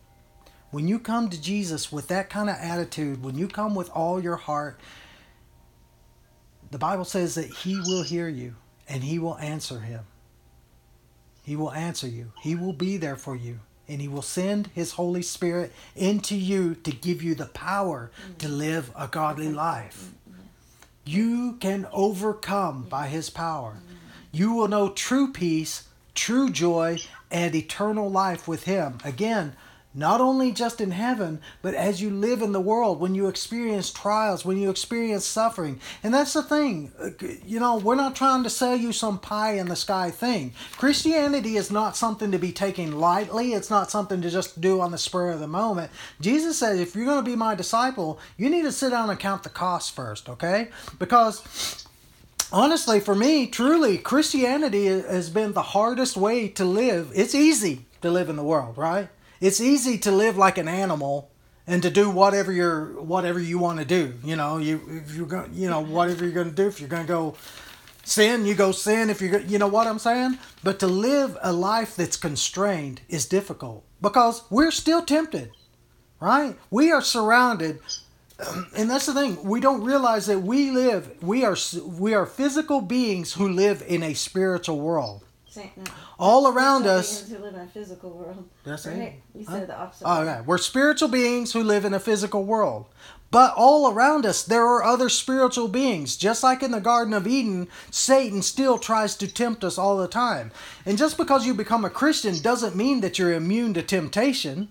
When 0.72 0.88
you 0.88 0.98
come 0.98 1.30
to 1.30 1.40
Jesus 1.40 1.92
with 1.92 2.08
that 2.08 2.32
kind 2.32 2.50
of 2.50 2.56
attitude, 2.60 3.22
when 3.22 3.38
you 3.38 3.48
come 3.48 3.76
with 3.76 3.92
all 3.92 4.20
your 4.20 4.38
heart, 4.38 4.80
the 6.72 6.80
Bible 6.80 7.06
says 7.06 7.36
that 7.36 7.46
He 7.46 7.80
will 7.80 8.02
hear 8.02 8.28
you 8.28 8.56
and 8.90 9.04
He 9.04 9.20
will 9.20 9.38
answer 9.38 9.82
him. 9.82 10.06
He 11.44 11.56
will 11.56 11.74
answer 11.74 12.08
you. 12.08 12.32
He 12.42 12.56
will 12.56 12.74
be 12.74 12.98
there 12.98 13.16
for 13.16 13.36
you 13.36 13.60
and 13.88 14.02
he 14.02 14.08
will 14.08 14.22
send 14.22 14.68
his 14.68 14.94
holy 14.94 15.22
spirit 15.22 15.72
into 15.96 16.36
you 16.36 16.76
to 16.76 16.92
give 16.92 17.24
you 17.24 17.36
the 17.36 17.46
power 17.46 18.12
to 18.40 18.48
mm-hmm. 18.48 18.58
live 18.58 18.92
a 18.96 19.08
godly 19.08 19.48
mm-hmm. 19.48 19.56
life. 19.56 20.12
Mm-hmm. 20.30 20.42
You 21.06 21.58
can 21.60 21.88
overcome 21.92 22.84
by 22.84 23.08
his 23.08 23.30
power. 23.30 23.78
You 24.32 24.54
will 24.54 24.68
know 24.68 24.90
true 24.90 25.32
peace 25.32 25.88
true 26.18 26.50
joy 26.50 27.00
and 27.32 27.56
eternal 27.56 28.10
life 28.10 28.48
with 28.48 28.64
him. 28.64 28.98
Again 29.06 29.56
not 29.98 30.22
only 30.22 30.52
just 30.52 30.80
in 30.80 30.91
heaven, 30.91 31.41
but 31.64 31.74
as 31.74 32.00
you 32.00 32.12
live 32.12 32.43
in 32.43 32.52
the 32.52 32.62
world, 32.62 33.00
when 33.00 33.16
you 33.16 33.28
experience 33.28 33.91
trials, 33.91 34.45
when 34.45 34.60
you 34.60 34.70
experience 34.70 35.26
suffering. 35.26 35.80
And 36.04 36.14
that's 36.14 36.34
the 36.34 36.43
thing, 36.43 36.91
you 37.43 37.60
know, 37.60 37.78
we're 37.78 37.95
not 37.95 38.16
trying 38.16 38.43
to 38.43 38.50
sell 38.50 38.76
you 38.76 38.93
some 38.93 39.18
pie 39.18 39.54
in 39.54 39.68
the 39.68 39.76
sky 39.76 40.12
thing. 40.12 40.54
Christianity 40.74 41.58
is 41.58 41.72
not 41.72 41.98
something 41.98 42.32
to 42.32 42.38
be 42.38 42.52
taken 42.52 43.00
lightly, 43.00 43.54
it's 43.54 43.72
not 43.72 43.89
something 43.89 44.22
to 44.22 44.30
just 44.30 44.62
do 44.62 44.82
on 44.82 44.91
the 44.91 45.00
spur 45.00 45.32
of 45.32 45.39
the 45.39 45.48
moment. 45.48 45.89
Jesus 46.22 46.60
says, 46.60 46.80
if 46.80 46.95
you're 46.95 47.06
going 47.06 47.26
to 47.26 47.30
be 47.30 47.36
my 47.36 47.56
disciple, 47.56 48.20
you 48.38 48.52
need 48.52 48.64
to 48.64 48.72
sit 48.72 48.91
down 48.91 49.10
and 49.10 49.20
count 49.20 49.41
the 49.41 49.50
costs 49.50 49.89
first, 49.89 50.30
okay? 50.30 50.70
Because 51.00 51.86
honestly, 52.52 53.00
for 53.00 53.16
me, 53.16 53.48
truly, 53.48 53.98
Christianity 53.98 54.86
has 54.86 55.32
been 55.32 55.54
the 55.54 55.64
hardest 55.64 56.16
way 56.16 56.50
to 56.50 56.66
live. 56.66 57.12
It's 57.16 57.34
easy 57.34 57.86
to 58.04 58.12
live 58.12 58.30
in 58.30 58.36
the 58.36 58.43
world, 58.43 58.78
right? 58.78 59.10
It's 59.40 59.62
easy 59.62 59.98
to 60.00 60.12
live 60.12 60.38
like 60.38 60.58
an 60.58 60.68
animal 60.68 61.32
and 61.68 61.82
to 61.84 61.90
do 61.90 62.10
whatever 62.10 62.52
you're 62.52 63.00
whatever 63.02 63.40
you 63.40 63.60
want 63.60 63.80
to 63.80 63.86
do. 63.86 64.14
You 64.24 64.36
know, 64.36 64.58
you 64.58 64.82
if 65.06 65.16
you're 65.16 65.28
going, 65.28 65.54
you 65.54 65.70
know, 65.70 65.82
whatever 65.82 66.24
you're 66.24 66.34
going 66.34 66.50
to 66.50 66.56
do. 66.56 66.68
If 66.68 66.80
you're 66.80 66.90
going 66.90 67.06
to 67.06 67.08
go 67.08 67.36
sin, 68.04 68.46
you 68.46 68.56
go 68.56 68.72
sin. 68.72 69.10
If 69.10 69.22
you're, 69.22 69.42
you 69.42 69.60
know 69.60 69.68
what 69.68 69.86
I'm 69.86 70.00
saying. 70.00 70.38
But 70.64 70.80
to 70.80 70.88
live 70.88 71.38
a 71.42 71.52
life 71.52 71.96
that's 71.96 72.18
constrained 72.18 73.02
is 73.10 73.26
difficult 73.26 73.84
because 74.02 74.44
we're 74.50 74.72
still 74.72 75.04
tempted, 75.04 75.52
right? 76.20 76.56
We 76.72 76.92
are 76.92 77.02
surrounded. 77.02 77.80
And 78.78 78.88
that's 78.88 79.08
the 79.08 79.16
thing. 79.16 79.44
We 79.44 79.60
don't 79.60 79.84
realize 79.84 80.28
that 80.28 80.42
we 80.42 80.70
live. 80.70 81.24
We 81.24 81.44
are 81.44 81.58
we 81.84 82.14
are 82.14 82.28
physical 82.28 82.82
beings 82.82 83.34
who 83.34 83.50
live 83.50 83.84
in 83.88 84.04
a 84.04 84.14
spiritual 84.14 84.80
world. 84.80 85.24
Saying, 85.58 85.72
no, 85.78 85.91
All 86.20 86.47
around 86.47 86.86
us. 86.86 87.28
who 87.30 87.38
live 87.38 87.53
in 87.55 87.60
a 87.60 87.68
physical 87.68 88.12
world. 88.12 88.47
Right? 88.66 89.22
You 89.36 89.45
Huh? 89.47 89.66
the 89.66 89.78
opposite. 89.80 90.05
Oh, 90.08 90.22
okay. 90.22 90.41
We're 90.45 90.58
spiritual 90.58 91.10
beings 91.10 91.53
who 91.53 91.64
live 91.64 91.84
in 91.86 91.93
a 91.93 91.99
physical 91.99 92.43
world. 92.45 92.86
But 93.30 93.53
all 93.58 93.91
around 93.91 94.26
us, 94.26 94.41
there 94.43 94.66
are 94.66 94.84
other 94.84 95.10
spiritual 95.10 95.68
beings. 95.68 96.16
Just 96.16 96.43
like 96.43 96.64
in 96.64 96.72
the 96.72 96.80
Garden 96.80 97.14
of 97.14 97.28
Eden, 97.28 97.68
Satan 97.91 98.41
still 98.41 98.78
tries 98.78 99.16
to 99.18 99.28
tempt 99.28 99.64
us 99.66 99.78
all 99.78 99.97
the 99.97 100.08
time. 100.08 100.51
And 100.86 100.97
just 100.97 101.18
because 101.18 101.45
you 101.45 101.53
become 101.53 101.84
a 101.84 101.89
Christian 101.89 102.39
doesn't 102.39 102.76
mean 102.76 103.01
that 103.01 103.20
you're 103.20 103.34
immune 103.34 103.74
to 103.74 103.82
temptation. 103.82 104.70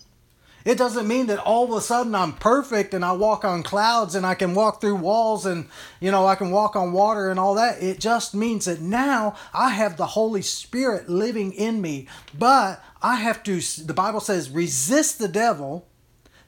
It 0.67 0.79
doesn't 0.79 1.07
mean 1.07 1.29
that 1.29 1.39
all 1.39 1.63
of 1.63 1.71
a 1.71 1.81
sudden 1.81 2.13
I'm 2.17 2.33
perfect 2.33 2.93
and 2.93 3.05
I 3.05 3.13
walk 3.13 3.45
on 3.45 3.63
clouds 3.63 4.17
and 4.17 4.27
I 4.27 4.35
can 4.35 4.53
walk 4.53 4.81
through 4.81 4.97
walls 4.97 5.47
and, 5.47 5.69
you 6.01 6.11
know, 6.11 6.27
I 6.27 6.35
can 6.35 6.51
walk 6.51 6.75
on 6.75 6.93
water 6.93 7.31
and 7.31 7.39
all 7.39 7.55
that. 7.55 7.81
It 7.81 8.01
just 8.01 8.35
means 8.35 8.65
that 8.65 8.81
now 8.81 9.37
I 9.55 9.71
have 9.71 9.97
the 9.97 10.07
Holy 10.07 10.43
Spirit 10.43 11.09
living 11.09 11.53
in 11.53 11.81
me. 11.81 12.09
But 12.37 12.83
I 13.01 13.15
have 13.15 13.45
to, 13.45 13.61
the 13.85 13.95
Bible 13.95 14.19
says, 14.19 14.51
resist 14.51 15.21
the 15.21 15.29
devil 15.29 15.87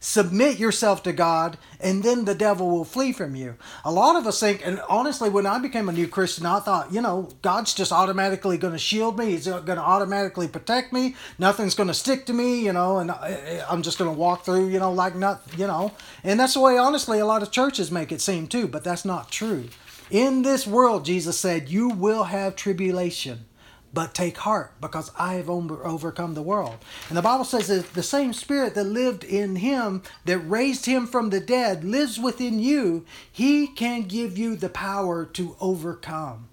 submit 0.01 0.59
yourself 0.59 1.03
to 1.03 1.12
God, 1.12 1.59
and 1.80 2.03
then 2.03 2.24
the 2.24 2.34
devil 2.34 2.70
will 2.70 2.84
flee 2.84 3.12
from 3.12 3.34
you. 3.34 3.57
A 3.84 3.90
lot 3.90 4.16
of 4.16 4.26
us 4.26 4.40
think, 4.40 4.64
and 4.64 4.80
honestly, 4.88 5.28
when 5.28 5.46
I 5.46 5.59
became 5.59 5.88
a 5.88 5.92
new 5.92 6.07
Christian, 6.07 6.46
I 6.46 6.61
thought, 6.61 6.92
you 6.92 7.01
know, 7.01 7.28
God's 7.42 7.74
just 7.74 7.92
automatically 7.92 8.59
going 8.59 8.74
to 8.74 8.78
shield 8.78 9.18
me. 9.18 9.30
He's 9.30 9.46
going 9.46 9.64
to 9.64 9.78
automatically 9.78 10.46
protect 10.46 10.92
me. 10.92 11.16
Nothing's 11.38 11.74
going 11.74 11.88
to 11.88 11.94
stick 11.94 12.26
to 12.26 12.32
me, 12.32 12.64
you 12.64 12.72
know, 12.72 12.99
and 12.99 13.11
I'm 13.11 13.82
just 13.82 13.99
going 13.99 14.11
to 14.12 14.18
walk 14.18 14.44
through, 14.44 14.68
you 14.68 14.78
know, 14.78 14.92
like 14.92 15.16
nothing, 15.16 15.59
you 15.59 15.66
know. 15.66 15.92
And 16.22 16.38
that's 16.38 16.55
the 16.55 16.61
way, 16.61 16.78
honestly, 16.78 17.18
a 17.18 17.26
lot 17.26 17.42
of 17.42 17.51
churches 17.51 17.90
make 17.90 18.12
it 18.12 18.20
seem 18.20 18.46
too, 18.46 18.68
but 18.68 18.84
that's 18.84 19.05
not 19.05 19.30
true. 19.30 19.68
In 20.11 20.42
this 20.42 20.66
world, 20.66 21.05
Jesus 21.05 21.38
said, 21.38 21.68
you 21.68 21.88
will 21.88 22.24
have 22.24 22.57
tribulation. 22.57 23.46
But 23.95 24.14
take 24.14 24.39
heart, 24.39 24.74
because 24.80 25.11
I 25.18 25.34
have 25.34 25.49
over- 25.49 25.86
overcome 25.86 26.34
the 26.34 26.43
world. 26.43 26.76
And 27.09 27.16
the 27.16 27.22
Bible 27.22 27.45
says 27.45 27.68
that 27.68 27.95
the 27.95 28.03
same 28.03 28.32
Spirit 28.32 28.74
that 28.74 28.84
lived 28.84 29.24
in 29.24 29.57
him, 29.57 30.03
that 30.26 30.39
raised 30.39 30.86
him 30.86 31.07
from 31.07 31.30
the 31.30 31.41
dead, 31.41 31.84
lives 31.84 32.18
within 32.18 32.59
you. 32.59 33.07
He 33.32 33.66
can 33.66 34.03
give 34.03 34.36
you 34.36 34.57
the 34.57 34.68
power 34.68 35.24
to 35.24 35.57
overcome. 35.61 36.49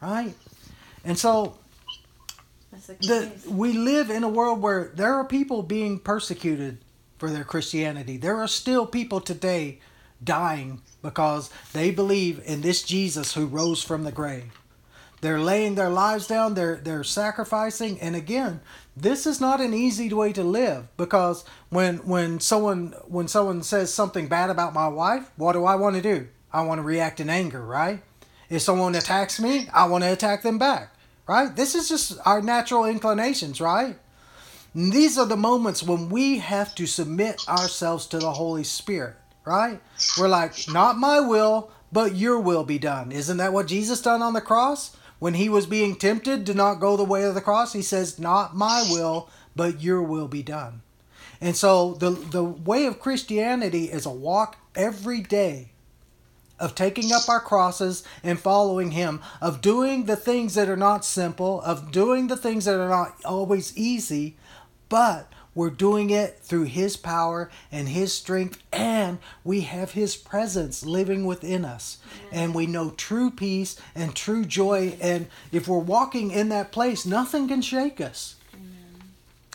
Right? 0.00 0.34
And 1.04 1.18
so 1.18 1.56
the 2.70 2.96
the, 3.00 3.50
we 3.50 3.72
live 3.72 4.10
in 4.10 4.22
a 4.22 4.28
world 4.28 4.60
where 4.60 4.92
there 4.94 5.14
are 5.14 5.24
people 5.24 5.62
being 5.62 5.98
persecuted 5.98 6.78
for 7.18 7.30
their 7.30 7.44
Christianity. 7.44 8.16
There 8.16 8.36
are 8.36 8.48
still 8.48 8.86
people 8.86 9.20
today 9.20 9.80
dying 10.22 10.82
because 11.02 11.50
they 11.72 11.90
believe 11.90 12.42
in 12.44 12.60
this 12.60 12.82
Jesus 12.82 13.34
who 13.34 13.46
rose 13.46 13.82
from 13.82 14.04
the 14.04 14.12
grave. 14.12 14.52
They're 15.20 15.40
laying 15.40 15.74
their 15.74 15.88
lives 15.88 16.26
down, 16.26 16.54
they're 16.54 16.76
they're 16.76 17.04
sacrificing, 17.04 18.00
and 18.00 18.14
again, 18.14 18.60
this 18.96 19.26
is 19.26 19.40
not 19.40 19.60
an 19.60 19.72
easy 19.72 20.12
way 20.12 20.32
to 20.32 20.44
live 20.44 20.88
because 20.96 21.44
when 21.70 21.98
when 21.98 22.40
someone 22.40 22.94
when 23.06 23.28
someone 23.28 23.62
says 23.62 23.92
something 23.92 24.28
bad 24.28 24.50
about 24.50 24.74
my 24.74 24.88
wife, 24.88 25.30
what 25.36 25.52
do 25.52 25.64
I 25.64 25.74
want 25.76 25.96
to 25.96 26.02
do? 26.02 26.28
I 26.52 26.62
want 26.62 26.78
to 26.78 26.82
react 26.82 27.20
in 27.20 27.30
anger, 27.30 27.64
right? 27.64 28.02
If 28.48 28.62
someone 28.62 28.94
attacks 28.94 29.40
me, 29.40 29.68
I 29.72 29.86
want 29.86 30.04
to 30.04 30.12
attack 30.12 30.42
them 30.42 30.58
back, 30.58 30.94
right? 31.26 31.54
This 31.54 31.74
is 31.74 31.88
just 31.88 32.18
our 32.24 32.40
natural 32.40 32.84
inclinations, 32.84 33.60
right? 33.60 33.98
And 34.74 34.92
these 34.92 35.16
are 35.18 35.26
the 35.26 35.36
moments 35.36 35.82
when 35.82 36.10
we 36.10 36.38
have 36.38 36.74
to 36.74 36.86
submit 36.86 37.48
ourselves 37.48 38.06
to 38.08 38.18
the 38.18 38.32
Holy 38.32 38.64
Spirit, 38.64 39.16
right? 39.44 39.80
We're 40.18 40.28
like, 40.28 40.68
not 40.70 40.98
my 40.98 41.20
will, 41.20 41.70
but 41.90 42.14
your 42.14 42.38
will 42.38 42.64
be 42.64 42.78
done. 42.78 43.10
Isn't 43.10 43.38
that 43.38 43.54
what 43.54 43.66
Jesus 43.66 44.02
done 44.02 44.20
on 44.20 44.34
the 44.34 44.40
cross? 44.40 44.94
When 45.18 45.34
he 45.34 45.48
was 45.48 45.66
being 45.66 45.96
tempted 45.96 46.44
to 46.46 46.54
not 46.54 46.80
go 46.80 46.96
the 46.96 47.04
way 47.04 47.24
of 47.24 47.34
the 47.34 47.40
cross, 47.40 47.72
he 47.72 47.82
says, 47.82 48.18
Not 48.18 48.56
my 48.56 48.86
will, 48.90 49.30
but 49.54 49.82
your 49.82 50.02
will 50.02 50.28
be 50.28 50.42
done. 50.42 50.82
And 51.40 51.56
so 51.56 51.94
the 51.94 52.10
the 52.10 52.44
way 52.44 52.86
of 52.86 53.00
Christianity 53.00 53.84
is 53.84 54.06
a 54.06 54.10
walk 54.10 54.56
every 54.74 55.20
day 55.20 55.72
of 56.58 56.74
taking 56.74 57.12
up 57.12 57.28
our 57.28 57.40
crosses 57.40 58.02
and 58.22 58.38
following 58.38 58.92
him, 58.92 59.20
of 59.40 59.60
doing 59.60 60.04
the 60.04 60.16
things 60.16 60.54
that 60.54 60.68
are 60.68 60.76
not 60.76 61.04
simple, 61.04 61.60
of 61.62 61.92
doing 61.92 62.28
the 62.28 62.36
things 62.36 62.64
that 62.64 62.78
are 62.78 62.88
not 62.88 63.14
always 63.24 63.76
easy, 63.76 64.36
but 64.88 65.30
we're 65.56 65.70
doing 65.70 66.10
it 66.10 66.38
through 66.40 66.64
his 66.64 66.98
power 66.98 67.50
and 67.72 67.88
his 67.88 68.12
strength, 68.12 68.62
and 68.72 69.18
we 69.42 69.62
have 69.62 69.92
his 69.92 70.14
presence 70.14 70.84
living 70.84 71.24
within 71.24 71.64
us. 71.64 71.96
And 72.30 72.54
we 72.54 72.66
know 72.66 72.90
true 72.90 73.30
peace 73.30 73.80
and 73.94 74.14
true 74.14 74.44
joy. 74.44 74.98
And 75.00 75.28
if 75.50 75.66
we're 75.66 75.78
walking 75.78 76.30
in 76.30 76.50
that 76.50 76.72
place, 76.72 77.06
nothing 77.06 77.48
can 77.48 77.62
shake 77.62 78.02
us. 78.02 78.36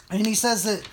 And 0.09 0.25
he 0.25 0.33
says 0.33 0.63
that 0.63 0.89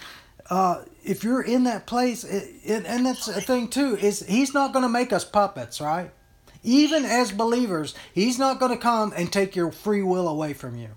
uh, 0.51 0.83
if 1.03 1.25
you're 1.25 1.43
in 1.43 1.65
that 1.65 1.87
place, 1.87 2.23
it, 2.23 2.55
it, 2.63 2.85
and 2.85 3.07
that's 3.07 3.29
a 3.29 3.41
thing 3.41 3.69
too, 3.69 3.97
is 3.97 4.27
he's 4.27 4.53
not 4.53 4.75
going 4.75 4.83
to 4.85 4.91
make 4.91 5.13
us 5.13 5.25
puppets, 5.25 5.81
right? 5.81 6.11
Even 6.63 7.07
as 7.07 7.33
believers, 7.33 7.95
he's 8.13 8.39
not 8.39 8.61
going 8.61 8.73
to 8.73 8.79
come 8.79 9.15
and 9.17 9.33
take 9.33 9.57
your 9.57 9.73
free 9.73 10.03
will 10.03 10.29
away 10.29 10.53
from 10.53 10.77
you. 10.77 10.91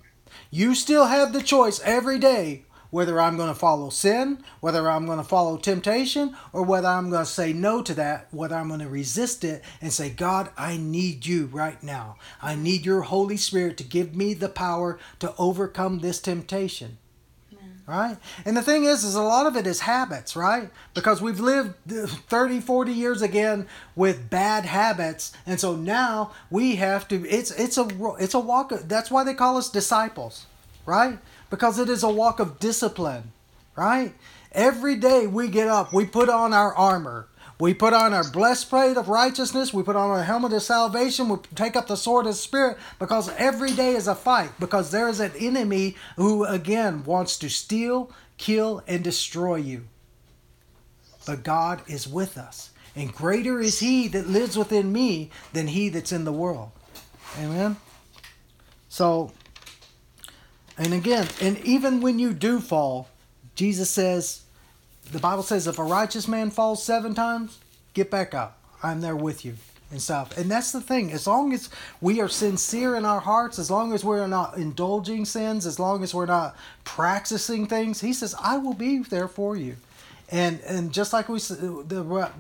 You 0.50 0.76
still 0.76 1.06
have 1.06 1.32
the 1.32 1.42
choice 1.42 1.80
every 1.86 2.20
day 2.20 2.66
whether 2.92 3.20
I'm 3.20 3.38
going 3.38 3.50
to 3.50 3.60
follow 3.60 3.90
sin, 3.90 4.44
whether 4.60 4.90
I'm 4.90 5.06
going 5.06 5.18
to 5.18 5.24
follow 5.24 5.58
temptation, 5.58 6.36
or 6.54 6.62
whether 6.64 6.90
I'm 6.90 7.10
going 7.10 7.26
to 7.26 7.32
say 7.32 7.54
no 7.54 7.82
to 7.82 7.94
that, 7.96 8.28
whether 8.32 8.56
I'm 8.56 8.68
going 8.68 8.82
to 8.82 8.90
resist 8.90 9.44
it 9.44 9.64
and 9.82 9.92
say, 9.92 10.10
God, 10.10 10.50
I 10.58 10.78
need 10.78 11.26
you 11.26 11.48
right 11.48 11.82
now. 11.82 12.18
I 12.42 12.56
need 12.56 12.86
your 12.86 13.02
Holy 13.02 13.38
Spirit 13.38 13.78
to 13.78 13.84
give 13.84 14.16
me 14.16 14.34
the 14.34 14.50
power 14.50 15.00
to 15.20 15.34
overcome 15.38 16.00
this 16.00 16.20
temptation. 16.20 16.98
Right? 17.88 18.18
And 18.46 18.56
the 18.56 18.62
thing 18.62 18.86
is 18.86 19.04
is 19.04 19.16
a 19.16 19.24
lot 19.24 19.48
of 19.48 19.58
it 19.58 19.68
is 19.68 19.82
habits 19.82 20.36
right? 20.36 20.70
Because 20.94 21.22
we've 21.22 21.42
lived 21.42 21.74
30 21.88 22.62
40 22.62 22.94
years 22.94 23.22
again 23.22 23.68
with 23.98 24.30
bad 24.30 24.66
habits 24.66 25.34
and 25.46 25.60
so 25.60 25.76
now 25.76 26.32
we 26.50 26.76
have 26.76 27.08
to 27.10 27.28
it's 27.28 27.52
it's 27.52 27.78
a 27.78 27.88
it's 28.18 28.36
a 28.36 28.40
walk 28.40 28.72
that's 28.86 29.12
why 29.12 29.26
they 29.26 29.34
call 29.34 29.58
us 29.58 29.68
disciples 29.68 30.46
right 30.86 31.18
because 31.52 31.78
it 31.78 31.90
is 31.90 32.02
a 32.02 32.10
walk 32.10 32.40
of 32.40 32.58
discipline 32.58 33.32
right 33.76 34.16
every 34.52 34.96
day 34.96 35.28
we 35.28 35.48
get 35.48 35.68
up 35.68 35.94
we 35.94 36.04
put 36.04 36.30
on 36.30 36.52
our 36.54 36.74
armor 36.74 37.28
we 37.62 37.76
put 37.76 37.94
on 37.94 38.12
our 38.12 38.28
breastplate 38.28 38.98
of 38.98 39.08
righteousness. 39.08 39.72
We 39.72 39.84
put 39.84 39.96
on 39.96 40.10
our 40.10 40.24
helmet 40.24 40.52
of 40.52 40.64
salvation. 40.64 41.30
We 41.30 41.38
take 41.54 41.76
up 41.76 41.86
the 41.86 41.96
sword 41.96 42.26
of 42.26 42.32
the 42.32 42.38
Spirit 42.40 42.80
because 42.98 43.30
every 43.38 43.72
day 43.72 43.94
is 43.94 44.08
a 44.08 44.16
fight. 44.16 44.50
Because 44.60 44.90
there 44.90 45.08
is 45.08 45.20
an 45.20 45.32
enemy 45.40 45.96
who, 46.16 46.44
again, 46.44 47.04
wants 47.04 47.38
to 47.38 47.50
steal, 47.50 48.10
kill, 48.40 48.82
and 48.88 49.04
destroy 49.04 49.58
you. 49.58 49.84
But 51.28 51.44
God 51.44 51.84
is 51.88 52.08
with 52.08 52.36
us. 52.36 52.72
And 52.96 53.14
greater 53.14 53.62
is 53.62 53.78
He 53.78 54.08
that 54.08 54.28
lives 54.28 54.58
within 54.58 54.92
me 54.92 55.30
than 55.54 55.68
He 55.68 55.90
that's 55.90 56.12
in 56.12 56.26
the 56.26 56.34
world. 56.34 56.72
Amen? 57.40 57.78
So, 58.90 59.34
and 60.82 60.94
again, 60.94 61.28
and 61.42 61.58
even 61.60 62.02
when 62.02 62.20
you 62.20 62.34
do 62.34 62.60
fall, 62.60 63.08
Jesus 63.56 63.90
says, 63.90 64.42
the 65.12 65.20
Bible 65.20 65.44
says 65.44 65.68
if 65.68 65.78
a 65.78 65.84
righteous 65.84 66.28
man 66.28 66.50
falls 66.50 66.84
seven 66.84 67.14
times, 67.14 67.60
get 67.94 68.10
back 68.10 68.34
up. 68.34 68.58
I'm 68.82 69.02
there 69.02 69.16
with 69.16 69.46
you 69.46 69.56
and 69.92 70.02
stuff. 70.02 70.38
And 70.38 70.50
that's 70.50 70.72
the 70.72 70.82
thing. 70.82 71.12
As 71.12 71.28
long 71.28 71.54
as 71.54 71.70
we 72.00 72.22
are 72.22 72.30
sincere 72.30 72.96
in 72.96 73.06
our 73.06 73.20
hearts, 73.20 73.60
as 73.60 73.70
long 73.70 73.94
as 73.94 74.04
we're 74.04 74.26
not 74.28 74.58
indulging 74.58 75.26
sins, 75.26 75.66
as 75.66 75.80
long 75.80 76.04
as 76.04 76.14
we're 76.14 76.26
not 76.26 76.56
practicing 76.84 77.68
things, 77.68 78.02
he 78.02 78.14
says, 78.14 78.34
I 78.42 78.58
will 78.58 78.74
be 78.74 79.00
there 79.00 79.28
for 79.28 79.56
you. 79.56 79.76
And 80.30 80.62
and 80.62 80.94
just 80.94 81.12
like 81.12 81.28
we 81.28 81.40
the 81.40 82.32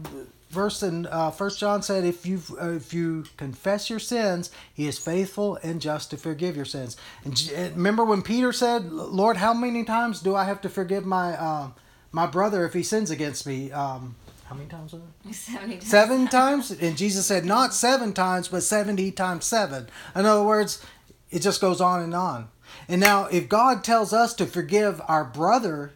verse 0.52 0.84
in 0.84 1.08
uh, 1.08 1.32
First 1.32 1.60
John 1.60 1.82
said, 1.82 2.06
if 2.06 2.26
you 2.26 2.41
uh, 2.62 2.72
if 2.72 2.93
you 2.93 3.26
confess 3.38 3.89
your 3.89 3.99
sins, 3.99 4.52
He 4.74 4.88
is 4.88 4.97
faithful 4.99 5.58
and 5.64 5.82
just 5.82 6.12
to 6.12 6.18
forgive 6.18 6.56
your 6.56 6.66
sins. 6.66 6.97
And 7.26 7.52
remember 7.76 8.06
when 8.06 8.22
Peter 8.22 8.52
said, 8.52 8.91
"Lord, 8.91 9.38
how 9.38 9.54
many 9.54 9.84
times 9.84 10.22
do 10.22 10.36
I 10.36 10.43
have 10.43 10.62
to 10.62 10.70
forgive 10.70 11.06
my 11.06 11.38
um, 11.38 11.74
my 12.12 12.28
brother 12.28 12.66
if 12.66 12.74
he 12.74 12.84
sins 12.84 13.10
against 13.10 13.47
me?" 13.47 13.72
Um, 13.72 14.16
how 14.52 14.58
many 14.58 14.68
times 14.68 14.91
was 14.91 15.02
it? 15.30 15.34
70 15.34 15.74
times. 15.76 15.88
Seven 15.88 16.28
times? 16.39 16.72
And 16.72 16.97
Jesus 16.97 17.26
said, 17.26 17.45
not 17.45 17.74
seven 17.74 18.12
times, 18.12 18.49
but 18.49 18.64
70 18.64 19.10
times 19.12 19.45
seven. 19.45 19.88
In 20.14 20.26
other 20.26 20.43
words, 20.43 20.86
it 21.30 21.41
just 21.41 21.62
goes 21.62 21.80
on 21.80 22.02
and 22.02 22.14
on. 22.14 22.49
And 22.89 22.99
now, 22.99 23.28
if 23.28 23.47
God 23.47 23.82
tells 23.82 24.12
us 24.12 24.34
to 24.34 24.45
forgive 24.45 25.02
our 25.08 25.24
brother, 25.24 25.93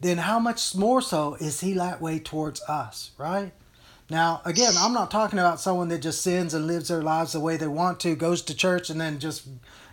then 0.00 0.18
how 0.18 0.40
much 0.40 0.74
more 0.74 1.00
so 1.00 1.34
is 1.34 1.60
he 1.60 1.74
that 1.74 2.00
way 2.00 2.18
towards 2.18 2.60
us, 2.62 3.12
right? 3.16 3.52
Now, 4.10 4.42
again, 4.44 4.74
I'm 4.76 4.92
not 4.92 5.10
talking 5.10 5.38
about 5.38 5.60
someone 5.60 5.88
that 5.88 6.02
just 6.02 6.20
sins 6.20 6.52
and 6.52 6.66
lives 6.66 6.88
their 6.88 7.02
lives 7.02 7.32
the 7.32 7.40
way 7.40 7.56
they 7.56 7.66
want 7.66 8.00
to, 8.00 8.14
goes 8.14 8.42
to 8.42 8.54
church 8.54 8.90
and 8.90 9.00
then 9.00 9.18
just 9.18 9.48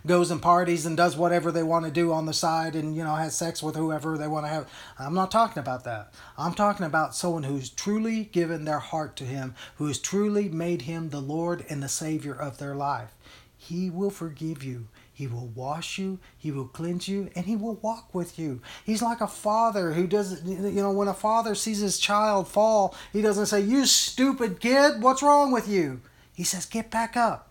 goes 0.06 0.30
and 0.30 0.42
parties 0.42 0.84
and 0.84 0.96
does 0.98 1.16
whatever 1.16 1.50
they 1.50 1.62
want 1.62 1.86
to 1.86 1.90
do 1.90 2.12
on 2.12 2.26
the 2.26 2.34
side 2.34 2.76
and, 2.76 2.94
you 2.94 3.02
know, 3.02 3.14
has 3.14 3.34
sex 3.34 3.62
with 3.62 3.74
whoever 3.74 4.18
they 4.18 4.28
want 4.28 4.44
to 4.44 4.50
have. 4.50 4.68
I'm 4.98 5.14
not 5.14 5.30
talking 5.30 5.60
about 5.60 5.84
that. 5.84 6.12
I'm 6.36 6.52
talking 6.52 6.84
about 6.84 7.14
someone 7.14 7.44
who's 7.44 7.70
truly 7.70 8.24
given 8.24 8.66
their 8.66 8.80
heart 8.80 9.16
to 9.16 9.24
Him, 9.24 9.54
who 9.76 9.86
has 9.86 9.98
truly 9.98 10.48
made 10.48 10.82
Him 10.82 11.08
the 11.08 11.20
Lord 11.20 11.64
and 11.70 11.82
the 11.82 11.88
Savior 11.88 12.34
of 12.34 12.58
their 12.58 12.74
life. 12.74 13.14
He 13.56 13.88
will 13.88 14.10
forgive 14.10 14.62
you. 14.62 14.88
He 15.14 15.26
will 15.26 15.48
wash 15.48 15.98
you, 15.98 16.18
He 16.38 16.50
will 16.50 16.66
cleanse 16.66 17.06
you, 17.06 17.30
and 17.36 17.44
He 17.44 17.54
will 17.54 17.74
walk 17.74 18.14
with 18.14 18.38
you. 18.38 18.62
He's 18.84 19.02
like 19.02 19.20
a 19.20 19.26
father 19.26 19.92
who 19.92 20.06
doesn't, 20.06 20.46
you 20.46 20.82
know, 20.82 20.90
when 20.90 21.08
a 21.08 21.14
father 21.14 21.54
sees 21.54 21.80
his 21.80 21.98
child 21.98 22.48
fall, 22.48 22.94
he 23.12 23.20
doesn't 23.20 23.46
say, 23.46 23.60
You 23.60 23.84
stupid 23.84 24.60
kid, 24.60 25.02
what's 25.02 25.22
wrong 25.22 25.52
with 25.52 25.68
you? 25.68 26.00
He 26.34 26.44
says, 26.44 26.64
Get 26.64 26.90
back 26.90 27.16
up. 27.16 27.50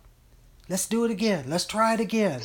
Let's 0.68 0.88
do 0.88 1.05
it 1.05 1.12
again. 1.12 1.45
Let's 1.47 1.66
try 1.66 1.93
it 1.93 1.99
again. 1.99 2.41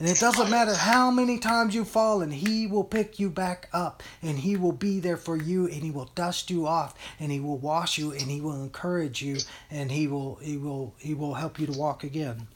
And 0.00 0.10
it 0.10 0.18
doesn't 0.18 0.50
matter 0.50 0.74
how 0.74 1.12
many 1.12 1.38
times 1.38 1.76
you 1.76 1.84
fall, 1.84 2.22
and 2.22 2.34
He 2.34 2.66
will 2.66 2.82
pick 2.82 3.20
you 3.20 3.30
back 3.30 3.68
up, 3.72 4.02
and 4.20 4.40
He 4.40 4.56
will 4.56 4.72
be 4.72 4.98
there 4.98 5.16
for 5.16 5.36
you, 5.36 5.66
and 5.66 5.82
He 5.82 5.92
will 5.92 6.10
dust 6.16 6.50
you 6.50 6.66
off, 6.66 6.94
and 7.20 7.30
He 7.30 7.38
will 7.38 7.58
wash 7.58 7.98
you, 7.98 8.10
and 8.10 8.22
He 8.22 8.40
will 8.40 8.60
encourage 8.60 9.22
you, 9.22 9.36
and 9.70 9.92
He 9.92 10.08
will 10.08 10.40
He 10.42 10.56
will 10.56 10.94
He 10.98 11.14
will 11.14 11.34
help 11.34 11.60
you 11.60 11.68
to 11.68 11.78
walk 11.78 12.02
again. 12.02 12.48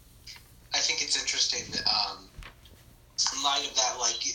I 0.77 0.81
think 0.81 1.03
it's 1.03 1.19
interesting. 1.19 1.63
Um, 1.87 2.29
in 3.35 3.43
light 3.43 3.67
of 3.69 3.75
that, 3.77 3.97
like 3.99 4.25
in 4.27 4.33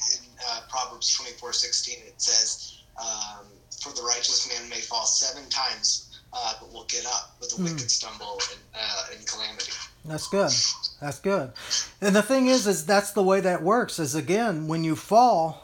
uh, 0.49 0.61
Proverbs 0.69 1.15
twenty 1.15 1.33
four 1.33 1.53
sixteen, 1.53 1.99
it 2.05 2.19
says, 2.21 2.79
um, 2.99 3.45
"For 3.81 3.93
the 3.93 4.01
righteous 4.01 4.49
man 4.49 4.67
may 4.69 4.81
fall 4.81 5.05
seven 5.05 5.47
times, 5.49 6.19
uh, 6.33 6.53
but 6.59 6.73
will 6.73 6.85
get 6.85 7.05
up, 7.05 7.35
but 7.39 7.49
the 7.49 7.57
Hmm. 7.57 7.65
wicked 7.65 7.91
stumble 7.91 8.39
in, 8.53 8.59
uh, 8.73 9.15
in 9.17 9.23
calamity." 9.25 9.71
That's 10.03 10.27
good. 10.27 10.51
That's 10.99 11.19
good. 11.19 11.53
And 12.01 12.15
the 12.15 12.23
thing 12.23 12.47
is, 12.47 12.65
is 12.65 12.85
that's 12.87 13.11
the 13.11 13.21
way 13.23 13.39
that 13.41 13.61
works. 13.61 13.99
Is 13.99 14.15
again, 14.15 14.67
when 14.67 14.83
you 14.83 14.95
fall, 14.95 15.61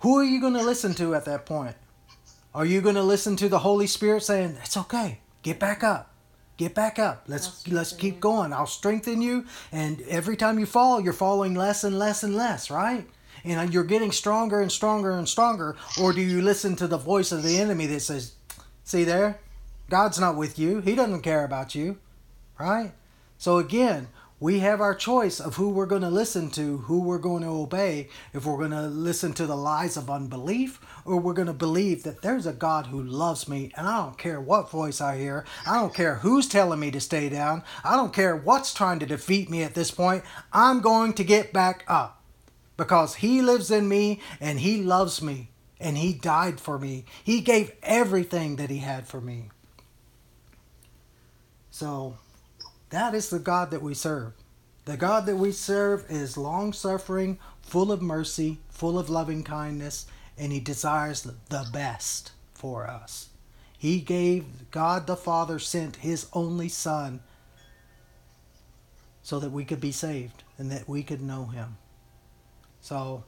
who 0.00 0.18
are 0.18 0.24
you 0.24 0.40
going 0.40 0.54
to 0.54 0.62
listen 0.62 0.94
to 0.96 1.14
at 1.14 1.24
that 1.26 1.46
point? 1.46 1.76
Are 2.54 2.66
you 2.66 2.80
going 2.80 2.96
to 2.96 3.02
listen 3.04 3.36
to 3.36 3.48
the 3.48 3.60
Holy 3.60 3.86
Spirit 3.86 4.24
saying, 4.24 4.58
"It's 4.64 4.76
okay, 4.76 5.20
get 5.42 5.60
back 5.60 5.84
up, 5.84 6.11
get 6.56 6.74
back 6.74 6.98
up. 6.98 7.24
Let's 7.26 7.64
I'll 7.66 7.74
let's 7.74 7.92
keep 7.92 8.14
you." 8.14 8.20
going. 8.20 8.52
I'll 8.52 8.66
strengthen 8.66 9.22
you." 9.22 9.46
And 9.70 10.00
every 10.02 10.36
time 10.36 10.58
you 10.58 10.66
fall, 10.66 11.00
you're 11.00 11.12
falling 11.12 11.54
less 11.54 11.84
and 11.84 11.98
less 11.98 12.22
and 12.22 12.36
less, 12.36 12.70
right? 12.70 13.06
And 13.44 13.58
uh, 13.58 13.72
you're 13.72 13.84
getting 13.84 14.12
stronger 14.12 14.60
and 14.60 14.70
stronger 14.70 15.12
and 15.12 15.28
stronger. 15.28 15.76
Or 16.00 16.12
do 16.12 16.20
you 16.20 16.42
listen 16.42 16.76
to 16.76 16.86
the 16.86 16.98
voice 16.98 17.32
of 17.32 17.42
the 17.42 17.58
enemy 17.58 17.86
that 17.86 18.00
says, 18.00 18.32
"See 18.84 19.04
there, 19.04 19.40
God's 19.90 20.18
not 20.18 20.36
with 20.36 20.58
you. 20.58 20.80
He 20.80 20.94
doesn't 20.94 21.22
care 21.22 21.44
about 21.44 21.74
you," 21.74 21.98
right? 22.58 22.92
So 23.38 23.58
again, 23.58 24.08
we 24.42 24.58
have 24.58 24.80
our 24.80 24.92
choice 24.94 25.38
of 25.38 25.54
who 25.54 25.68
we're 25.68 25.86
going 25.86 26.02
to 26.02 26.10
listen 26.10 26.50
to, 26.50 26.78
who 26.78 27.00
we're 27.00 27.16
going 27.16 27.44
to 27.44 27.48
obey, 27.48 28.08
if 28.32 28.44
we're 28.44 28.58
going 28.58 28.72
to 28.72 28.88
listen 28.88 29.32
to 29.32 29.46
the 29.46 29.56
lies 29.56 29.96
of 29.96 30.10
unbelief 30.10 30.80
or 31.04 31.20
we're 31.20 31.32
going 31.32 31.46
to 31.46 31.52
believe 31.52 32.02
that 32.02 32.22
there's 32.22 32.44
a 32.44 32.52
God 32.52 32.88
who 32.88 33.00
loves 33.00 33.46
me 33.46 33.70
and 33.76 33.86
I 33.86 33.98
don't 33.98 34.18
care 34.18 34.40
what 34.40 34.68
voice 34.68 35.00
I 35.00 35.16
hear. 35.16 35.44
I 35.64 35.76
don't 35.78 35.94
care 35.94 36.16
who's 36.16 36.48
telling 36.48 36.80
me 36.80 36.90
to 36.90 36.98
stay 36.98 37.28
down. 37.28 37.62
I 37.84 37.94
don't 37.94 38.12
care 38.12 38.34
what's 38.34 38.74
trying 38.74 38.98
to 38.98 39.06
defeat 39.06 39.48
me 39.48 39.62
at 39.62 39.76
this 39.76 39.92
point. 39.92 40.24
I'm 40.52 40.80
going 40.80 41.12
to 41.12 41.22
get 41.22 41.52
back 41.52 41.84
up 41.86 42.20
because 42.76 43.14
he 43.14 43.42
lives 43.42 43.70
in 43.70 43.88
me 43.88 44.20
and 44.40 44.58
he 44.58 44.82
loves 44.82 45.22
me 45.22 45.50
and 45.78 45.96
he 45.96 46.12
died 46.12 46.58
for 46.58 46.80
me. 46.80 47.04
He 47.22 47.42
gave 47.42 47.70
everything 47.84 48.56
that 48.56 48.70
he 48.70 48.78
had 48.78 49.06
for 49.06 49.20
me. 49.20 49.50
So 51.70 52.16
that 52.92 53.14
is 53.14 53.30
the 53.30 53.38
God 53.38 53.70
that 53.70 53.82
we 53.82 53.94
serve. 53.94 54.32
The 54.84 54.96
God 54.96 55.26
that 55.26 55.36
we 55.36 55.50
serve 55.52 56.04
is 56.08 56.36
long 56.36 56.72
suffering, 56.72 57.38
full 57.62 57.90
of 57.90 58.02
mercy, 58.02 58.58
full 58.68 58.98
of 58.98 59.08
loving 59.08 59.42
kindness, 59.42 60.06
and 60.36 60.52
He 60.52 60.60
desires 60.60 61.22
the 61.22 61.66
best 61.72 62.32
for 62.52 62.86
us. 62.86 63.28
He 63.78 64.00
gave, 64.00 64.70
God 64.70 65.06
the 65.06 65.16
Father 65.16 65.58
sent 65.58 65.96
His 65.96 66.26
only 66.32 66.68
Son 66.68 67.20
so 69.22 69.40
that 69.40 69.50
we 69.52 69.64
could 69.64 69.80
be 69.80 69.92
saved 69.92 70.42
and 70.58 70.70
that 70.70 70.88
we 70.88 71.02
could 71.02 71.22
know 71.22 71.46
Him. 71.46 71.78
So 72.80 73.24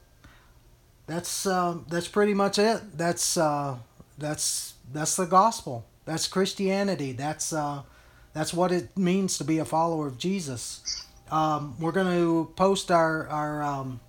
that's 1.07 1.45
um, 1.45 1.85
that's 1.89 2.07
pretty 2.07 2.33
much 2.33 2.59
it. 2.59 2.97
That's 2.97 3.37
uh, 3.37 3.77
that's 4.17 4.75
that's 4.93 5.15
the 5.15 5.25
gospel. 5.25 5.85
That's 6.05 6.27
Christianity. 6.27 7.13
That's 7.13 7.51
uh, 7.51 7.81
that's 8.35 8.53
what 8.53 8.73
it 8.73 8.95
means 8.97 9.37
to 9.37 9.45
be 9.45 9.59
a 9.59 9.65
follower 9.65 10.07
of 10.07 10.17
Jesus. 10.17 11.05
Um, 11.31 11.75
we're 11.79 11.93
going 11.93 12.13
to 12.13 12.51
post 12.55 12.91
our 12.91 13.27
our 13.29 13.63
um, 13.63 14.01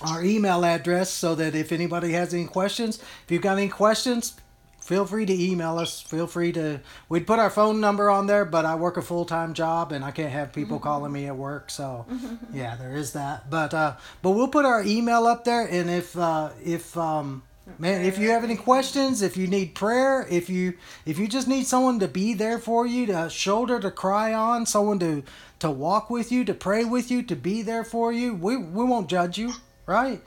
our 0.00 0.24
email 0.24 0.64
address 0.64 1.10
so 1.10 1.34
that 1.34 1.54
if 1.54 1.72
anybody 1.72 2.12
has 2.12 2.32
any 2.32 2.46
questions, 2.46 2.98
if 2.98 3.30
you've 3.30 3.42
got 3.42 3.58
any 3.58 3.68
questions, 3.68 4.34
feel 4.80 5.04
free 5.04 5.26
to 5.26 5.32
email 5.32 5.78
us. 5.78 6.00
Feel 6.00 6.26
free 6.26 6.52
to. 6.52 6.80
We'd 7.10 7.26
put 7.26 7.38
our 7.38 7.50
phone 7.50 7.82
number 7.82 8.08
on 8.08 8.28
there, 8.28 8.46
but 8.46 8.64
I 8.64 8.76
work 8.76 8.96
a 8.96 9.02
full 9.02 9.26
time 9.26 9.52
job 9.52 9.92
and 9.92 10.02
I 10.02 10.10
can't 10.10 10.32
have 10.32 10.54
people 10.54 10.78
calling 10.78 11.12
me 11.12 11.26
at 11.26 11.36
work. 11.36 11.70
So 11.70 12.06
yeah, 12.52 12.76
there 12.76 12.96
is 12.96 13.12
that. 13.12 13.50
But 13.50 13.74
uh, 13.74 13.96
but 14.22 14.30
we'll 14.30 14.48
put 14.48 14.64
our 14.64 14.82
email 14.82 15.26
up 15.26 15.44
there, 15.44 15.66
and 15.66 15.90
if 15.90 16.16
uh, 16.16 16.48
if 16.64 16.96
um, 16.96 17.42
man, 17.78 18.04
if 18.04 18.18
you 18.18 18.30
have 18.30 18.44
any 18.44 18.56
questions, 18.56 19.22
if 19.22 19.36
you 19.36 19.46
need 19.46 19.74
prayer, 19.74 20.26
if 20.30 20.48
you 20.48 20.74
if 21.04 21.18
you 21.18 21.28
just 21.28 21.48
need 21.48 21.66
someone 21.66 21.98
to 22.00 22.08
be 22.08 22.34
there 22.34 22.58
for 22.58 22.86
you, 22.86 23.06
to 23.06 23.18
uh, 23.18 23.28
shoulder 23.28 23.80
to 23.80 23.90
cry 23.90 24.32
on, 24.32 24.66
someone 24.66 24.98
to 25.00 25.22
to 25.58 25.70
walk 25.70 26.08
with 26.10 26.30
you, 26.30 26.44
to 26.44 26.54
pray 26.54 26.84
with 26.84 27.10
you, 27.10 27.22
to 27.22 27.36
be 27.36 27.62
there 27.62 27.84
for 27.84 28.12
you, 28.12 28.34
we 28.34 28.56
we 28.56 28.84
won't 28.84 29.08
judge 29.08 29.38
you, 29.38 29.52
right? 29.86 30.22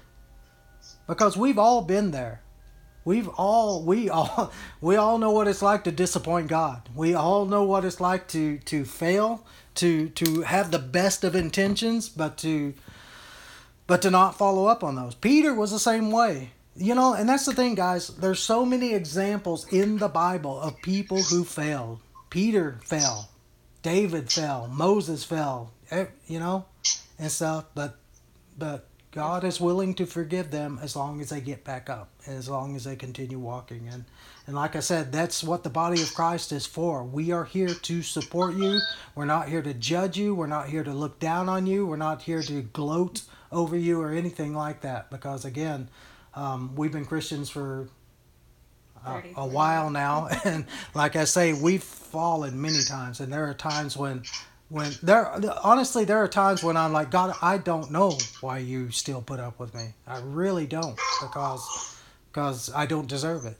Because 1.08 1.38
we've 1.38 1.58
all 1.58 1.82
been 1.82 2.12
there. 2.12 2.42
We've 3.06 3.30
all 3.30 3.84
we 3.84 4.10
all 4.10 4.52
we 4.82 4.96
all 4.96 5.18
know 5.18 5.32
what 5.32 5.48
it's 5.48 5.62
like 5.62 5.84
to 5.86 5.92
disappoint 5.92 6.48
God. 6.48 6.90
We 6.94 7.14
all 7.14 7.46
know 7.46 7.64
what 7.64 7.86
it's 7.86 8.02
like 8.02 8.28
to 8.30 8.60
to 8.60 8.86
fail, 8.86 9.46
to 9.76 10.10
to 10.10 10.42
have 10.42 10.72
the 10.72 10.80
best 10.80 11.24
of 11.24 11.36
intentions, 11.36 12.10
but 12.10 12.38
to 12.40 12.74
but 13.88 14.02
to 14.04 14.12
not 14.12 14.38
follow 14.38 14.68
up 14.68 14.84
on 14.84 14.96
those. 14.96 15.16
Peter 15.16 15.54
was 15.54 15.72
the 15.72 15.80
same 15.80 16.12
way. 16.12 16.52
You 16.82 16.96
know, 16.96 17.14
and 17.14 17.28
that's 17.28 17.46
the 17.46 17.54
thing, 17.54 17.76
guys. 17.76 18.08
There's 18.08 18.40
so 18.40 18.66
many 18.66 18.94
examples 18.94 19.68
in 19.72 19.98
the 19.98 20.08
Bible 20.08 20.58
of 20.62 20.82
people 20.82 21.22
who 21.22 21.44
failed. 21.44 22.00
Peter 22.30 22.80
fell, 22.86 23.30
David 23.82 24.32
fell, 24.32 24.68
Moses 24.68 25.26
fell, 25.26 25.74
eh, 25.92 26.06
you 26.26 26.40
know, 26.40 26.66
and 27.18 27.30
stuff. 27.30 27.66
But 27.76 27.98
but 28.58 28.88
God 29.12 29.44
is 29.44 29.60
willing 29.60 29.94
to 29.96 30.06
forgive 30.06 30.52
them 30.52 30.80
as 30.82 30.96
long 30.96 31.20
as 31.20 31.30
they 31.30 31.42
get 31.42 31.66
back 31.66 31.90
up 31.90 32.12
and 32.26 32.38
as 32.38 32.48
long 32.48 32.78
as 32.78 32.86
they 32.86 32.96
continue 32.96 33.40
walking. 33.40 33.90
And 33.92 34.06
and 34.48 34.56
like 34.56 34.78
I 34.78 34.80
said, 34.80 35.12
that's 35.12 35.44
what 35.44 35.64
the 35.66 35.70
body 35.70 36.02
of 36.02 36.14
Christ 36.16 36.54
is 36.54 36.66
for. 36.66 37.04
We 37.04 37.32
are 37.34 37.44
here 37.44 37.74
to 37.74 38.02
support 38.02 38.56
you. 38.56 38.80
We're 39.16 39.26
not 39.26 39.50
here 39.50 39.62
to 39.62 39.74
judge 39.74 40.18
you. 40.18 40.34
We're 40.34 40.48
not 40.48 40.70
here 40.70 40.86
to 40.86 40.94
look 40.94 41.20
down 41.20 41.50
on 41.50 41.68
you. 41.68 41.86
We're 41.86 41.98
not 41.98 42.22
here 42.22 42.42
to 42.44 42.62
gloat 42.62 43.24
over 43.52 43.76
you 43.76 44.00
or 44.00 44.12
anything 44.12 44.56
like 44.56 44.80
that. 44.82 45.10
Because 45.10 45.44
again, 45.44 45.90
um, 46.40 46.74
we've 46.76 46.92
been 46.92 47.06
Christians 47.06 47.50
for 47.50 47.90
a, 49.06 49.22
a 49.36 49.46
while 49.46 49.90
now, 49.90 50.30
and 50.46 50.66
like 50.96 51.16
I 51.16 51.26
say, 51.26 51.54
we've 51.54 51.84
fallen 51.84 52.62
many 52.62 52.82
times, 52.84 53.20
and 53.20 53.32
there 53.32 53.50
are 53.50 53.54
times 53.54 53.98
when, 53.98 54.24
when 54.70 54.92
there 55.04 55.30
honestly 55.64 56.06
there 56.06 56.24
are 56.24 56.28
times 56.30 56.64
when 56.64 56.78
I'm 56.78 56.94
like, 56.94 57.12
God, 57.12 57.36
I 57.42 57.58
don't 57.58 57.92
know 57.92 58.18
why 58.40 58.60
you 58.60 58.90
still 58.90 59.22
put 59.22 59.42
up 59.42 59.60
with 59.60 59.74
me. 59.76 59.94
I 60.08 60.20
really 60.22 60.66
don't, 60.66 60.98
because 61.22 61.98
because 62.32 62.72
I 62.74 62.86
don't 62.86 63.08
deserve 63.08 63.46
it. 63.46 63.58